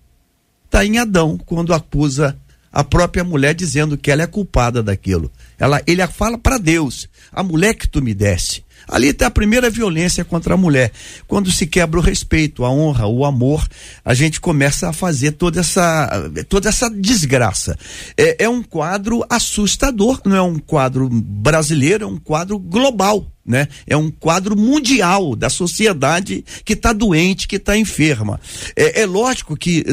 está 0.64 0.86
em 0.86 1.00
Adão, 1.00 1.38
quando 1.38 1.74
acusa 1.74 2.38
a 2.72 2.82
própria 2.82 3.26
mulher 3.26 3.54
dizendo 3.54 3.98
que 3.98 4.10
ela 4.10 4.24
é 4.24 4.28
culpada 4.28 4.82
daquilo. 4.82 5.30
Ela, 5.60 5.82
ele 5.86 6.08
fala 6.08 6.38
para 6.38 6.58
Deus: 6.58 7.10
a 7.30 7.44
mulher 7.44 7.74
que 7.74 7.90
tu 7.90 8.02
me 8.02 8.14
deste. 8.14 8.65
Ali 8.88 9.10
está 9.10 9.28
a 9.28 9.32
primeira 9.32 9.70
violência 9.70 10.24
contra 10.24 10.54
a 10.54 10.58
mulher. 10.58 10.92
Quando 11.28 11.52
se 11.52 11.66
quebra 11.66 12.00
o 12.00 12.04
respeito, 12.04 12.64
a 12.64 12.72
honra, 12.72 13.08
o 13.08 13.26
amor, 13.26 13.68
a 14.04 14.14
gente 14.14 14.40
começa 14.40 14.90
a 14.90 14.94
fazer 14.94 15.32
toda 15.32 15.60
essa, 15.60 16.32
toda 16.48 16.70
essa 16.70 16.90
desgraça. 16.90 17.78
É, 18.18 18.46
é 18.46 18.50
um 18.50 18.64
quadro 18.64 19.26
assustador, 19.30 20.22
não 20.26 20.36
é 20.36 20.42
um 20.42 20.60
quadro 20.60 21.10
brasileiro, 21.10 22.04
é 22.04 22.08
um 22.08 22.18
quadro 22.18 22.58
global. 22.60 23.32
Né? 23.46 23.68
É 23.86 23.96
um 23.96 24.10
quadro 24.10 24.58
mundial 24.58 25.36
da 25.36 25.52
sociedade 25.52 26.44
que 26.64 26.74
está 26.74 26.92
doente, 26.92 27.48
que 27.48 27.58
está 27.58 27.78
enferma. 27.78 28.40
É, 28.76 29.02
é, 29.02 29.06
lógico 29.06 29.56
que 29.56 29.86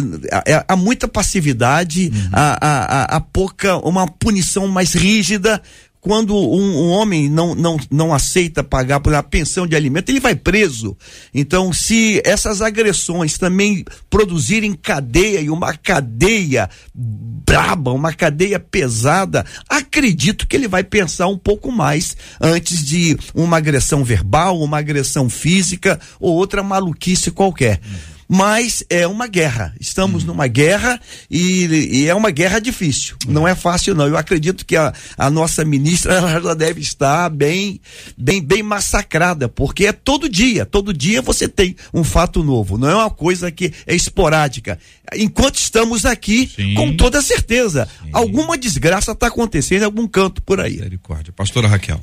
é, 0.46 0.54
é, 0.54 0.64
há 0.66 0.74
muita 0.74 1.06
passividade, 1.06 2.10
uhum. 2.14 2.30
há, 2.32 2.58
há, 2.62 3.16
há, 3.16 3.20
pouca, 3.20 3.76
uma 3.76 4.08
punição 4.08 4.66
mais 4.68 4.94
rígida, 4.94 5.60
quando 6.02 6.36
um, 6.36 6.60
um, 6.60 6.88
homem 6.88 7.30
não, 7.30 7.54
não, 7.54 7.78
não 7.88 8.12
aceita 8.12 8.64
pagar 8.64 8.98
por 8.98 9.12
uma 9.12 9.22
pensão 9.22 9.68
de 9.68 9.76
alimento, 9.76 10.08
ele 10.10 10.18
vai 10.18 10.34
preso. 10.34 10.96
Então, 11.32 11.72
se 11.72 12.20
essas 12.24 12.60
agressões 12.60 13.38
também 13.38 13.84
produzirem 14.10 14.74
cadeia 14.74 15.40
e 15.40 15.48
uma 15.48 15.74
cadeia 15.74 16.68
braba, 16.92 17.92
uma 17.92 18.12
cadeia 18.12 18.58
pesada, 18.58 19.46
acredito 19.68 20.48
que 20.48 20.56
ele 20.56 20.66
vai 20.66 20.82
pensar 20.82 21.28
um 21.28 21.38
pouco 21.38 21.70
mais 21.70 22.16
antes 22.40 22.84
de 22.84 23.16
uma 23.32 23.58
agressão 23.58 24.02
verbal, 24.02 24.60
uma 24.60 24.78
agressão 24.78 25.30
física 25.30 26.00
ou 26.18 26.34
outra 26.34 26.64
maluquice 26.64 27.30
qualquer. 27.30 27.80
Uhum 27.84 28.11
mas 28.32 28.82
é 28.88 29.06
uma 29.06 29.26
guerra. 29.26 29.74
Estamos 29.78 30.24
hum. 30.24 30.28
numa 30.28 30.46
guerra 30.46 30.98
e, 31.30 31.66
e, 31.66 32.08
é 32.08 32.14
uma 32.14 32.30
guerra 32.30 32.60
difícil. 32.60 33.14
Hum. 33.28 33.32
Não 33.32 33.46
é 33.46 33.54
fácil, 33.54 33.94
não. 33.94 34.08
Eu 34.08 34.16
acredito 34.16 34.64
que 34.64 34.74
a, 34.74 34.90
a 35.18 35.28
nossa 35.28 35.62
ministra 35.66 36.14
ela 36.32 36.56
deve 36.56 36.80
estar 36.80 37.28
bem, 37.28 37.78
bem, 38.16 38.42
bem 38.42 38.62
massacrada, 38.62 39.50
porque 39.50 39.84
é 39.84 39.92
todo 39.92 40.30
dia. 40.30 40.64
Todo 40.64 40.94
dia 40.94 41.20
você 41.20 41.46
tem 41.46 41.76
um 41.92 42.02
fato 42.02 42.42
novo. 42.42 42.78
Não 42.78 42.88
é 42.88 42.94
uma 42.94 43.10
coisa 43.10 43.50
que 43.52 43.70
é 43.86 43.94
esporádica. 43.94 44.78
Enquanto 45.14 45.56
estamos 45.56 46.06
aqui, 46.06 46.50
Sim. 46.56 46.72
com 46.72 46.96
toda 46.96 47.20
certeza, 47.20 47.86
Sim. 48.02 48.08
alguma 48.14 48.56
desgraça 48.56 49.12
está 49.12 49.26
acontecendo 49.26 49.82
em 49.82 49.84
algum 49.84 50.08
canto 50.08 50.40
por 50.40 50.58
aí. 50.58 50.76
Misericórdia. 50.76 51.34
Pastora 51.36 51.68
Raquel. 51.68 52.02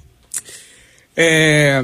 É, 1.17 1.83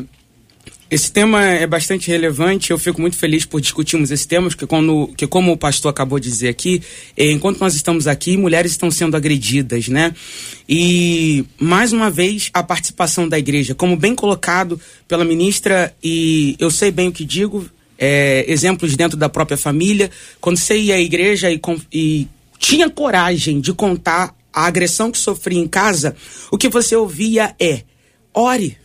esse 0.90 1.12
tema 1.12 1.44
é 1.44 1.66
bastante 1.66 2.10
relevante. 2.10 2.72
Eu 2.72 2.78
fico 2.78 3.02
muito 3.02 3.18
feliz 3.18 3.46
por 3.46 3.60
discutirmos 3.60 4.12
esse 4.12 4.28
tema, 4.28 4.48
porque, 4.48 4.68
quando, 4.68 5.08
que 5.18 5.26
como 5.26 5.52
o 5.52 5.58
pastor 5.58 5.90
acabou 5.90 6.20
de 6.20 6.30
dizer 6.30 6.50
aqui, 6.50 6.82
eh, 7.18 7.32
enquanto 7.32 7.60
nós 7.60 7.76
estamos 7.76 8.08
aqui, 8.08 8.38
mulheres 8.38 8.72
estão 8.72 8.92
sendo 8.92 9.18
agredidas, 9.18 9.88
né? 9.88 10.14
E, 10.70 11.44
mais 11.60 11.92
uma 11.92 12.12
vez, 12.12 12.50
a 12.54 12.62
participação 12.62 13.28
da 13.28 13.40
igreja, 13.40 13.74
como 13.74 13.96
bem 13.98 14.14
colocado 14.14 14.80
pela 15.08 15.26
ministra, 15.26 15.94
e 16.04 16.56
eu 16.60 16.70
sei 16.70 16.92
bem 16.92 17.08
o 17.08 17.12
que 17.12 17.26
digo, 17.26 17.68
é, 17.98 18.46
exemplos 18.48 18.96
dentro 18.96 19.18
da 19.18 19.28
própria 19.28 19.58
família. 19.58 20.12
Quando 20.40 20.58
você 20.58 20.78
ia 20.78 20.96
à 20.96 21.00
igreja 21.00 21.50
e, 21.50 21.60
e 21.92 22.28
tinha 22.60 22.90
coragem 22.90 23.60
de 23.60 23.74
contar 23.74 24.36
a 24.54 24.66
agressão 24.68 25.12
que 25.12 25.18
sofria 25.18 25.60
em 25.60 25.68
casa, 25.68 26.16
o 26.52 26.58
que 26.58 26.70
você 26.70 26.96
ouvia 26.96 27.56
é: 27.60 27.84
ore, 28.34 28.78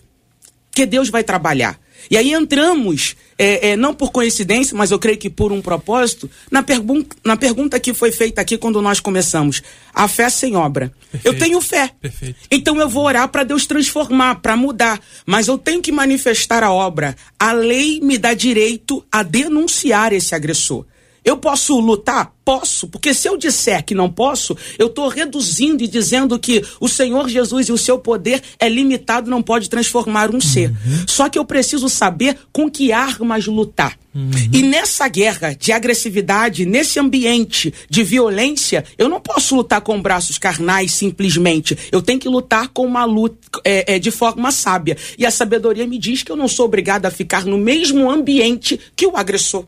que 0.73 0.87
Deus 0.87 1.11
vai 1.11 1.23
trabalhar. 1.23 1.79
E 2.11 2.17
aí 2.17 2.33
entramos, 2.33 3.15
é, 3.39 3.71
é, 3.71 3.77
não 3.77 3.95
por 3.95 4.11
coincidência, 4.11 4.77
mas 4.77 4.91
eu 4.91 4.99
creio 4.99 5.17
que 5.17 5.31
por 5.31 5.53
um 5.53 5.63
propósito, 5.63 6.29
na, 6.51 6.61
pergun 6.61 7.05
na 7.25 7.37
pergunta 7.37 7.79
que 7.79 7.95
foi 7.95 8.11
feita 8.11 8.41
aqui 8.41 8.59
quando 8.59 8.83
nós 8.83 8.99
começamos: 8.99 9.63
a 9.95 10.09
fé 10.09 10.29
sem 10.29 10.57
obra. 10.57 10.93
Perfeito. 11.13 11.27
Eu 11.27 11.39
tenho 11.39 11.61
fé. 11.61 11.93
Perfeito. 12.01 12.37
Então 12.51 12.77
eu 12.81 12.89
vou 12.89 13.05
orar 13.05 13.29
para 13.29 13.45
Deus 13.45 13.65
transformar, 13.65 14.41
para 14.41 14.57
mudar. 14.57 15.01
Mas 15.25 15.47
eu 15.47 15.57
tenho 15.57 15.81
que 15.81 15.93
manifestar 15.93 16.65
a 16.65 16.73
obra. 16.73 17.15
A 17.39 17.53
lei 17.53 18.01
me 18.01 18.19
dá 18.19 18.35
direito 18.35 19.05
a 19.11 19.23
denunciar 19.23 20.13
esse 20.13 20.35
agressor. 20.35 20.85
Eu 21.25 21.37
posso 21.37 21.79
lutar? 21.79 22.33
Posso, 22.45 22.89
porque 22.89 23.15
se 23.15 23.29
eu 23.29 23.37
disser 23.37 23.85
que 23.85 23.95
não 23.95 24.11
posso, 24.11 24.57
eu 24.79 24.89
estou 24.89 25.09
reduzindo 25.09 25.85
e 25.85 25.87
dizendo 25.87 26.39
que 26.39 26.65
o 26.81 26.89
Senhor 26.89 27.29
Jesus 27.29 27.69
e 27.69 27.73
o 27.73 27.79
seu 27.79 27.99
poder 27.99 28.43
é 28.59 28.69
limitado, 28.69 29.31
não 29.31 29.41
pode 29.41 29.71
transformar 29.71 30.31
um 30.31 30.35
uhum. 30.35 30.41
ser. 30.41 30.73
Só 31.07 31.29
que 31.29 31.39
eu 31.39 31.45
preciso 31.45 31.89
saber 31.89 32.37
com 32.53 32.69
que 32.69 32.93
armas 32.93 33.47
lutar. 33.47 33.97
Uhum. 34.13 34.31
E 34.53 34.63
nessa 34.63 35.07
guerra 35.07 35.55
de 35.55 35.71
agressividade, 35.71 36.67
nesse 36.67 36.99
ambiente 36.99 37.73
de 37.89 38.03
violência, 38.03 38.85
eu 38.99 39.09
não 39.09 39.21
posso 39.21 39.55
lutar 39.55 39.81
com 39.81 40.01
braços 40.03 40.37
carnais 40.37 40.93
simplesmente. 40.93 41.79
Eu 41.93 42.03
tenho 42.03 42.19
que 42.19 42.29
lutar 42.29 42.69
com 42.69 42.85
uma 42.85 43.05
luta 43.05 43.61
é, 43.65 43.95
é, 43.95 43.99
de 43.99 44.11
forma 44.11 44.51
sábia. 44.51 44.97
E 45.17 45.25
a 45.25 45.31
sabedoria 45.31 45.87
me 45.87 45.99
diz 45.99 46.25
que 46.25 46.33
eu 46.33 46.37
não 46.37 46.49
sou 46.49 46.67
obrigado 46.67 47.07
a 47.07 47.11
ficar 47.11 47.45
no 47.45 47.59
mesmo 47.59 48.11
ambiente 48.11 48.81
que 48.97 49.07
o 49.07 49.17
agressor. 49.17 49.65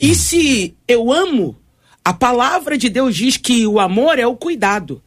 E 0.00 0.14
se 0.14 0.76
eu 0.86 1.12
amo, 1.12 1.56
a 2.04 2.12
palavra 2.12 2.76
de 2.76 2.88
Deus 2.88 3.14
diz 3.14 3.36
que 3.36 3.66
o 3.66 3.78
amor 3.78 4.18
é 4.18 4.26
o 4.26 4.36
cuidado 4.36 5.02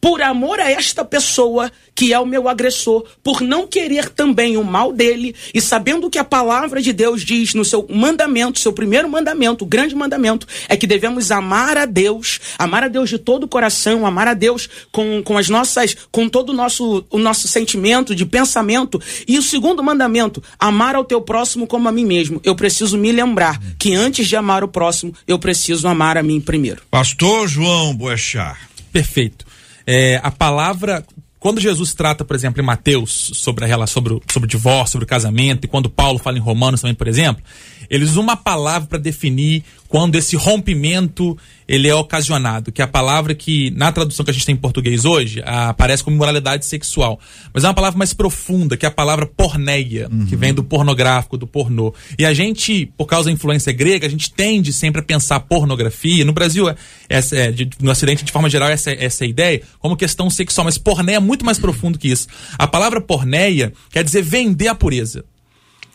por 0.00 0.22
amor 0.22 0.60
a 0.60 0.70
esta 0.70 1.04
pessoa 1.04 1.70
que 1.98 2.12
é 2.12 2.18
o 2.20 2.24
meu 2.24 2.48
agressor, 2.48 3.04
por 3.24 3.40
não 3.40 3.66
querer 3.66 4.08
também 4.08 4.56
o 4.56 4.62
mal 4.62 4.92
dele 4.92 5.34
e 5.52 5.60
sabendo 5.60 6.08
que 6.08 6.16
a 6.16 6.22
palavra 6.22 6.80
de 6.80 6.92
Deus 6.92 7.24
diz 7.24 7.54
no 7.54 7.64
seu 7.64 7.84
mandamento, 7.90 8.60
seu 8.60 8.72
primeiro 8.72 9.10
mandamento, 9.10 9.64
o 9.64 9.66
grande 9.66 9.96
mandamento, 9.96 10.46
é 10.68 10.76
que 10.76 10.86
devemos 10.86 11.32
amar 11.32 11.76
a 11.76 11.84
Deus, 11.84 12.38
amar 12.56 12.84
a 12.84 12.88
Deus 12.88 13.10
de 13.10 13.18
todo 13.18 13.42
o 13.44 13.48
coração, 13.48 14.06
amar 14.06 14.28
a 14.28 14.34
Deus 14.34 14.68
com, 14.92 15.20
com 15.24 15.36
as 15.36 15.48
nossas, 15.48 15.96
com 16.12 16.28
todo 16.28 16.50
o 16.50 16.52
nosso, 16.52 17.04
o 17.10 17.18
nosso 17.18 17.48
sentimento 17.48 18.14
de 18.14 18.24
pensamento. 18.24 19.02
E 19.26 19.36
o 19.36 19.42
segundo 19.42 19.82
mandamento, 19.82 20.40
amar 20.56 20.94
ao 20.94 21.04
teu 21.04 21.20
próximo 21.20 21.66
como 21.66 21.88
a 21.88 21.92
mim 21.92 22.04
mesmo. 22.04 22.40
Eu 22.44 22.54
preciso 22.54 22.96
me 22.96 23.10
lembrar 23.10 23.60
que 23.76 23.96
antes 23.96 24.28
de 24.28 24.36
amar 24.36 24.62
o 24.62 24.68
próximo, 24.68 25.12
eu 25.26 25.36
preciso 25.36 25.88
amar 25.88 26.16
a 26.16 26.22
mim 26.22 26.40
primeiro. 26.40 26.82
Pastor 26.88 27.48
João 27.48 27.92
Boechat. 27.92 28.56
Perfeito. 28.92 29.47
É, 29.90 30.20
a 30.22 30.30
palavra, 30.30 31.02
quando 31.40 31.62
Jesus 31.62 31.94
trata, 31.94 32.22
por 32.22 32.36
exemplo, 32.36 32.60
em 32.60 32.64
Mateus 32.64 33.30
sobre 33.32 33.64
a 33.64 33.66
relação, 33.66 34.02
sobre 34.02 34.22
sobre 34.30 34.46
o 34.46 34.50
divórcio, 34.50 34.92
sobre 34.92 35.04
o 35.06 35.08
casamento, 35.08 35.64
e 35.64 35.66
quando 35.66 35.88
Paulo 35.88 36.18
fala 36.18 36.36
em 36.36 36.42
Romanos 36.42 36.82
também, 36.82 36.94
por 36.94 37.08
exemplo, 37.08 37.42
eles 37.88 38.10
usam 38.10 38.22
uma 38.22 38.36
palavra 38.36 38.86
para 38.86 38.98
definir 38.98 39.64
quando 39.88 40.16
esse 40.16 40.36
rompimento 40.36 41.36
ele 41.66 41.88
é 41.88 41.94
ocasionado, 41.94 42.70
que 42.70 42.80
é 42.80 42.84
a 42.84 42.88
palavra 42.88 43.34
que, 43.34 43.70
na 43.70 43.90
tradução 43.90 44.24
que 44.24 44.30
a 44.30 44.34
gente 44.34 44.44
tem 44.44 44.54
em 44.54 44.58
português 44.58 45.04
hoje, 45.04 45.42
aparece 45.44 46.04
como 46.04 46.16
moralidade 46.16 46.64
sexual. 46.66 47.18
Mas 47.52 47.64
é 47.64 47.68
uma 47.68 47.74
palavra 47.74 47.98
mais 47.98 48.14
profunda, 48.14 48.76
que 48.76 48.86
é 48.86 48.88
a 48.88 48.92
palavra 48.92 49.26
porneia, 49.26 50.08
uhum. 50.10 50.26
que 50.26 50.36
vem 50.36 50.54
do 50.54 50.62
pornográfico, 50.62 51.36
do 51.36 51.46
pornô. 51.46 51.94
E 52.18 52.24
a 52.24 52.32
gente, 52.32 52.86
por 52.96 53.06
causa 53.06 53.28
da 53.28 53.32
influência 53.32 53.72
grega, 53.72 54.06
a 54.06 54.10
gente 54.10 54.30
tende 54.30 54.72
sempre 54.72 55.00
a 55.00 55.04
pensar 55.04 55.40
pornografia. 55.40 56.24
No 56.24 56.32
Brasil, 56.32 56.66
essa, 57.08 57.36
é, 57.36 57.50
de, 57.50 57.68
no 57.80 57.90
Ocidente, 57.90 58.24
de 58.24 58.32
forma 58.32 58.48
geral, 58.48 58.68
essa, 58.68 58.90
essa 58.90 59.24
é 59.24 59.26
a 59.26 59.30
ideia, 59.30 59.62
como 59.78 59.96
questão 59.96 60.30
sexual. 60.30 60.64
Mas 60.66 60.78
porneia 60.78 61.16
é 61.16 61.20
muito 61.20 61.44
mais 61.44 61.58
profundo 61.58 61.98
que 61.98 62.08
isso. 62.08 62.28
A 62.58 62.66
palavra 62.66 63.00
porneia 63.00 63.72
quer 63.90 64.04
dizer 64.04 64.22
vender 64.22 64.68
a 64.68 64.74
pureza. 64.74 65.24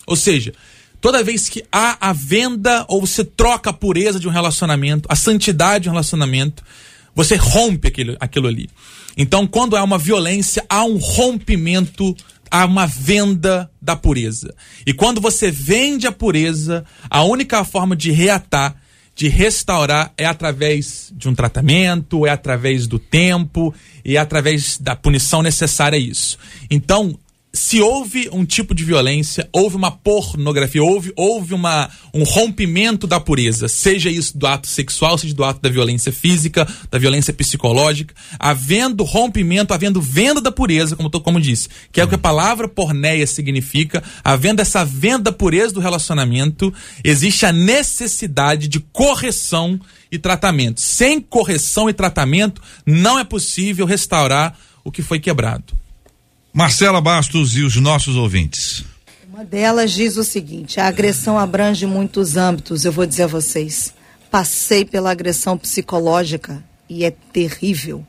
Ou 0.06 0.16
seja, 0.16 0.54
Toda 1.04 1.22
vez 1.22 1.50
que 1.50 1.66
há 1.70 1.98
a 2.00 2.14
venda 2.14 2.86
ou 2.88 3.02
você 3.02 3.26
troca 3.26 3.72
a 3.72 3.74
pureza 3.74 4.18
de 4.18 4.26
um 4.26 4.32
relacionamento, 4.32 5.06
a 5.12 5.18
santidade 5.18 5.84
de 5.84 5.90
um 5.90 5.92
relacionamento, 5.92 6.64
você 7.14 7.36
rompe 7.36 7.90
aquilo, 7.90 8.16
aquilo 8.22 8.48
ali. 8.48 8.70
Então, 9.18 9.46
quando 9.46 9.76
há 9.76 9.84
uma 9.84 9.98
violência, 9.98 10.66
há 10.70 10.86
um 10.86 10.96
rompimento, 10.96 12.16
há 12.50 12.66
uma 12.66 12.86
venda 12.86 13.70
da 13.82 13.98
pureza. 13.98 14.56
E 14.88 14.94
quando 14.94 15.20
você 15.20 15.52
vende 15.52 16.08
a 16.08 16.12
pureza, 16.14 16.86
a 17.10 17.22
única 17.22 17.66
forma 17.66 17.98
de 17.98 18.10
reatar, 18.10 18.74
de 19.14 19.28
restaurar, 19.28 20.14
é 20.18 20.26
através 20.26 21.12
de 21.14 21.28
um 21.28 21.36
tratamento, 21.36 22.26
é 22.26 22.30
através 22.30 22.88
do 22.88 22.98
tempo, 22.98 23.76
e 24.06 24.16
é 24.16 24.20
através 24.22 24.78
da 24.78 24.96
punição 24.96 25.42
necessária 25.42 25.98
a 25.98 26.02
isso. 26.02 26.38
Então, 26.72 27.20
se 27.56 27.80
houve 27.80 28.28
um 28.32 28.44
tipo 28.44 28.74
de 28.74 28.84
violência, 28.84 29.48
houve 29.54 29.76
uma 29.76 29.92
pornografia, 29.92 30.84
houve, 30.84 31.14
houve 31.16 31.54
uma, 31.54 31.88
um 32.12 32.24
rompimento 32.24 33.06
da 33.06 33.20
pureza, 33.20 33.68
seja 33.68 34.10
isso 34.10 34.36
do 34.36 34.48
ato 34.48 34.68
sexual, 34.68 35.20
seja 35.20 35.36
do 35.36 35.44
ato 35.44 35.62
da 35.62 35.70
violência 35.70 36.12
física, 36.12 36.68
da 36.90 36.98
violência 36.98 37.32
psicológica, 37.32 38.16
havendo 38.40 39.04
rompimento, 39.04 39.72
havendo 39.72 40.02
venda 40.02 40.42
da 40.42 40.52
pureza, 40.52 40.96
como, 40.96 41.12
como 41.12 41.40
disse, 41.40 41.70
que 41.92 42.02
é 42.02 42.04
o 42.04 42.08
que 42.08 42.16
a 42.16 42.18
palavra 42.18 42.68
porneia 42.68 43.28
significa, 43.28 44.04
havendo 44.24 44.60
essa 44.60 44.84
venda 44.84 45.26
da 45.26 45.32
pureza 45.32 45.76
do 45.76 45.80
relacionamento, 45.80 46.74
existe 47.04 47.46
a 47.46 47.52
necessidade 47.52 48.68
de 48.68 48.80
correção 48.80 49.80
e 50.12 50.18
tratamento. 50.18 50.82
Sem 50.82 51.22
correção 51.22 51.88
e 51.88 51.94
tratamento, 51.94 52.60
não 52.84 53.20
é 53.20 53.24
possível 53.24 53.86
restaurar 53.86 54.58
o 54.84 54.92
que 54.92 55.04
foi 55.04 55.20
quebrado. 55.20 55.83
Marcela 56.56 57.02
Bastos 57.02 57.58
e 57.58 57.64
os 57.64 57.78
nossos 57.78 58.16
ouvintes. 58.16 58.86
Uma 59.28 59.44
delas 59.44 59.92
diz 59.92 60.18
o 60.18 60.24
seguinte: 60.24 60.80
a 60.80 60.86
agressão 60.86 61.40
abrange 61.40 61.88
muitos 61.88 62.38
âmbitos, 62.38 62.86
eu 62.86 62.92
vou 62.92 63.08
dizer 63.08 63.24
a 63.24 63.28
vocês. 63.28 63.92
Passei 64.30 64.86
pela 64.86 65.10
agressão 65.10 65.58
psicológica 65.58 66.64
e 66.88 67.04
é 67.04 67.10
terrível. 67.10 68.06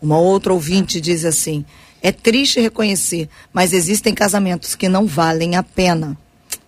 Uma 0.00 0.18
outra 0.18 0.54
ouvinte 0.54 1.02
diz 1.02 1.26
assim: 1.26 1.66
é 2.00 2.10
triste 2.10 2.58
reconhecer, 2.58 3.28
mas 3.52 3.74
existem 3.74 4.14
casamentos 4.14 4.74
que 4.74 4.88
não 4.88 5.06
valem 5.06 5.56
a 5.56 5.62
pena. 5.62 6.16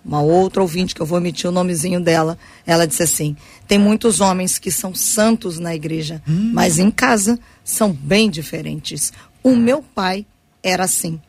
Uma 0.05 0.21
outra 0.21 0.61
ouvinte, 0.61 0.93
que 0.93 1.01
eu 1.01 1.07
vou 1.07 1.17
omitir 1.17 1.49
o 1.49 1.53
nomezinho 1.53 1.99
dela, 1.99 2.37
ela 2.67 2.85
disse 2.85 3.01
assim: 3.01 3.35
tem 3.67 3.79
muitos 3.79 4.21
homens 4.21 4.59
que 4.59 4.69
são 4.69 4.93
santos 4.93 5.57
na 5.57 5.73
igreja, 5.73 6.21
hum. 6.27 6.51
mas 6.53 6.77
em 6.77 6.91
casa 6.91 7.39
são 7.63 7.91
bem 7.91 8.29
diferentes. 8.29 9.11
O 9.41 9.55
meu 9.55 9.81
pai 9.81 10.23
era 10.65 10.85
assim. 10.85 11.21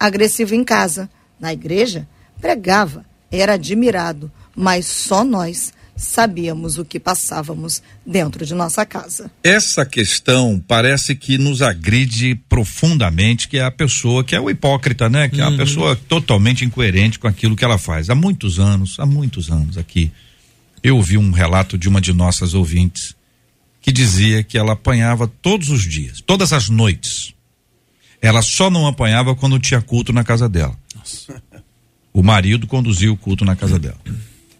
Agressivo 0.00 0.54
em 0.54 0.64
casa, 0.64 1.10
na 1.38 1.52
igreja, 1.52 2.08
pregava, 2.40 3.04
era 3.30 3.52
admirado, 3.52 4.32
mas 4.56 4.86
só 4.86 5.22
nós 5.22 5.72
sabíamos 5.94 6.78
o 6.78 6.84
que 6.84 6.98
passávamos 6.98 7.82
dentro 8.06 8.46
de 8.46 8.54
nossa 8.54 8.86
casa. 8.86 9.30
Essa 9.42 9.84
questão 9.84 10.62
parece 10.66 11.14
que 11.14 11.36
nos 11.36 11.60
agride 11.60 12.36
profundamente, 12.48 13.48
que 13.48 13.58
é 13.58 13.64
a 13.64 13.70
pessoa 13.70 14.24
que 14.24 14.34
é 14.34 14.40
o 14.40 14.48
hipócrita, 14.48 15.08
né? 15.08 15.28
Que 15.28 15.40
é 15.40 15.44
a 15.44 15.48
uhum. 15.48 15.56
pessoa 15.56 15.96
totalmente 15.96 16.64
incoerente 16.64 17.18
com 17.18 17.26
aquilo 17.26 17.56
que 17.56 17.64
ela 17.64 17.76
faz. 17.76 18.08
Há 18.08 18.14
muitos 18.14 18.60
anos, 18.60 18.98
há 18.98 19.04
muitos 19.04 19.50
anos 19.50 19.76
aqui, 19.76 20.10
eu 20.82 20.96
ouvi 20.96 21.18
um 21.18 21.32
relato 21.32 21.76
de 21.76 21.88
uma 21.88 22.00
de 22.00 22.12
nossas 22.12 22.54
ouvintes 22.54 23.16
que 23.82 23.90
dizia 23.90 24.42
que 24.44 24.56
ela 24.56 24.74
apanhava 24.74 25.26
todos 25.26 25.68
os 25.68 25.82
dias, 25.82 26.20
todas 26.20 26.52
as 26.52 26.68
noites, 26.68 27.34
ela 28.20 28.42
só 28.42 28.70
não 28.70 28.86
apanhava 28.86 29.34
quando 29.34 29.58
tinha 29.58 29.80
culto 29.80 30.12
na 30.12 30.24
casa 30.24 30.48
dela. 30.48 30.76
Nossa. 30.94 31.42
O 32.12 32.22
marido 32.22 32.66
conduzia 32.66 33.12
o 33.12 33.16
culto 33.16 33.44
na 33.44 33.54
casa 33.54 33.78
dela. 33.78 33.98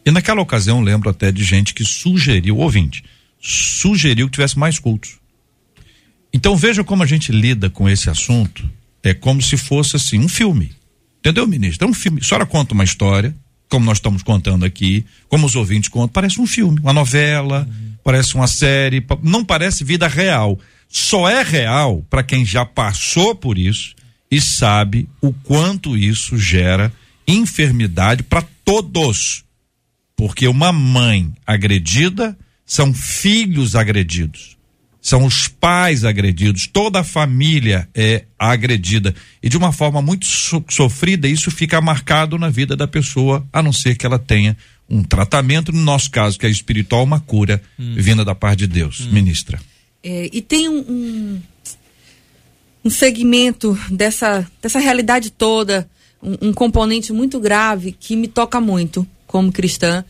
E 0.05 0.11
naquela 0.11 0.41
ocasião, 0.41 0.81
lembro 0.81 1.11
até 1.11 1.33
de 1.33 1.43
gente 1.45 1.75
que 1.75 1.85
sugeriu, 1.85 2.59
ouvinte, 2.59 3.05
sugeriu 3.41 4.27
que 4.27 4.35
tivesse 4.35 4.59
mais 4.59 4.79
cultos. 4.79 5.19
Então 6.33 6.57
veja 6.57 6.85
como 6.85 7.03
a 7.03 7.07
gente 7.07 7.33
lida 7.33 7.69
com 7.69 7.89
esse 7.89 8.09
assunto. 8.09 8.69
É 9.03 9.15
como 9.15 9.43
se 9.43 9.57
fosse 9.57 9.97
assim, 9.97 10.19
um 10.19 10.29
filme. 10.29 10.73
Entendeu, 11.19 11.47
ministro? 11.47 11.87
É 11.87 11.91
um 11.91 11.95
filme. 11.95 12.21
A 12.21 12.25
senhora 12.25 12.47
conta 12.47 12.75
uma 12.75 12.85
história, 12.85 13.35
como 13.69 13.85
nós 13.85 13.99
estamos 13.99 14.23
contando 14.23 14.65
aqui, 14.65 15.05
como 15.29 15.47
os 15.47 15.57
ouvintes 15.57 15.89
contam, 15.89 16.09
parece 16.09 16.41
um 16.41 16.47
filme, 16.47 16.79
uma 16.81 16.93
novela, 16.93 17.67
uhum. 17.69 17.93
parece 18.05 18.35
uma 18.35 18.47
série, 18.47 19.05
não 19.23 19.45
parece 19.45 19.85
vida 19.85 20.07
real 20.07 20.59
só 20.89 21.29
é 21.29 21.43
real 21.43 22.05
para 22.09 22.23
quem 22.23 22.45
já 22.45 22.65
passou 22.65 23.35
por 23.35 23.59
isso 23.59 23.95
e 24.31 24.41
sabe 24.41 25.09
o 25.21 25.33
quanto 25.33 25.97
isso 25.97 26.39
gera 26.39 26.93
enfermidade 27.27 28.23
para 28.23 28.43
todos. 28.65 29.45
Porque 30.17 30.49
uma 30.49 30.73
mãe 30.73 31.33
agredida 31.47 32.37
são 32.67 32.93
filhos 32.93 33.75
agredidos, 33.75 34.57
são 35.01 35.25
os 35.25 35.47
pais 35.49 36.05
agredidos, 36.05 36.67
toda 36.67 37.01
a 37.01 37.05
família 37.05 37.89
é 37.95 38.25
agredida. 38.39 39.15
E 39.43 39.49
de 39.49 39.57
uma 39.57 39.73
forma 39.73 40.03
muito 40.03 40.27
so 40.27 40.63
sofrida, 40.69 41.29
isso 41.29 41.51
fica 41.51 41.81
marcado 41.81 42.37
na 42.37 42.51
vida 42.51 42.77
da 42.77 42.87
pessoa, 42.89 43.47
a 43.53 43.63
não 43.63 43.73
ser 43.73 43.97
que 43.97 44.05
ela 44.05 44.19
tenha 44.19 44.57
um 44.91 45.03
tratamento, 45.03 45.71
no 45.71 45.81
nosso 45.83 46.11
caso, 46.11 46.39
que 46.39 46.47
é 46.47 46.51
espiritual, 46.51 47.05
uma 47.05 47.21
cura 47.21 47.63
hum. 47.79 47.95
vinda 47.97 48.25
da 48.25 48.35
parte 48.35 48.61
de 48.61 48.67
Deus. 48.67 49.01
Hum. 49.03 49.13
Ministra. 49.13 49.59
É, 50.03 50.31
e 50.33 50.41
tem 50.41 50.69
um, 50.69 50.79
um, 50.79 51.41
um, 52.85 52.91
segmento 52.91 53.79
dessa, 53.91 54.49
dessa 54.63 54.79
realidade 54.79 55.31
toda 55.31 55.89
um, 56.23 56.49
um 56.49 56.53
componente 56.53 57.13
muito 57.13 57.41
grave 57.41 57.93
que 57.93 58.17
me 58.17 58.29
toca 58.29 58.61
muito 58.61 59.07
como 59.27 59.53
cristã. 59.53 60.05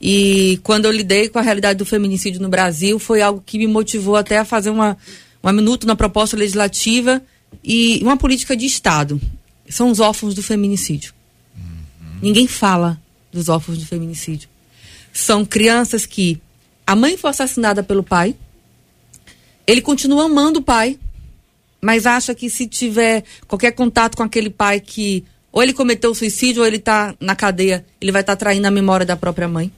E 0.00 0.58
quando 0.62 0.86
eu 0.86 0.90
lidei 0.90 1.28
com 1.28 1.38
a 1.38 1.42
realidade 1.42 1.78
do 1.78 1.84
feminicídio 1.84 2.40
no 2.40 2.48
Brasil, 2.48 2.98
foi 2.98 3.20
algo 3.20 3.42
que 3.44 3.58
me 3.58 3.66
motivou 3.66 4.16
até 4.16 4.38
a 4.38 4.44
fazer 4.44 4.70
uma, 4.70 4.96
uma 5.42 5.52
minuto 5.52 5.86
na 5.86 5.94
proposta 5.94 6.36
legislativa 6.36 7.22
e 7.62 8.00
uma 8.02 8.16
política 8.16 8.56
de 8.56 8.64
Estado. 8.64 9.20
São 9.68 9.90
os 9.90 10.00
órfãos 10.00 10.34
do 10.34 10.42
feminicídio. 10.42 11.12
Uhum. 11.56 12.18
Ninguém 12.22 12.46
fala 12.46 13.00
dos 13.30 13.48
órfãos 13.48 13.78
do 13.78 13.86
feminicídio. 13.86 14.48
São 15.12 15.44
crianças 15.44 16.06
que 16.06 16.40
a 16.86 16.96
mãe 16.96 17.16
foi 17.16 17.30
assassinada 17.30 17.82
pelo 17.82 18.02
pai, 18.02 18.34
ele 19.66 19.80
continua 19.80 20.24
amando 20.24 20.60
o 20.60 20.62
pai, 20.62 20.98
mas 21.80 22.06
acha 22.06 22.34
que 22.34 22.50
se 22.50 22.66
tiver 22.66 23.24
qualquer 23.46 23.72
contato 23.72 24.16
com 24.16 24.22
aquele 24.22 24.50
pai 24.50 24.80
que 24.80 25.24
ou 25.52 25.62
ele 25.62 25.72
cometeu 25.72 26.14
suicídio 26.14 26.62
ou 26.62 26.66
ele 26.66 26.76
está 26.76 27.14
na 27.18 27.34
cadeia, 27.34 27.84
ele 28.00 28.12
vai 28.12 28.20
estar 28.20 28.36
tá 28.36 28.38
traindo 28.38 28.66
a 28.66 28.70
memória 28.70 29.04
da 29.04 29.16
própria 29.16 29.48
mãe. 29.48 29.72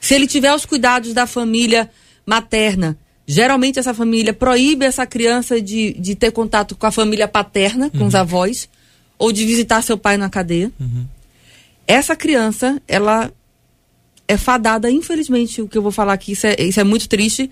Se 0.00 0.14
ele 0.14 0.26
tiver 0.26 0.54
os 0.54 0.66
cuidados 0.66 1.14
da 1.14 1.26
família 1.26 1.90
materna, 2.26 2.98
geralmente 3.26 3.78
essa 3.78 3.94
família 3.94 4.34
proíbe 4.34 4.84
essa 4.84 5.06
criança 5.06 5.60
de, 5.60 5.94
de 5.94 6.14
ter 6.14 6.30
contato 6.30 6.76
com 6.76 6.86
a 6.86 6.90
família 6.90 7.26
paterna, 7.26 7.88
com 7.88 8.00
uhum. 8.00 8.06
os 8.06 8.14
avós, 8.14 8.68
ou 9.18 9.32
de 9.32 9.46
visitar 9.46 9.80
seu 9.82 9.96
pai 9.96 10.18
na 10.18 10.28
cadeia. 10.28 10.70
Uhum. 10.78 11.06
Essa 11.86 12.14
criança, 12.14 12.80
ela 12.86 13.32
é 14.28 14.36
fadada, 14.36 14.90
infelizmente, 14.90 15.62
o 15.62 15.68
que 15.68 15.78
eu 15.78 15.82
vou 15.82 15.92
falar 15.92 16.12
aqui, 16.14 16.32
isso 16.32 16.46
é, 16.46 16.56
isso 16.58 16.80
é 16.80 16.84
muito 16.84 17.08
triste, 17.08 17.50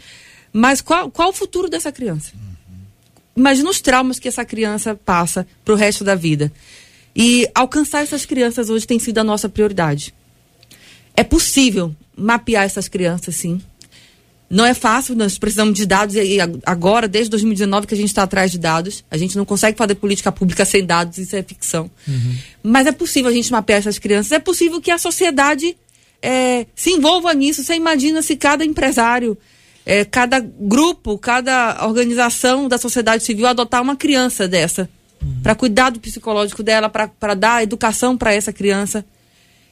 mas 0.53 0.81
qual, 0.81 1.11
qual 1.11 1.31
o 1.31 1.33
futuro 1.33 1.69
dessa 1.69 1.91
criança? 1.91 2.33
Imagina 3.35 3.71
os 3.71 3.81
traumas 3.81 4.19
que 4.19 4.29
essa 4.29 4.45
criança 4.45 4.95
passa 4.95 5.47
para 5.65 5.73
o 5.73 5.77
resto 5.77 6.05
da 6.05 6.15
vida. 6.15 6.53
E 7.17 7.49
alcançar 7.55 8.03
essas 8.03 8.27
crianças 8.27 8.69
hoje 8.71 8.87
tem 8.87 8.99
sido 8.99 9.19
a 9.19 9.25
nossa 9.25 9.49
prioridade. 9.49 10.15
É 11.17 11.23
possível 11.23 11.95
mapear 12.17 12.65
essas 12.65 12.89
crianças, 12.89 13.37
sim. 13.37 13.61
Não 14.49 14.67
é 14.67 14.75
fácil, 14.75 15.15
nós 15.15 15.39
precisamos 15.39 15.79
de 15.79 15.87
dados, 15.87 16.15
e 16.15 16.39
agora, 16.67 17.09
desde 17.09 17.31
2019, 17.31 17.87
que 17.87 17.95
a 17.95 17.97
gente 17.97 18.09
está 18.09 18.23
atrás 18.23 18.51
de 18.51 18.59
dados. 18.59 19.03
A 19.11 19.17
gente 19.17 19.35
não 19.35 19.47
consegue 19.47 19.79
fazer 19.79 19.95
política 19.95 20.31
pública 20.31 20.67
sem 20.67 20.85
dados, 20.85 21.17
isso 21.17 21.35
é 21.35 21.43
ficção. 21.43 21.91
Uhum. 22.07 22.37
Mas 22.63 22.87
é 22.87 22.93
possível 22.93 23.31
a 23.31 23.35
gente 23.35 23.51
mapear 23.51 23.79
essas 23.79 23.99
crianças, 23.99 24.31
é 24.31 24.39
possível 24.39 24.79
que 24.79 24.91
a 24.91 24.99
sociedade 24.99 25.75
é, 26.21 26.67
se 26.75 26.91
envolva 26.91 27.33
nisso. 27.33 27.65
Você 27.65 27.75
imagina 27.75 28.21
se 28.21 28.37
cada 28.37 28.63
empresário, 28.63 29.39
é, 29.85 30.05
cada 30.05 30.41
grupo, 30.41 31.19
cada 31.19 31.85
organização 31.87 32.69
da 32.69 32.79
sociedade 32.79 33.25
civil 33.25 33.47
adotar 33.47 33.83
uma 33.83 33.97
criança 33.97 34.47
dessa, 34.47 34.89
uhum. 35.21 35.41
para 35.43 35.55
cuidar 35.55 35.91
do 35.91 36.01
psicológico 36.01 36.63
dela, 36.63 36.89
para 36.89 37.35
dar 37.35 37.63
educação 37.63 38.17
para 38.17 38.33
essa 38.33 38.53
criança. 38.53 39.05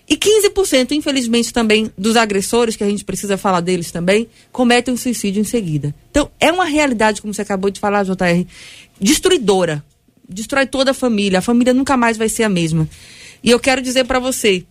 E 0.08 0.16
15%, 0.16 0.90
infelizmente, 0.90 1.52
também 1.52 1.92
dos 1.96 2.16
agressores, 2.16 2.74
que 2.74 2.82
a 2.82 2.88
gente 2.88 3.04
precisa 3.04 3.36
falar 3.36 3.60
deles 3.60 3.92
também, 3.92 4.26
cometem 4.50 4.92
um 4.92 4.96
suicídio 4.96 5.40
em 5.40 5.44
seguida. 5.44 5.94
Então, 6.10 6.28
é 6.40 6.50
uma 6.50 6.64
realidade, 6.64 7.22
como 7.22 7.32
você 7.32 7.42
acabou 7.42 7.70
de 7.70 7.78
falar, 7.78 8.02
JR, 8.02 8.44
destruidora. 9.00 9.84
Destrói 10.28 10.66
toda 10.66 10.90
a 10.90 10.94
família. 10.94 11.38
A 11.38 11.42
família 11.42 11.72
nunca 11.72 11.96
mais 11.96 12.16
vai 12.16 12.28
ser 12.28 12.42
a 12.42 12.48
mesma. 12.48 12.88
E 13.42 13.50
eu 13.50 13.60
quero 13.60 13.80
dizer 13.80 14.04
para 14.04 14.18
você 14.18 14.64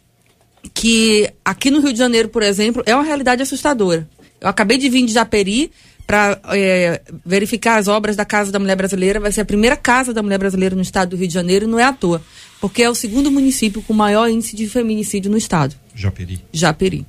que 0.73 1.31
aqui 1.43 1.71
no 1.71 1.79
Rio 1.79 1.93
de 1.93 1.99
Janeiro, 1.99 2.27
por 2.27 2.43
exemplo, 2.43 2.83
é 2.85 2.93
uma 2.93 3.03
realidade 3.03 3.41
assustadora. 3.41 4.07
Eu 4.41 4.49
acabei 4.49 4.77
de 4.77 4.89
vir 4.89 5.05
de 5.05 5.13
Japeri 5.13 5.71
para 6.07 6.39
é, 6.51 7.01
verificar 7.25 7.77
as 7.77 7.87
obras 7.87 8.15
da 8.15 8.25
Casa 8.25 8.51
da 8.51 8.59
Mulher 8.59 8.75
Brasileira. 8.75 9.19
Vai 9.19 9.31
ser 9.31 9.41
a 9.41 9.45
primeira 9.45 9.75
Casa 9.75 10.13
da 10.13 10.23
Mulher 10.23 10.39
Brasileira 10.39 10.75
no 10.75 10.81
estado 10.81 11.09
do 11.09 11.15
Rio 11.15 11.27
de 11.27 11.33
Janeiro, 11.33 11.67
não 11.67 11.79
é 11.79 11.83
à 11.83 11.93
toa 11.93 12.21
porque 12.59 12.83
é 12.83 12.89
o 12.89 12.95
segundo 12.95 13.31
município 13.31 13.81
com 13.81 13.93
maior 13.93 14.29
índice 14.29 14.55
de 14.55 14.67
feminicídio 14.67 15.31
no 15.31 15.37
estado. 15.37 15.75
Japeri. 15.95 16.41
Japeri. 16.51 17.05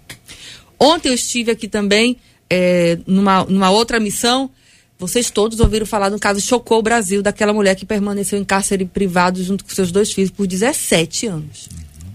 Ontem 0.78 1.08
eu 1.08 1.14
estive 1.14 1.50
aqui 1.50 1.68
também 1.68 2.16
é, 2.48 2.98
numa, 3.06 3.44
numa 3.44 3.70
outra 3.70 3.98
missão. 3.98 4.50
Vocês 4.98 5.30
todos 5.30 5.60
ouviram 5.60 5.86
falar 5.86 6.10
no 6.10 6.18
caso 6.18 6.40
Chocou 6.40 6.78
o 6.78 6.82
Brasil, 6.82 7.22
daquela 7.22 7.52
mulher 7.52 7.74
que 7.74 7.84
permaneceu 7.84 8.38
em 8.38 8.44
cárcere 8.44 8.84
privado 8.84 9.42
junto 9.42 9.64
com 9.64 9.70
seus 9.70 9.90
dois 9.90 10.12
filhos 10.12 10.30
por 10.30 10.46
17 10.46 11.26
anos. 11.26 11.68
Uhum. 11.72 12.12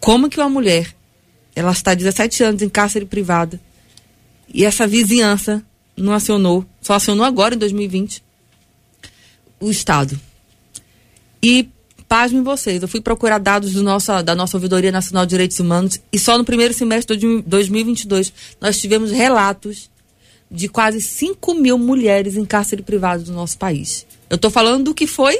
Como 0.00 0.28
que 0.28 0.38
uma 0.38 0.48
mulher, 0.48 0.94
ela 1.54 1.72
está 1.72 1.94
17 1.94 2.42
anos 2.42 2.62
em 2.62 2.68
cárcere 2.68 3.06
privado 3.06 3.58
e 4.52 4.64
essa 4.64 4.86
vizinhança 4.86 5.62
não 5.96 6.12
acionou, 6.12 6.64
só 6.80 6.94
acionou 6.94 7.24
agora 7.24 7.54
em 7.54 7.58
2020 7.58 8.22
o 9.60 9.70
Estado. 9.70 10.18
E 11.42 11.68
Pasmem 12.08 12.42
vocês, 12.42 12.80
eu 12.80 12.88
fui 12.88 13.02
procurar 13.02 13.36
dados 13.36 13.74
do 13.74 13.84
da 14.22 14.34
nossa 14.34 14.56
Ouvidoria 14.56 14.90
Nacional 14.90 15.26
de 15.26 15.30
Direitos 15.30 15.60
Humanos 15.60 16.00
e 16.10 16.18
só 16.18 16.38
no 16.38 16.44
primeiro 16.44 16.72
semestre 16.72 17.18
de 17.18 17.42
2022 17.42 18.32
nós 18.58 18.80
tivemos 18.80 19.10
relatos 19.10 19.90
de 20.50 20.68
quase 20.68 21.02
5 21.02 21.54
mil 21.54 21.76
mulheres 21.76 22.34
em 22.34 22.46
cárcere 22.46 22.82
privado 22.82 23.24
do 23.24 23.32
nosso 23.32 23.58
país. 23.58 24.06
Eu 24.30 24.36
estou 24.36 24.50
falando 24.50 24.84
do 24.84 24.94
que 24.94 25.06
foi, 25.06 25.38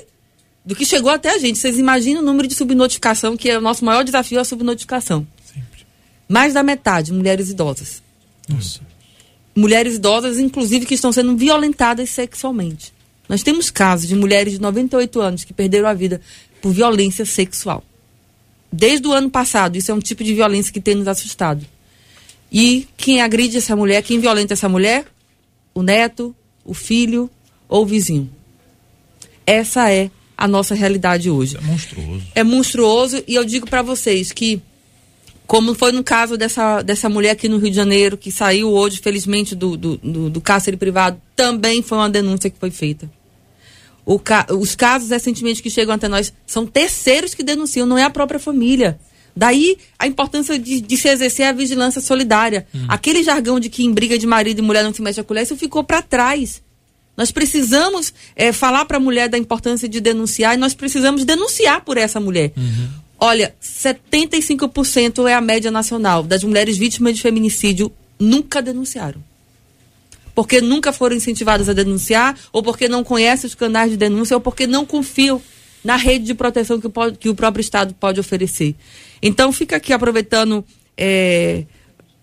do 0.63 0.77
que 0.77 0.85
chegou 0.85 1.11
até 1.11 1.35
a 1.35 1.39
gente. 1.39 1.59
Vocês 1.59 1.79
imaginam 1.79 2.21
o 2.21 2.25
número 2.25 2.47
de 2.47 2.55
subnotificação, 2.55 3.35
que 3.35 3.49
é 3.49 3.57
o 3.57 3.63
nosso 3.63 3.83
maior 3.83 4.05
desafio, 4.05 4.39
a 4.39 4.45
subnotificação. 4.45 5.27
Sempre. 5.47 5.87
Mais 6.29 6.53
da 6.53 6.63
metade, 6.63 7.15
mulheres 7.15 7.49
idosas. 7.49 8.03
Nossa. 8.47 8.81
Mulheres 9.59 9.97
idosas, 9.97 10.39
inclusive, 10.39 10.87
que 10.87 10.95
estão 10.95 11.11
sendo 11.11 11.37
violentadas 11.37 12.11
sexualmente. 12.11 12.93
Nós 13.29 13.43
temos 13.43 13.73
casos 13.73 14.07
de 14.07 14.15
mulheres 14.15 14.53
de 14.53 14.61
98 14.61 15.21
anos 15.21 15.43
que 15.43 15.53
perderam 15.53 15.89
a 15.89 15.95
vida 15.95 16.21
por 16.63 16.73
violência 16.73 17.25
sexual. 17.25 17.83
Desde 18.71 19.09
o 19.09 19.13
ano 19.13 19.29
passado, 19.29 19.75
isso 19.75 19.91
é 19.91 19.95
um 19.95 19.99
tipo 19.99 20.23
de 20.23 20.33
violência 20.33 20.73
que 20.73 20.81
tem 20.81 20.95
nos 20.95 21.09
assustado. 21.09 21.67
E 22.53 22.87
quem 22.97 23.21
agride 23.21 23.57
essa 23.57 23.75
mulher, 23.75 24.01
quem 24.05 24.21
violenta 24.21 24.53
essa 24.53 24.69
mulher? 24.69 25.07
O 25.75 25.83
neto, 25.83 26.33
o 26.65 26.73
filho 26.73 27.29
ou 27.69 27.83
o 27.83 27.87
vizinho. 27.87 28.31
Essa 29.45 29.93
é 29.93 30.09
a 30.37 30.47
nossa 30.47 30.73
realidade 30.73 31.29
hoje. 31.29 31.57
É 31.57 31.61
monstruoso. 31.61 32.23
É 32.37 32.45
monstruoso 32.45 33.25
e 33.27 33.35
eu 33.35 33.45
digo 33.45 33.69
para 33.69 33.83
vocês 33.83 34.31
que 34.31 34.63
como 35.49 35.75
foi 35.75 35.93
no 35.93 36.05
caso 36.05 36.37
dessa, 36.37 36.83
dessa 36.83 37.09
mulher 37.09 37.31
aqui 37.31 37.49
no 37.49 37.57
Rio 37.57 37.71
de 37.71 37.77
Janeiro, 37.77 38.19
que 38.19 38.31
saiu 38.31 38.71
hoje, 38.71 39.01
felizmente, 39.03 39.55
do, 39.55 39.79
do, 39.79 39.97
do, 39.97 40.29
do 40.29 40.41
cárcere 40.43 40.77
privado, 40.77 41.19
também 41.35 41.81
foi 41.81 41.97
uma 41.97 42.11
denúncia 42.11 42.51
que 42.51 42.59
foi 42.59 42.71
feita. 42.71 43.11
Ca... 44.23 44.47
os 44.51 44.77
casos 44.77 45.09
recentemente 45.09 45.63
que 45.63 45.71
chegam 45.71 45.95
até 45.95 46.07
nós 46.07 46.35
são 46.47 46.67
terceiros 46.67 47.33
que 47.33 47.43
denunciam, 47.43 47.87
não 47.87 47.97
é 47.97 48.03
a 48.03 48.11
própria 48.11 48.39
família. 48.39 49.01
Daí 49.35 49.79
a 49.99 50.07
importância 50.07 50.59
de, 50.59 50.83
de 50.83 50.97
se 50.99 51.09
exercer 51.09 51.47
a 51.47 51.53
vigilância 51.53 52.03
solidária. 52.03 52.67
Hum. 52.75 52.85
Aquele 52.87 53.23
jargão 53.23 53.59
de 53.59 53.71
que 53.71 53.83
em 53.83 53.93
briga 53.93 54.19
de 54.19 54.27
marido 54.27 54.59
e 54.59 54.63
mulher 54.63 54.85
não 54.85 54.93
se 54.93 55.01
mexe 55.01 55.19
a 55.19 55.25
colher, 55.25 55.45
isso 55.45 55.57
ficou 55.57 55.83
para 55.83 56.03
trás. 56.03 56.63
Nós 57.17 57.33
precisamos 57.33 58.13
é, 58.37 58.53
falar 58.53 58.85
para 58.85 58.99
a 58.99 59.01
mulher 59.01 59.31
da 59.31 59.39
importância 59.39 59.89
de 59.89 59.99
denunciar 59.99 60.55
e 60.55 60.57
nós 60.59 60.75
precisamos 60.75 61.25
denunciar 61.25 61.81
por 61.87 61.97
essa 61.97 62.21
mulher. 62.21 62.53
Uhum. 62.55 62.89
Olha, 63.19 63.55
75% 63.61 65.29
é 65.29 65.35
a 65.35 65.41
média 65.41 65.71
nacional 65.71 66.23
das 66.23 66.45
mulheres 66.45 66.79
vítimas 66.79 67.17
de 67.17 67.23
feminicídio. 67.23 67.93
Nunca 68.19 68.63
denunciaram. 68.63 69.23
Porque 70.35 70.61
nunca 70.61 70.93
foram 70.93 71.17
incentivadas 71.17 71.69
a 71.69 71.73
denunciar, 71.73 72.39
ou 72.53 72.63
porque 72.63 72.89
não 72.89 73.03
conhecem 73.03 73.49
os 73.49 73.57
canais 73.57 73.91
de 73.91 73.97
denúncia, 73.97 74.37
ou 74.37 74.41
porque 74.41 74.69
não 74.69 74.87
confiam 74.87 75.43
na 75.83 75.97
rede 75.97 76.27
de 76.27 76.35
proteção 76.35 76.81
que, 76.81 76.89
pode, 76.89 77.19
que 77.19 77.29
o 77.29 77.35
próprio 77.35 77.61
Estado 77.61 77.93
pode 77.95 78.21
oferecer. 78.21 78.77
Então, 79.21 79.51
fica 79.53 79.75
aqui 79.77 79.93
aproveitando 79.93 80.65
é, 80.97 81.65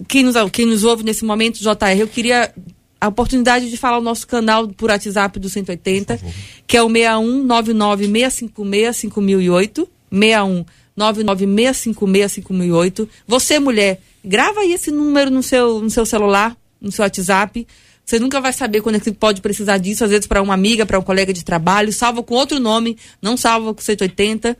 quem, 0.08 0.24
nos, 0.24 0.36
quem 0.52 0.66
nos 0.66 0.86
ouve 0.86 1.04
nesse 1.04 1.26
momento, 1.26 1.60
JR, 1.60 2.00
eu 2.00 2.08
queria 2.08 2.54
a 3.00 3.08
oportunidade 3.10 3.70
de 3.70 3.78
falar 3.78 3.98
o 3.98 4.02
nosso 4.02 4.28
canal 4.28 4.68
por 4.70 4.90
WhatsApp 4.90 5.38
do 5.40 5.50
180, 5.50 6.20
que 6.66 6.78
é 6.78 6.82
o 6.82 6.88
61996565008, 6.88 9.88
61996565008. 10.98 13.08
Você, 13.28 13.60
mulher, 13.60 14.02
grava 14.24 14.62
aí 14.62 14.74
esse 14.74 14.92
número 14.92 15.30
no 15.30 15.44
seu, 15.44 15.82
no 15.82 15.90
seu 15.90 16.06
celular, 16.06 16.56
no 16.82 16.92
seu 16.92 17.04
WhatsApp, 17.04 17.68
você 18.06 18.20
nunca 18.20 18.40
vai 18.40 18.54
saber 18.54 18.82
quando 18.82 18.96
é 18.96 19.00
que 19.00 19.12
pode 19.12 19.42
precisar 19.42 19.80
disso, 19.80 20.04
às 20.04 20.12
vezes 20.12 20.28
para 20.28 20.42
uma 20.42 20.54
amiga, 20.54 20.86
para 20.86 21.00
um 21.00 21.02
colega 21.02 21.34
de 21.34 21.44
trabalho, 21.44 21.92
salva 21.92 22.22
com 22.22 22.36
outro 22.36 22.60
nome, 22.60 22.98
não 23.20 23.36
salva 23.36 23.74
com 23.74 23.82
180. 23.82 24.56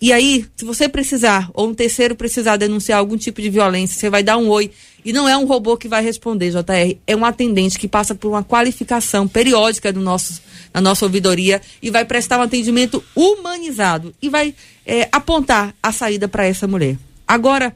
E 0.00 0.12
aí, 0.12 0.46
se 0.56 0.64
você 0.64 0.88
precisar, 0.88 1.50
ou 1.52 1.68
um 1.68 1.74
terceiro 1.74 2.14
precisar 2.14 2.56
denunciar 2.56 3.00
algum 3.00 3.16
tipo 3.16 3.42
de 3.42 3.50
violência, 3.50 3.98
você 3.98 4.08
vai 4.08 4.22
dar 4.22 4.36
um 4.36 4.48
oi. 4.48 4.70
E 5.08 5.12
não 5.12 5.26
é 5.26 5.34
um 5.38 5.46
robô 5.46 5.74
que 5.74 5.88
vai 5.88 6.02
responder, 6.02 6.50
JR. 6.50 6.98
É 7.06 7.16
um 7.16 7.24
atendente 7.24 7.78
que 7.78 7.88
passa 7.88 8.14
por 8.14 8.28
uma 8.28 8.44
qualificação 8.44 9.26
periódica 9.26 9.90
do 9.90 10.00
nosso, 10.00 10.42
na 10.74 10.82
nossa 10.82 11.06
ouvidoria 11.06 11.62
e 11.80 11.90
vai 11.90 12.04
prestar 12.04 12.38
um 12.38 12.42
atendimento 12.42 13.02
humanizado 13.16 14.14
e 14.20 14.28
vai 14.28 14.54
é, 14.84 15.08
apontar 15.10 15.74
a 15.82 15.92
saída 15.92 16.28
para 16.28 16.44
essa 16.44 16.68
mulher. 16.68 16.98
Agora, 17.26 17.74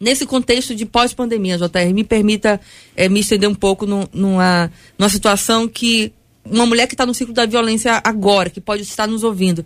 Nesse 0.00 0.26
contexto 0.26 0.74
de 0.74 0.84
pós-pandemia, 0.84 1.56
JR, 1.56 1.94
me 1.94 2.02
permita 2.02 2.60
é, 2.96 3.08
me 3.08 3.20
estender 3.20 3.48
um 3.48 3.54
pouco 3.54 3.86
no, 3.86 4.08
numa, 4.12 4.70
numa 4.98 5.08
situação 5.08 5.68
que 5.68 6.12
uma 6.44 6.66
mulher 6.66 6.88
que 6.88 6.94
está 6.94 7.06
no 7.06 7.14
ciclo 7.14 7.32
da 7.32 7.46
violência 7.46 8.02
agora, 8.04 8.50
que 8.50 8.60
pode 8.60 8.82
estar 8.82 9.06
nos 9.06 9.22
ouvindo, 9.22 9.64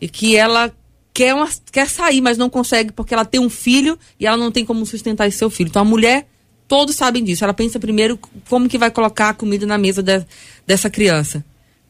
e 0.00 0.08
que 0.08 0.36
ela 0.36 0.74
quer, 1.14 1.32
uma, 1.32 1.48
quer 1.72 1.88
sair, 1.88 2.20
mas 2.20 2.36
não 2.36 2.50
consegue 2.50 2.92
porque 2.92 3.14
ela 3.14 3.24
tem 3.24 3.40
um 3.40 3.48
filho 3.48 3.96
e 4.18 4.26
ela 4.26 4.36
não 4.36 4.50
tem 4.50 4.64
como 4.64 4.84
sustentar 4.84 5.28
esse 5.28 5.38
seu 5.38 5.48
filho. 5.48 5.68
Então 5.68 5.82
a 5.82 5.84
mulher, 5.84 6.26
todos 6.68 6.94
sabem 6.94 7.24
disso. 7.24 7.42
Ela 7.42 7.54
pensa 7.54 7.80
primeiro 7.80 8.18
como 8.48 8.68
que 8.68 8.78
vai 8.78 8.90
colocar 8.90 9.30
a 9.30 9.34
comida 9.34 9.66
na 9.66 9.78
mesa 9.78 10.02
de, 10.02 10.24
dessa 10.66 10.90
criança. 10.90 11.44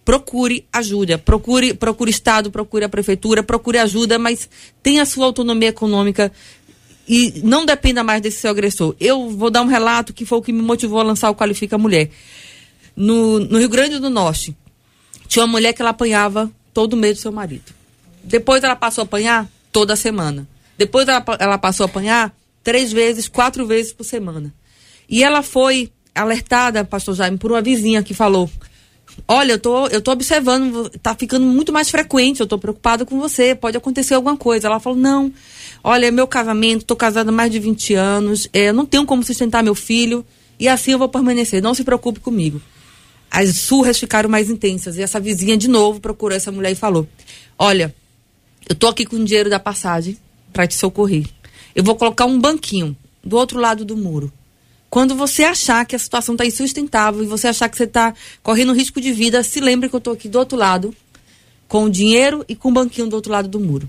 Procure 0.04 0.64
ajuda, 0.72 1.18
procure, 1.18 1.74
procure 1.74 2.10
Estado, 2.10 2.50
procure 2.50 2.84
a 2.84 2.88
prefeitura, 2.88 3.42
procure 3.42 3.76
ajuda, 3.76 4.18
mas 4.18 4.48
tenha 4.82 5.04
sua 5.04 5.26
autonomia 5.26 5.68
econômica 5.68 6.32
e 7.06 7.42
não 7.44 7.66
dependa 7.66 8.02
mais 8.02 8.22
desse 8.22 8.38
seu 8.40 8.50
agressor. 8.50 8.94
Eu 8.98 9.28
vou 9.28 9.50
dar 9.50 9.60
um 9.60 9.66
relato 9.66 10.14
que 10.14 10.24
foi 10.24 10.38
o 10.38 10.42
que 10.42 10.52
me 10.52 10.62
motivou 10.62 11.00
a 11.00 11.02
lançar 11.02 11.28
o 11.28 11.34
Qualifica 11.34 11.76
Mulher. 11.76 12.10
No, 12.96 13.38
no 13.38 13.58
Rio 13.58 13.68
Grande 13.68 13.98
do 13.98 14.08
Norte, 14.08 14.56
tinha 15.26 15.44
uma 15.44 15.52
mulher 15.52 15.74
que 15.74 15.82
ela 15.82 15.90
apanhava 15.90 16.50
todo 16.72 16.96
mês 16.96 17.18
do 17.18 17.20
seu 17.20 17.32
marido. 17.32 17.74
Depois 18.24 18.62
ela 18.62 18.76
passou 18.76 19.02
a 19.02 19.04
apanhar 19.04 19.48
toda 19.70 19.94
semana. 19.94 20.48
Depois 20.76 21.06
ela, 21.06 21.24
ela 21.38 21.58
passou 21.58 21.84
a 21.84 21.88
apanhar 21.88 22.34
três 22.62 22.92
vezes, 22.92 23.28
quatro 23.28 23.66
vezes 23.66 23.92
por 23.92 24.04
semana. 24.04 24.52
E 25.08 25.24
ela 25.24 25.42
foi 25.42 25.90
alertada, 26.14 26.84
pastor 26.84 27.14
Jaime, 27.14 27.38
por 27.38 27.52
uma 27.52 27.62
vizinha 27.62 28.02
que 28.02 28.12
falou: 28.12 28.50
Olha, 29.26 29.52
eu 29.52 29.58
tô, 29.58 29.86
eu 29.88 30.00
tô 30.00 30.12
observando, 30.12 30.90
tá 31.02 31.14
ficando 31.14 31.46
muito 31.46 31.72
mais 31.72 31.90
frequente, 31.90 32.40
eu 32.40 32.46
tô 32.46 32.58
preocupada 32.58 33.04
com 33.04 33.18
você, 33.18 33.54
pode 33.54 33.76
acontecer 33.76 34.14
alguma 34.14 34.36
coisa. 34.36 34.68
Ela 34.68 34.78
falou: 34.78 34.98
Não, 34.98 35.32
olha, 35.82 36.06
é 36.06 36.10
meu 36.10 36.26
casamento, 36.26 36.84
tô 36.84 36.94
casada 36.94 37.30
há 37.30 37.32
mais 37.32 37.50
de 37.50 37.58
20 37.58 37.94
anos, 37.94 38.48
é, 38.52 38.72
não 38.72 38.84
tenho 38.84 39.06
como 39.06 39.22
sustentar 39.22 39.62
meu 39.62 39.74
filho, 39.74 40.24
e 40.58 40.68
assim 40.68 40.92
eu 40.92 40.98
vou 40.98 41.08
permanecer, 41.08 41.62
não 41.62 41.74
se 41.74 41.84
preocupe 41.84 42.20
comigo. 42.20 42.60
As 43.30 43.56
surras 43.56 43.98
ficaram 43.98 44.28
mais 44.28 44.48
intensas, 44.48 44.96
e 44.96 45.02
essa 45.02 45.20
vizinha 45.20 45.56
de 45.56 45.68
novo 45.68 46.00
procurou 46.00 46.36
essa 46.36 46.52
mulher 46.52 46.72
e 46.72 46.76
falou: 46.76 47.06
Olha, 47.58 47.94
eu 48.68 48.74
tô 48.74 48.88
aqui 48.88 49.04
com 49.04 49.16
o 49.16 49.24
dinheiro 49.24 49.48
da 49.48 49.58
passagem 49.58 50.16
para 50.52 50.66
te 50.66 50.74
socorrer. 50.74 51.26
Eu 51.74 51.84
vou 51.84 51.94
colocar 51.94 52.24
um 52.26 52.38
banquinho 52.38 52.96
do 53.22 53.36
outro 53.36 53.60
lado 53.60 53.84
do 53.84 53.96
muro. 53.96 54.32
Quando 54.90 55.14
você 55.14 55.44
achar 55.44 55.84
que 55.84 55.94
a 55.94 55.98
situação 55.98 56.34
está 56.34 56.46
insustentável 56.46 57.22
e 57.22 57.26
você 57.26 57.48
achar 57.48 57.68
que 57.68 57.76
você 57.76 57.84
está 57.84 58.14
correndo 58.42 58.72
risco 58.72 59.00
de 59.00 59.12
vida, 59.12 59.42
se 59.42 59.60
lembre 59.60 59.88
que 59.88 59.94
eu 59.94 59.98
estou 59.98 60.14
aqui 60.14 60.28
do 60.28 60.38
outro 60.38 60.56
lado, 60.56 60.94
com 61.66 61.84
o 61.84 61.90
dinheiro 61.90 62.44
e 62.48 62.56
com 62.56 62.70
o 62.70 62.72
banquinho 62.72 63.06
do 63.06 63.14
outro 63.14 63.30
lado 63.30 63.48
do 63.48 63.60
muro. 63.60 63.88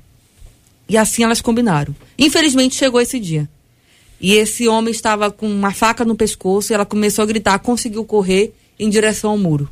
E 0.88 0.98
assim 0.98 1.24
elas 1.24 1.40
combinaram. 1.40 1.96
Infelizmente 2.18 2.76
chegou 2.76 3.00
esse 3.00 3.20
dia. 3.20 3.48
E 4.20 4.34
esse 4.34 4.68
homem 4.68 4.92
estava 4.92 5.32
com 5.32 5.50
uma 5.50 5.72
faca 5.72 6.04
no 6.04 6.16
pescoço 6.16 6.72
e 6.72 6.76
ela 6.76 6.86
começou 6.86 7.24
a 7.24 7.26
gritar, 7.26 7.58
conseguiu 7.60 8.04
correr 8.04 8.54
em 8.78 8.90
direção 8.90 9.32
ao 9.32 9.38
muro. 9.38 9.70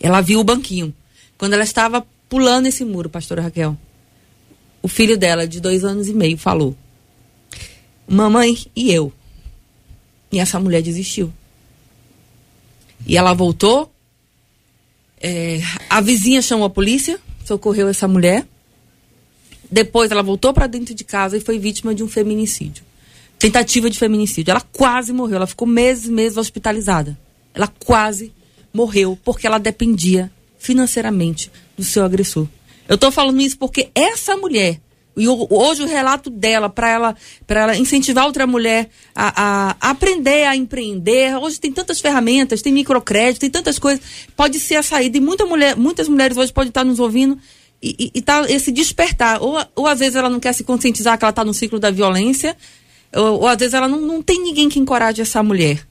Ela 0.00 0.20
viu 0.20 0.40
o 0.40 0.44
banquinho. 0.44 0.92
Quando 1.38 1.52
ela 1.52 1.62
estava 1.62 2.04
pulando 2.28 2.66
esse 2.66 2.84
muro, 2.84 3.08
pastora 3.08 3.42
Raquel. 3.42 3.76
O 4.82 4.88
filho 4.88 5.16
dela, 5.16 5.46
de 5.46 5.60
dois 5.60 5.84
anos 5.84 6.08
e 6.08 6.12
meio, 6.12 6.36
falou: 6.36 6.76
Mamãe 8.08 8.58
e 8.74 8.92
eu. 8.92 9.12
E 10.32 10.38
essa 10.38 10.58
mulher 10.58 10.82
desistiu. 10.82 11.32
E 13.06 13.16
ela 13.16 13.34
voltou. 13.34 13.92
É, 15.20 15.60
a 15.88 16.00
vizinha 16.00 16.42
chamou 16.42 16.66
a 16.66 16.70
polícia, 16.70 17.20
socorreu 17.44 17.88
essa 17.88 18.08
mulher. 18.08 18.46
Depois 19.70 20.10
ela 20.10 20.22
voltou 20.22 20.52
para 20.52 20.66
dentro 20.66 20.94
de 20.94 21.04
casa 21.04 21.36
e 21.36 21.40
foi 21.40 21.58
vítima 21.58 21.94
de 21.94 22.02
um 22.02 22.08
feminicídio. 22.08 22.84
Tentativa 23.38 23.88
de 23.88 23.98
feminicídio. 23.98 24.50
Ela 24.50 24.60
quase 24.60 25.12
morreu. 25.12 25.36
Ela 25.36 25.46
ficou 25.46 25.66
meses, 25.68 26.08
meses 26.08 26.36
hospitalizada. 26.36 27.18
Ela 27.54 27.66
quase 27.66 28.32
morreu 28.72 29.18
porque 29.22 29.46
ela 29.46 29.58
dependia 29.58 30.30
financeiramente 30.58 31.50
do 31.76 31.84
seu 31.84 32.04
agressor. 32.04 32.46
Eu 32.88 32.94
estou 32.94 33.10
falando 33.10 33.40
isso 33.40 33.58
porque 33.58 33.90
essa 33.94 34.36
mulher, 34.36 34.80
e 35.16 35.28
hoje 35.28 35.82
o 35.82 35.86
relato 35.86 36.30
dela, 36.30 36.70
para 36.70 36.88
ela, 36.88 37.16
ela 37.46 37.76
incentivar 37.76 38.24
outra 38.24 38.46
mulher 38.46 38.88
a, 39.14 39.74
a, 39.80 39.90
aprender 39.90 40.46
a 40.46 40.56
empreender, 40.56 41.36
hoje 41.36 41.60
tem 41.60 41.70
tantas 41.70 42.00
ferramentas, 42.00 42.62
tem 42.62 42.72
microcrédito, 42.72 43.40
tem 43.40 43.50
tantas 43.50 43.78
coisas, 43.78 44.02
pode 44.34 44.58
ser 44.58 44.76
a 44.76 44.82
saída. 44.82 45.18
E 45.18 45.20
muita 45.20 45.44
mulher, 45.44 45.76
muitas 45.76 46.08
mulheres 46.08 46.36
hoje 46.36 46.52
podem 46.52 46.68
estar 46.68 46.84
nos 46.84 46.98
ouvindo 46.98 47.38
e, 47.82 47.94
e, 47.98 48.18
e 48.18 48.22
tá 48.22 48.44
esse 48.48 48.72
despertar. 48.72 49.42
Ou, 49.42 49.58
ou 49.76 49.86
às 49.86 49.98
vezes 49.98 50.16
ela 50.16 50.30
não 50.30 50.40
quer 50.40 50.54
se 50.54 50.64
conscientizar 50.64 51.18
que 51.18 51.24
ela 51.24 51.30
está 51.30 51.44
no 51.44 51.52
ciclo 51.52 51.78
da 51.78 51.90
violência, 51.90 52.56
ou, 53.14 53.40
ou 53.40 53.46
às 53.46 53.58
vezes 53.58 53.74
ela 53.74 53.88
não, 53.88 54.00
não 54.00 54.22
tem 54.22 54.42
ninguém 54.42 54.68
que 54.68 54.78
encoraje 54.78 55.20
essa 55.20 55.42
mulher 55.42 55.86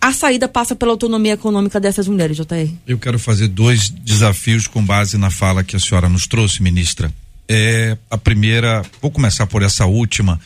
a 0.00 0.14
saída 0.14 0.48
passa 0.48 0.74
pela 0.74 0.92
autonomia 0.92 1.34
econômica 1.34 1.78
dessas 1.78 2.08
mulheres, 2.08 2.34
JR. 2.34 2.72
Eu 2.86 2.98
quero 2.98 3.18
fazer 3.18 3.48
dois 3.48 3.90
desafios 3.90 4.66
com 4.66 4.82
base 4.82 5.18
na 5.18 5.30
fala 5.30 5.62
que 5.62 5.76
a 5.76 5.78
senhora 5.78 6.08
nos 6.08 6.26
trouxe, 6.26 6.62
ministra. 6.62 7.12
É, 7.52 7.98
a 8.08 8.16
primeira, 8.16 8.82
vou 9.02 9.10
começar 9.10 9.44
por 9.44 9.60
essa 9.60 9.84
última, 9.84 10.40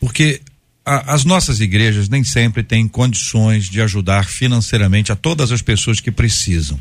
porque 0.00 0.40
a, 0.82 1.12
as 1.12 1.22
nossas 1.22 1.60
igrejas 1.60 2.08
nem 2.08 2.24
sempre 2.24 2.62
têm 2.62 2.88
condições 2.88 3.68
de 3.68 3.82
ajudar 3.82 4.24
financeiramente 4.24 5.12
a 5.12 5.16
todas 5.16 5.52
as 5.52 5.60
pessoas 5.60 6.00
que 6.00 6.10
precisam. 6.10 6.80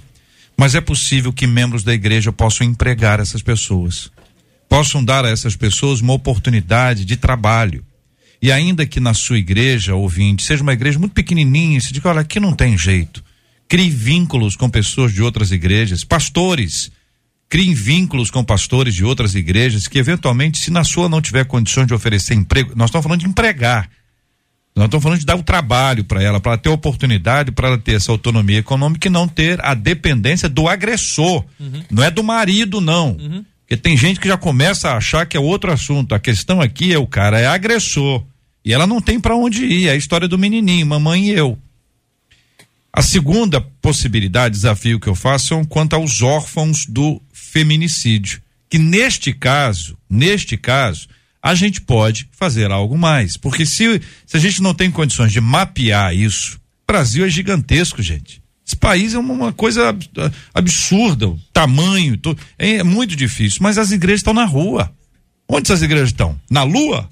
Mas 0.55 0.75
é 0.75 0.81
possível 0.81 1.33
que 1.33 1.45
membros 1.45 1.83
da 1.83 1.93
igreja 1.93 2.31
possam 2.31 2.65
empregar 2.65 3.19
essas 3.19 3.41
pessoas, 3.41 4.09
possam 4.69 5.03
dar 5.03 5.25
a 5.25 5.29
essas 5.29 5.57
pessoas 5.57 5.99
uma 5.99 6.13
oportunidade 6.13 7.03
de 7.03 7.17
trabalho 7.17 7.83
e 8.41 8.51
ainda 8.51 8.85
que 8.85 9.01
na 9.01 9.13
sua 9.13 9.37
igreja, 9.37 9.95
ouvinte, 9.95 10.43
seja 10.43 10.63
uma 10.63 10.73
igreja 10.73 10.97
muito 10.97 11.11
pequenininha, 11.11 11.81
se 11.81 11.91
diga, 11.91 12.09
olha, 12.09 12.21
aqui 12.21 12.39
não 12.39 12.53
tem 12.53 12.77
jeito. 12.77 13.21
Crie 13.67 13.89
vínculos 13.89 14.55
com 14.55 14.69
pessoas 14.69 15.13
de 15.13 15.21
outras 15.21 15.51
igrejas, 15.51 16.05
pastores, 16.05 16.89
criem 17.49 17.73
vínculos 17.73 18.29
com 18.29 18.43
pastores 18.43 18.93
de 18.93 19.03
outras 19.03 19.33
igrejas 19.33 19.87
que 19.87 19.97
eventualmente, 19.97 20.59
se 20.59 20.69
na 20.69 20.83
sua 20.83 21.09
não 21.09 21.21
tiver 21.21 21.45
condições 21.45 21.87
de 21.87 21.93
oferecer 21.93 22.35
emprego, 22.35 22.73
nós 22.75 22.89
estamos 22.89 23.03
falando 23.03 23.21
de 23.21 23.27
empregar. 23.27 23.89
Nós 24.75 24.85
estamos 24.85 25.03
falando 25.03 25.19
de 25.19 25.25
dar 25.25 25.35
o 25.35 25.43
trabalho 25.43 26.03
para 26.03 26.21
ela, 26.21 26.39
para 26.39 26.53
ela 26.53 26.61
ter 26.61 26.69
oportunidade, 26.69 27.51
para 27.51 27.69
ela 27.69 27.77
ter 27.77 27.95
essa 27.95 28.11
autonomia 28.11 28.59
econômica 28.59 29.07
e 29.07 29.11
não 29.11 29.27
ter 29.27 29.59
a 29.65 29.73
dependência 29.73 30.47
do 30.47 30.69
agressor. 30.69 31.43
Uhum. 31.59 31.83
Não 31.89 32.03
é 32.03 32.11
do 32.11 32.23
marido, 32.23 32.79
não. 32.79 33.17
Uhum. 33.19 33.43
Porque 33.61 33.75
tem 33.75 33.97
gente 33.97 34.19
que 34.19 34.27
já 34.27 34.37
começa 34.37 34.91
a 34.91 34.97
achar 34.97 35.25
que 35.25 35.35
é 35.35 35.39
outro 35.39 35.71
assunto. 35.71 36.15
A 36.15 36.19
questão 36.19 36.61
aqui 36.61 36.93
é 36.93 36.97
o 36.97 37.07
cara 37.07 37.39
é 37.39 37.47
agressor. 37.47 38.23
E 38.63 38.73
ela 38.73 38.87
não 38.87 39.01
tem 39.01 39.19
para 39.19 39.35
onde 39.35 39.65
ir. 39.65 39.87
É 39.87 39.91
a 39.91 39.95
história 39.95 40.27
do 40.27 40.37
menininho, 40.37 40.85
mamãe 40.85 41.25
e 41.25 41.31
eu. 41.31 41.57
A 42.91 43.01
segunda 43.01 43.61
possibilidade, 43.61 44.55
desafio 44.55 44.99
que 44.99 45.07
eu 45.07 45.15
faço, 45.15 45.47
são 45.47 45.63
quanto 45.63 45.95
aos 45.95 46.21
órfãos 46.21 46.85
do 46.85 47.21
feminicídio. 47.49 48.41
Que 48.69 48.77
neste 48.77 49.33
caso, 49.33 49.97
neste 50.09 50.55
caso, 50.55 51.07
a 51.41 51.55
gente 51.55 51.81
pode 51.81 52.27
fazer 52.31 52.71
algo 52.71 52.97
mais. 52.97 53.37
Porque 53.37 53.65
se, 53.65 54.01
se 54.25 54.37
a 54.37 54.39
gente 54.39 54.61
não 54.61 54.73
tem 54.73 54.91
condições 54.91 55.31
de 55.31 55.41
mapear 55.41 56.15
isso, 56.15 56.57
o 56.57 56.91
Brasil 56.91 57.25
é 57.25 57.29
gigantesco, 57.29 58.01
gente. 58.01 58.41
Esse 58.65 58.75
país 58.75 59.15
é 59.15 59.17
uma, 59.17 59.51
coisa 59.51 59.95
absurda, 60.53 61.29
o 61.29 61.39
tamanho, 61.51 62.15
to, 62.17 62.37
é 62.57 62.83
muito 62.83 63.15
difícil. 63.15 63.59
Mas 63.61 63.79
as 63.79 63.91
igrejas 63.91 64.19
estão 64.19 64.33
na 64.33 64.45
rua. 64.45 64.91
Onde 65.47 65.63
essas 65.63 65.81
igrejas 65.81 66.09
estão? 66.09 66.39
Na 66.51 66.61
lua? 66.61 67.09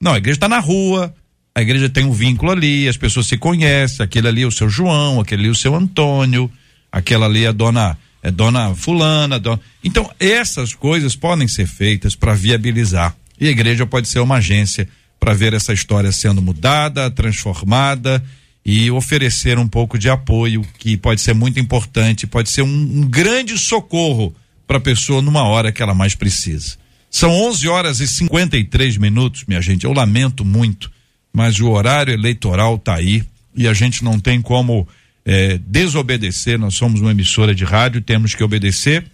Não, 0.00 0.12
a 0.12 0.18
igreja 0.18 0.36
está 0.36 0.48
na 0.48 0.60
rua, 0.60 1.12
a 1.54 1.60
igreja 1.60 1.88
tem 1.88 2.04
um 2.04 2.12
vínculo 2.12 2.52
ali, 2.52 2.86
as 2.86 2.96
pessoas 2.96 3.26
se 3.26 3.36
conhecem, 3.36 4.04
aquele 4.04 4.28
ali 4.28 4.42
é 4.42 4.46
o 4.46 4.52
seu 4.52 4.68
João, 4.68 5.20
aquele 5.20 5.42
ali 5.42 5.48
é 5.48 5.52
o 5.52 5.56
seu 5.56 5.74
Antônio, 5.74 6.50
aquela 6.90 7.26
ali 7.26 7.44
é 7.44 7.48
a 7.48 7.52
dona, 7.52 7.98
é 8.22 8.30
dona 8.30 8.74
fulana, 8.74 9.38
dona... 9.38 9.60
Então, 9.82 10.10
essas 10.18 10.74
coisas 10.74 11.16
podem 11.16 11.48
ser 11.48 11.66
feitas 11.66 12.14
para 12.14 12.34
viabilizar. 12.34 13.16
E 13.38 13.48
a 13.48 13.50
igreja 13.50 13.84
pode 13.84 14.08
ser 14.08 14.20
uma 14.20 14.36
agência 14.36 14.88
para 15.18 15.34
ver 15.34 15.52
essa 15.52 15.72
história 15.72 16.12
sendo 16.12 16.40
mudada, 16.40 17.10
transformada 17.10 18.22
e 18.64 18.90
oferecer 18.90 19.58
um 19.58 19.66
pouco 19.66 19.98
de 19.98 20.08
apoio, 20.08 20.64
que 20.78 20.96
pode 20.96 21.20
ser 21.20 21.34
muito 21.34 21.58
importante, 21.58 22.26
pode 22.26 22.48
ser 22.48 22.62
um, 22.62 22.68
um 22.68 23.00
grande 23.02 23.58
socorro 23.58 24.34
para 24.66 24.78
a 24.78 24.80
pessoa 24.80 25.20
numa 25.20 25.42
hora 25.42 25.72
que 25.72 25.82
ela 25.82 25.94
mais 25.94 26.14
precisa. 26.14 26.76
São 27.10 27.30
11 27.30 27.68
horas 27.68 28.00
e 28.00 28.06
53 28.06 28.96
minutos, 28.96 29.44
minha 29.46 29.60
gente. 29.60 29.84
Eu 29.84 29.92
lamento 29.92 30.44
muito, 30.44 30.90
mas 31.32 31.60
o 31.60 31.68
horário 31.68 32.14
eleitoral 32.14 32.76
está 32.76 32.94
aí 32.94 33.24
e 33.54 33.68
a 33.68 33.74
gente 33.74 34.02
não 34.02 34.18
tem 34.18 34.40
como 34.40 34.88
é, 35.24 35.58
desobedecer. 35.58 36.58
Nós 36.58 36.74
somos 36.74 37.00
uma 37.00 37.10
emissora 37.10 37.54
de 37.54 37.64
rádio, 37.64 38.00
temos 38.00 38.34
que 38.34 38.42
obedecer. 38.42 39.04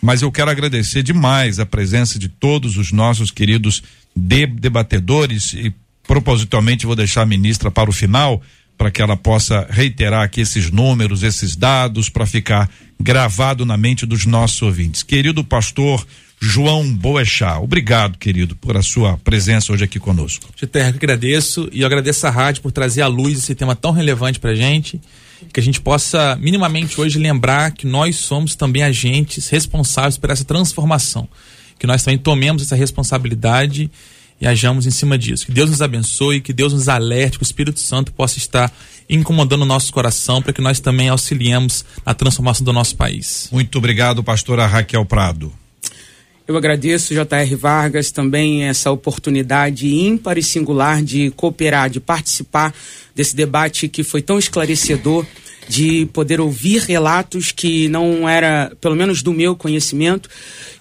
Mas 0.00 0.20
eu 0.20 0.32
quero 0.32 0.50
agradecer 0.50 1.02
demais 1.02 1.60
a 1.60 1.66
presença 1.66 2.18
de 2.18 2.28
todos 2.28 2.76
os 2.76 2.90
nossos 2.90 3.30
queridos 3.30 3.82
debatedores 4.14 5.52
e 5.52 5.72
propositalmente 6.02 6.86
vou 6.86 6.96
deixar 6.96 7.22
a 7.22 7.26
ministra 7.26 7.70
para 7.70 7.88
o 7.88 7.92
final 7.92 8.42
para 8.76 8.90
que 8.90 9.00
ela 9.00 9.16
possa 9.16 9.64
reiterar 9.70 10.24
aqui 10.24 10.40
esses 10.40 10.70
números, 10.70 11.22
esses 11.22 11.54
dados, 11.54 12.08
para 12.08 12.26
ficar 12.26 12.68
gravado 12.98 13.64
na 13.64 13.76
mente 13.76 14.04
dos 14.04 14.26
nossos 14.26 14.60
ouvintes. 14.60 15.04
Querido 15.04 15.44
pastor 15.44 16.04
João 16.40 16.92
Boechat, 16.92 17.60
obrigado, 17.62 18.18
querido, 18.18 18.56
por 18.56 18.76
a 18.76 18.82
sua 18.82 19.16
presença 19.18 19.72
hoje 19.72 19.84
aqui 19.84 20.00
conosco. 20.00 20.48
Terra, 20.72 20.90
eu 20.90 20.96
agradeço 20.96 21.68
e 21.72 21.82
eu 21.82 21.86
agradeço 21.86 22.26
a 22.26 22.30
rádio 22.30 22.62
por 22.62 22.72
trazer 22.72 23.02
à 23.02 23.06
luz 23.06 23.38
esse 23.38 23.54
tema 23.54 23.76
tão 23.76 23.92
relevante 23.92 24.40
para 24.40 24.52
gente, 24.52 25.00
que 25.52 25.60
a 25.60 25.62
gente 25.62 25.80
possa 25.80 26.36
minimamente 26.40 27.00
hoje 27.00 27.18
lembrar 27.18 27.70
que 27.72 27.86
nós 27.86 28.16
somos 28.16 28.54
também 28.54 28.82
agentes 28.82 29.48
responsáveis 29.48 30.18
por 30.18 30.30
essa 30.30 30.44
transformação 30.44 31.28
que 31.82 31.86
nós 31.88 32.04
também 32.04 32.16
tomemos 32.16 32.62
essa 32.62 32.76
responsabilidade 32.76 33.90
e 34.40 34.46
hajamos 34.46 34.86
em 34.86 34.90
cima 34.92 35.18
disso. 35.18 35.46
Que 35.46 35.50
Deus 35.50 35.68
nos 35.68 35.82
abençoe, 35.82 36.40
que 36.40 36.52
Deus 36.52 36.72
nos 36.72 36.88
alerte, 36.88 37.38
que 37.38 37.42
o 37.42 37.44
Espírito 37.44 37.80
Santo 37.80 38.12
possa 38.12 38.38
estar 38.38 38.72
incomodando 39.10 39.62
o 39.62 39.66
nosso 39.66 39.92
coração 39.92 40.40
para 40.40 40.52
que 40.52 40.60
nós 40.60 40.78
também 40.78 41.08
auxiliemos 41.08 41.84
na 42.06 42.14
transformação 42.14 42.64
do 42.64 42.72
nosso 42.72 42.94
país. 42.94 43.48
Muito 43.50 43.78
obrigado, 43.78 44.22
pastora 44.22 44.64
Raquel 44.64 45.04
Prado. 45.04 45.52
Eu 46.52 46.58
agradeço, 46.58 47.14
J.R. 47.14 47.54
Vargas, 47.56 48.10
também 48.10 48.64
essa 48.64 48.90
oportunidade 48.90 49.88
ímpar 49.88 50.36
e 50.36 50.42
singular 50.42 51.02
de 51.02 51.30
cooperar, 51.30 51.88
de 51.88 51.98
participar 51.98 52.74
desse 53.14 53.34
debate 53.34 53.88
que 53.88 54.02
foi 54.02 54.20
tão 54.20 54.38
esclarecedor 54.38 55.24
de 55.68 56.06
poder 56.12 56.40
ouvir 56.40 56.82
relatos 56.82 57.52
que 57.52 57.88
não 57.88 58.28
era, 58.28 58.72
pelo 58.80 58.96
menos 58.96 59.22
do 59.22 59.32
meu 59.32 59.54
conhecimento, 59.54 60.28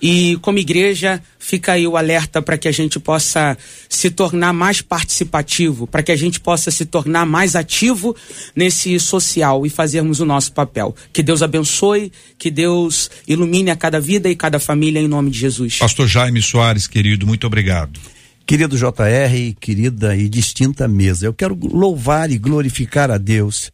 e 0.02 0.38
como 0.42 0.58
igreja 0.58 1.22
fica 1.40 1.74
aí 1.74 1.88
o 1.88 1.98
alerta 1.98 2.42
para 2.42 2.58
que 2.58 2.68
a 2.68 2.72
gente 2.72 3.00
possa 3.00 3.58
se 3.90 4.10
tornar 4.10 4.54
mais 4.54 4.82
participativo, 4.82 5.88
para 5.88 6.04
que 6.04 6.12
a 6.12 6.16
gente 6.16 6.40
possa 6.40 6.72
se 6.72 6.86
tornar 6.86 7.26
mais 7.26 7.56
ativo 7.56 8.16
nesse 8.56 9.00
social 9.00 9.66
e 9.66 9.70
fazermos 9.70 10.20
o 10.20 10.26
nosso 10.26 10.52
papel. 10.54 10.96
Que 11.12 11.24
Deus 11.24 11.42
abençoe, 11.42 12.12
que 12.38 12.50
Deus 12.50 13.10
ilumine 13.28 13.72
a 13.72 13.76
cada 13.76 14.00
vida 14.00 14.30
e 14.30 14.36
cada 14.36 14.60
família 14.60 15.00
em 15.00 15.08
nome 15.08 15.32
de 15.32 15.40
Jesus. 15.40 15.78
Pastor 15.78 16.08
Jaime 16.08 16.42
Soares, 16.42 16.88
querido, 16.88 17.26
muito 17.26 17.46
obrigado. 17.48 18.00
Querido 18.46 18.76
JR, 18.76 19.56
querida 19.60 20.16
e 20.16 20.28
distinta 20.28 20.88
mesa, 20.88 21.26
eu 21.26 21.34
quero 21.34 21.58
louvar 21.62 22.32
e 22.32 22.38
glorificar 22.38 23.10
a 23.10 23.18
Deus 23.18 23.72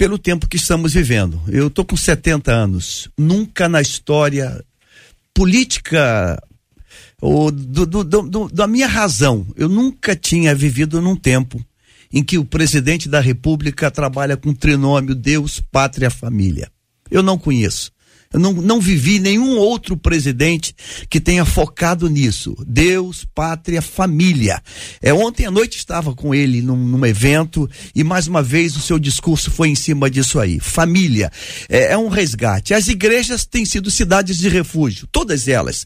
pelo 0.00 0.16
tempo 0.16 0.48
que 0.48 0.56
estamos 0.56 0.94
vivendo. 0.94 1.38
Eu 1.46 1.66
estou 1.66 1.84
com 1.84 1.94
70 1.94 2.50
anos. 2.50 3.06
Nunca 3.18 3.68
na 3.68 3.82
história 3.82 4.64
política 5.34 6.42
ou 7.20 7.50
do, 7.50 7.84
do, 7.84 8.02
do, 8.02 8.48
da 8.48 8.66
minha 8.66 8.86
razão, 8.86 9.46
eu 9.56 9.68
nunca 9.68 10.16
tinha 10.16 10.54
vivido 10.54 11.02
num 11.02 11.14
tempo 11.14 11.62
em 12.10 12.24
que 12.24 12.38
o 12.38 12.46
presidente 12.46 13.10
da 13.10 13.20
República 13.20 13.90
trabalha 13.90 14.38
com 14.38 14.48
o 14.48 14.56
trinômio 14.56 15.14
Deus, 15.14 15.60
Pátria, 15.70 16.08
Família. 16.08 16.72
Eu 17.10 17.22
não 17.22 17.36
conheço. 17.36 17.92
Eu 18.32 18.38
não, 18.38 18.52
não 18.52 18.80
vivi 18.80 19.18
nenhum 19.18 19.56
outro 19.58 19.96
presidente 19.96 20.72
que 21.08 21.20
tenha 21.20 21.44
focado 21.44 22.08
nisso. 22.08 22.54
Deus, 22.64 23.26
pátria, 23.34 23.82
família. 23.82 24.62
É, 25.02 25.12
ontem 25.12 25.46
à 25.46 25.50
noite 25.50 25.78
estava 25.78 26.14
com 26.14 26.32
ele 26.32 26.62
num, 26.62 26.76
num 26.76 27.04
evento 27.04 27.68
e 27.92 28.04
mais 28.04 28.28
uma 28.28 28.40
vez 28.40 28.76
o 28.76 28.80
seu 28.80 29.00
discurso 29.00 29.50
foi 29.50 29.70
em 29.70 29.74
cima 29.74 30.08
disso 30.08 30.38
aí. 30.38 30.60
Família. 30.60 31.28
É, 31.68 31.94
é 31.94 31.98
um 31.98 32.06
resgate. 32.06 32.72
As 32.72 32.86
igrejas 32.86 33.44
têm 33.44 33.64
sido 33.64 33.90
cidades 33.90 34.38
de 34.38 34.48
refúgio, 34.48 35.08
todas 35.10 35.48
elas. 35.48 35.84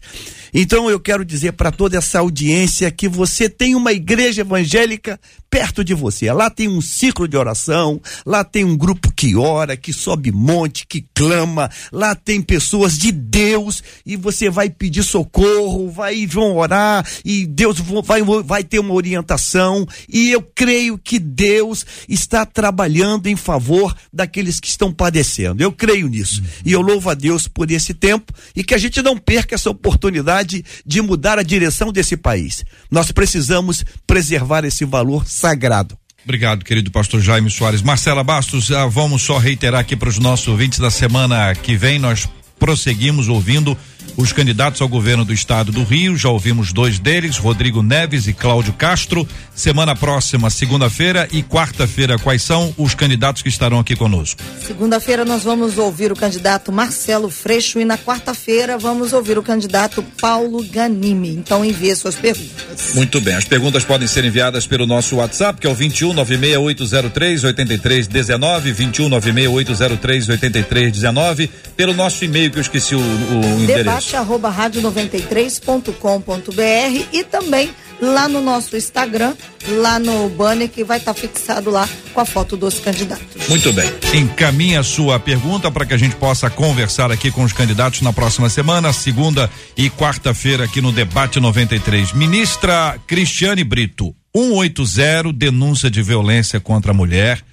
Então 0.55 0.89
eu 0.89 1.01
quero 1.01 1.25
dizer 1.25 1.53
para 1.53 1.73
toda 1.73 1.99
essa 1.99 2.21
audiência 2.21 2.89
que 2.91 3.09
você 3.09 3.49
tem 3.49 3.75
uma 3.75 3.93
igreja 3.93 4.43
evangélica 4.43 5.19
perto 5.51 5.85
de 5.85 5.95
você. 5.95 6.33
Lá 6.33 6.49
tem 6.51 6.69
um 6.69 6.81
ciclo 6.81 7.27
de 7.27 7.37
oração, 7.37 8.01
lá 8.25 8.45
tem 8.45 8.65
um 8.65 8.77
grupo 8.77 9.13
que 9.13 9.37
ora, 9.37 9.77
que 9.77 9.93
sobe 9.93 10.31
monte, 10.31 10.87
que 10.87 11.05
clama, 11.15 11.71
lá 11.93 12.15
tem 12.15 12.41
pessoas 12.43 12.99
de 12.99 13.11
Deus 13.11 13.83
e 14.07 14.17
você 14.17 14.51
vai 14.51 14.71
pedir 14.71 15.03
socorro, 15.03 15.91
vai 15.91 16.27
vão 16.27 16.57
orar 16.57 17.05
e 17.25 17.47
Deus 17.47 17.79
vai, 18.05 18.23
vai 18.45 18.65
ter 18.65 18.79
uma 18.79 18.95
orientação 18.95 19.87
e 20.09 20.31
eu 20.31 20.43
creio 20.43 20.99
que 20.99 21.19
Deus 21.19 21.85
está 22.09 22.45
trabalhando 22.45 23.27
em 23.27 23.37
favor 23.37 23.95
daqueles 24.13 24.61
que 24.61 24.69
estão 24.69 24.93
padecendo. 24.93 25.63
Eu 25.63 25.73
creio 25.73 26.09
nisso. 26.09 26.43
E 26.65 26.73
eu 26.73 26.81
louvo 26.81 27.11
a 27.11 27.15
Deus 27.15 27.49
por 27.49 27.71
esse 27.71 27.95
tempo 27.95 28.33
e 28.55 28.63
que 28.63 28.75
a 28.75 28.79
gente 28.79 29.01
não 29.03 29.17
perca 29.17 29.55
essa 29.55 29.71
oportunidade 29.71 30.44
de 30.45 31.03
mudar 31.03 31.39
a 31.39 31.43
direção 31.43 31.93
desse 31.93 32.17
país. 32.17 32.65
Nós 32.91 33.11
precisamos 33.11 33.85
preservar 34.07 34.65
esse 34.65 34.85
valor 34.85 35.27
sagrado. 35.27 35.97
Obrigado, 36.25 36.65
querido 36.65 36.91
pastor 36.91 37.21
Jaime 37.21 37.51
Soares. 37.51 37.83
Marcela 37.83 38.25
Bastos, 38.25 38.73
ah, 38.73 38.87
vamos 38.87 39.23
só 39.23 39.37
reiterar 39.37 39.81
aqui 39.81 39.95
para 39.95 40.09
os 40.09 40.19
nossos 40.19 40.49
ouvintes 40.49 40.79
da 40.79 40.91
semana 40.91 41.55
que 41.55 41.77
vem, 41.77 41.99
nós 41.99 42.27
prosseguimos 42.59 43.29
ouvindo 43.29 43.77
os 44.17 44.33
candidatos 44.33 44.81
ao 44.81 44.89
governo 44.89 45.25
do 45.25 45.33
estado 45.33 45.73
do 45.73 45.83
Rio. 45.83 46.17
Já 46.17 46.29
ouvimos 46.29 46.73
dois 46.73 46.99
deles, 46.99 47.37
Rodrigo 47.37 47.83
Neves 47.83 48.27
e 48.27 48.33
Cláudio 48.33 48.73
Castro. 48.73 49.27
Semana 49.55 49.95
próxima, 49.95 50.51
segunda-feira 50.51 51.29
e 51.33 51.43
quarta-feira, 51.43 52.19
quais 52.19 52.43
são 52.43 52.75
os 52.77 52.95
candidatos 52.95 53.43
que 53.43 53.49
estarão 53.49 53.79
aqui 53.79 53.97
conosco? 53.97 54.41
Segunda-feira 54.67 55.25
nós 55.25 55.43
vamos 55.43 55.79
ouvir 55.79 56.13
o 56.13 56.17
candidato 56.17 56.73
Marcelo 56.73 57.31
Freixo 57.31 57.79
e 57.79 57.85
na 57.85 57.99
quarta-feira 57.99 58.79
vamos 58.79 59.13
ouvir 59.13 59.39
o 59.39 59.43
candidato 59.43 60.03
Paulo 60.21 60.63
Ganime. 60.65 61.31
Então 61.31 61.65
envie 61.65 61.95
suas 61.95 62.15
perguntas. 62.15 62.95
Muito 62.95 63.21
bem, 63.21 63.35
as 63.35 63.45
perguntas 63.45 63.85
podem 63.85 64.07
ser 64.09 64.25
enviadas 64.25 64.67
pelo 64.67 64.87
nosso 64.87 65.17
WhatsApp, 65.17 65.61
que 65.61 65.67
é 65.67 65.71
o 65.71 65.75
21 65.75 66.15
96803 66.15 67.45
8319, 67.45 68.73
21 68.73 69.09
96803 69.09 70.29
8319, 70.29 71.51
pelo 71.77 71.93
nosso 71.93 72.25
e-mail 72.25 72.51
que 72.51 72.59
eu 72.59 72.63
esqueci 72.63 72.95
o, 72.95 73.01
o 73.01 73.63
endereço 73.63 73.94
debate 73.95 74.17
arroba 74.17 74.53
rádio93.com.br 74.53 77.07
e 77.13 77.23
também 77.23 77.71
lá 78.01 78.29
no 78.29 78.41
nosso 78.41 78.77
Instagram, 78.77 79.37
lá 79.69 80.01
no 80.01 80.29
banner 80.31 80.69
que 80.69 80.83
vai 80.83 80.99
estar 80.99 81.15
tá 81.15 81.21
fixado 81.21 81.71
lá 81.71 81.89
com 82.13 82.21
a 82.21 82.25
foto 82.25 82.57
dos 82.57 82.81
candidatos. 82.81 83.49
Muito 83.49 83.73
bem. 83.73 83.89
Encaminhe 84.13 84.77
a 84.77 84.83
sua 84.83 85.21
pergunta 85.21 85.71
para 85.71 85.87
que 85.87 85.95
a 85.95 85.97
gente 85.97 86.17
possa 86.17 86.51
conversar 86.51 87.13
aqui 87.13 87.31
com 87.31 87.45
os 87.45 87.53
candidatos 87.53 88.03
na 88.03 88.13
próxima 88.13 88.51
semana, 88.51 88.93
segunda 88.93 89.49
e 89.77 89.89
quarta-feira 89.89 90.65
aqui 90.65 90.81
no 90.81 90.91
debate 90.91 91.39
93. 91.39 92.15
Ministra 92.15 92.99
Cristiane 93.07 93.63
Brito, 93.63 94.13
180 94.35 95.33
denúncia 95.33 95.89
de 95.89 96.03
violência 96.03 96.59
contra 96.59 96.91
a 96.91 96.95
mulher 96.95 97.45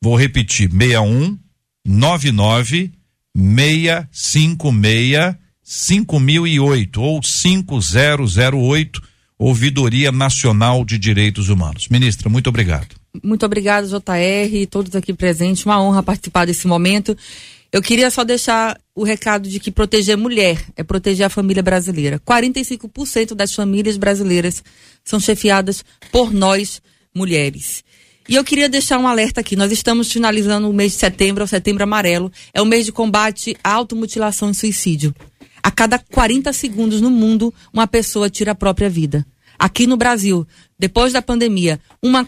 Vou 0.00 0.16
repetir, 0.16 0.70
61 0.70 1.36
99 1.84 2.92
656 3.36 5.34
5008 5.62 7.00
ou 7.00 7.22
5008, 7.22 9.02
Ouvidoria 9.36 10.12
Nacional 10.12 10.84
de 10.84 10.96
Direitos 10.98 11.48
Humanos. 11.48 11.88
Ministra, 11.88 12.28
muito 12.28 12.48
obrigado. 12.48 12.94
Muito 13.22 13.46
obrigada, 13.46 13.86
JR, 13.86 14.66
todos 14.70 14.94
aqui 14.94 15.12
presentes. 15.12 15.64
Uma 15.64 15.80
honra 15.80 16.02
participar 16.02 16.46
desse 16.46 16.66
momento. 16.66 17.16
Eu 17.72 17.82
queria 17.82 18.10
só 18.10 18.22
deixar 18.22 18.78
o 18.94 19.02
recado 19.02 19.48
de 19.48 19.58
que 19.58 19.70
proteger 19.70 20.16
mulher 20.16 20.64
é 20.76 20.84
proteger 20.84 21.26
a 21.26 21.28
família 21.28 21.62
brasileira. 21.62 22.20
45% 22.20 23.34
das 23.34 23.52
famílias 23.52 23.96
brasileiras 23.96 24.62
são 25.04 25.18
chefiadas 25.18 25.84
por 26.12 26.32
nós, 26.32 26.80
mulheres. 27.12 27.82
E 28.28 28.36
eu 28.36 28.44
queria 28.44 28.68
deixar 28.68 28.98
um 28.98 29.06
alerta 29.06 29.40
aqui. 29.40 29.56
Nós 29.56 29.72
estamos 29.72 30.10
finalizando 30.10 30.68
o 30.70 30.72
mês 30.72 30.92
de 30.92 30.98
setembro, 30.98 31.44
o 31.44 31.48
setembro 31.48 31.82
amarelo. 31.82 32.30
É 32.54 32.62
o 32.62 32.64
mês 32.64 32.84
de 32.84 32.92
combate 32.92 33.56
à 33.62 33.72
automutilação 33.72 34.50
e 34.50 34.54
suicídio. 34.54 35.14
A 35.62 35.70
cada 35.70 35.98
40 35.98 36.52
segundos 36.52 37.00
no 37.00 37.10
mundo, 37.10 37.52
uma 37.72 37.86
pessoa 37.86 38.30
tira 38.30 38.52
a 38.52 38.54
própria 38.54 38.88
vida. 38.88 39.26
Aqui 39.58 39.86
no 39.86 39.96
Brasil, 39.96 40.46
depois 40.78 41.12
da 41.12 41.22
pandemia, 41.22 41.80
uma 42.02 42.26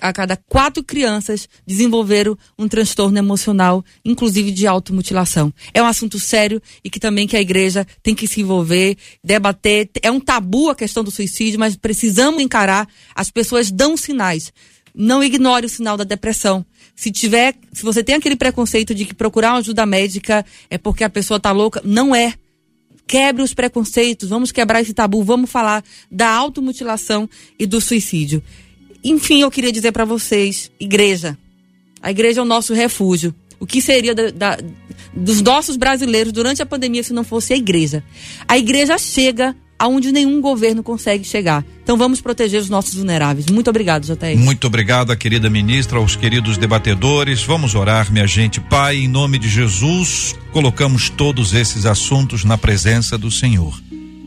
a 0.00 0.12
cada 0.12 0.36
quatro 0.36 0.82
crianças 0.82 1.48
desenvolveram 1.66 2.36
um 2.58 2.66
transtorno 2.66 3.16
emocional, 3.18 3.84
inclusive 4.04 4.50
de 4.50 4.66
automutilação. 4.66 5.52
É 5.72 5.82
um 5.82 5.86
assunto 5.86 6.18
sério 6.18 6.60
e 6.82 6.90
que 6.90 6.98
também 6.98 7.26
que 7.26 7.36
a 7.36 7.40
igreja 7.40 7.86
tem 8.02 8.14
que 8.14 8.26
se 8.26 8.40
envolver, 8.40 8.96
debater. 9.22 9.90
É 10.02 10.10
um 10.10 10.18
tabu 10.18 10.70
a 10.70 10.74
questão 10.74 11.04
do 11.04 11.10
suicídio, 11.10 11.60
mas 11.60 11.76
precisamos 11.76 12.42
encarar. 12.42 12.88
As 13.14 13.30
pessoas 13.30 13.70
dão 13.70 13.96
sinais. 13.96 14.52
Não 14.94 15.22
ignore 15.22 15.66
o 15.66 15.68
sinal 15.68 15.96
da 15.96 16.04
depressão. 16.04 16.66
Se 16.94 17.10
tiver, 17.10 17.54
se 17.72 17.82
você 17.82 18.02
tem 18.02 18.14
aquele 18.14 18.36
preconceito 18.36 18.94
de 18.94 19.04
que 19.04 19.14
procurar 19.14 19.52
uma 19.52 19.58
ajuda 19.58 19.86
médica 19.86 20.44
é 20.68 20.76
porque 20.76 21.04
a 21.04 21.10
pessoa 21.10 21.36
está 21.36 21.50
louca, 21.50 21.80
não 21.84 22.14
é 22.14 22.34
quebre 23.06 23.42
os 23.42 23.54
preconceitos, 23.54 24.28
vamos 24.28 24.52
quebrar 24.52 24.80
esse 24.80 24.94
tabu, 24.94 25.22
vamos 25.22 25.50
falar 25.50 25.84
da 26.10 26.28
automutilação 26.28 27.28
e 27.58 27.66
do 27.66 27.80
suicídio. 27.80 28.42
Enfim, 29.04 29.42
eu 29.42 29.50
queria 29.50 29.72
dizer 29.72 29.92
para 29.92 30.04
vocês, 30.04 30.70
igreja, 30.78 31.36
a 32.00 32.10
igreja 32.10 32.40
é 32.40 32.42
o 32.42 32.46
nosso 32.46 32.72
refúgio. 32.72 33.34
O 33.58 33.66
que 33.66 33.80
seria 33.80 34.14
da, 34.14 34.30
da, 34.30 34.58
dos 35.14 35.40
nossos 35.40 35.76
brasileiros 35.76 36.32
durante 36.32 36.60
a 36.62 36.66
pandemia 36.66 37.02
se 37.02 37.12
não 37.12 37.22
fosse 37.22 37.52
a 37.52 37.56
igreja? 37.56 38.02
A 38.48 38.58
igreja 38.58 38.98
chega 38.98 39.56
aonde 39.82 40.12
nenhum 40.12 40.40
governo 40.40 40.80
consegue 40.80 41.24
chegar. 41.24 41.64
Então 41.82 41.96
vamos 41.96 42.20
proteger 42.20 42.60
os 42.60 42.70
nossos 42.70 42.94
vulneráveis. 42.94 43.46
Muito 43.46 43.68
obrigado, 43.68 44.04
JR. 44.04 44.38
Muito 44.38 44.68
obrigado, 44.68 45.16
querida 45.16 45.50
ministra, 45.50 45.98
aos 45.98 46.14
queridos 46.14 46.56
debatedores. 46.56 47.42
Vamos 47.42 47.74
orar, 47.74 48.12
minha 48.12 48.24
gente. 48.24 48.60
Pai, 48.60 48.98
em 48.98 49.08
nome 49.08 49.40
de 49.40 49.48
Jesus, 49.48 50.36
colocamos 50.52 51.10
todos 51.10 51.52
esses 51.52 51.84
assuntos 51.84 52.44
na 52.44 52.56
presença 52.56 53.18
do 53.18 53.28
Senhor. 53.28 53.76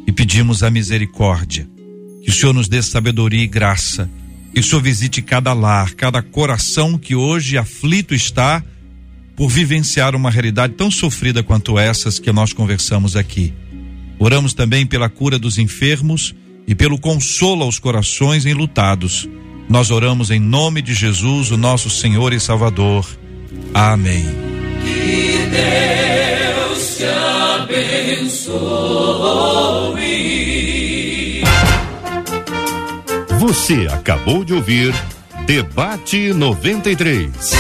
E 0.06 0.12
pedimos 0.12 0.62
a 0.62 0.70
misericórdia. 0.70 1.66
Que 2.22 2.32
o 2.32 2.34
Senhor 2.34 2.52
nos 2.52 2.68
dê 2.68 2.82
sabedoria 2.82 3.46
e 3.46 3.48
graça. 3.48 4.12
Que 4.54 4.60
o 4.60 4.64
Senhor 4.64 4.82
visite 4.82 5.22
cada 5.22 5.54
lar, 5.54 5.94
cada 5.94 6.22
coração 6.22 6.98
que 6.98 7.16
hoje 7.16 7.58
aflito 7.58 8.14
está 8.14 8.62
por 9.38 9.48
vivenciar 9.48 10.18
uma 10.18 10.30
realidade 10.30 10.74
tão 10.74 10.92
sofrida 10.92 11.42
quanto 11.42 11.80
essas 11.80 12.20
que 12.20 12.30
nós 12.34 12.52
conversamos 12.52 13.16
aqui. 13.16 13.54
Oramos 14.20 14.54
também 14.54 14.86
pela 14.86 15.10
cura 15.10 15.38
dos 15.38 15.58
enfermos 15.58 16.34
e 16.68 16.74
pelo 16.74 16.98
consolo 17.00 17.64
aos 17.64 17.80
corações 17.80 18.46
enlutados. 18.46 19.28
Nós 19.70 19.92
oramos 19.92 20.32
em 20.32 20.40
nome 20.40 20.82
de 20.82 20.94
Jesus, 20.94 21.52
o 21.52 21.58
nosso 21.58 21.90
Senhor 21.90 22.34
e 22.34 22.40
Salvador. 22.40 23.06
Amém. 23.74 24.26
Que 24.84 25.38
Deus 25.50 26.98
te 26.98 27.06
abençoe. 27.64 28.56
Você 33.40 33.88
acabou 33.92 34.44
de 34.44 34.54
ouvir 34.54 34.94
Debate 35.46 36.34
93. 36.34 37.52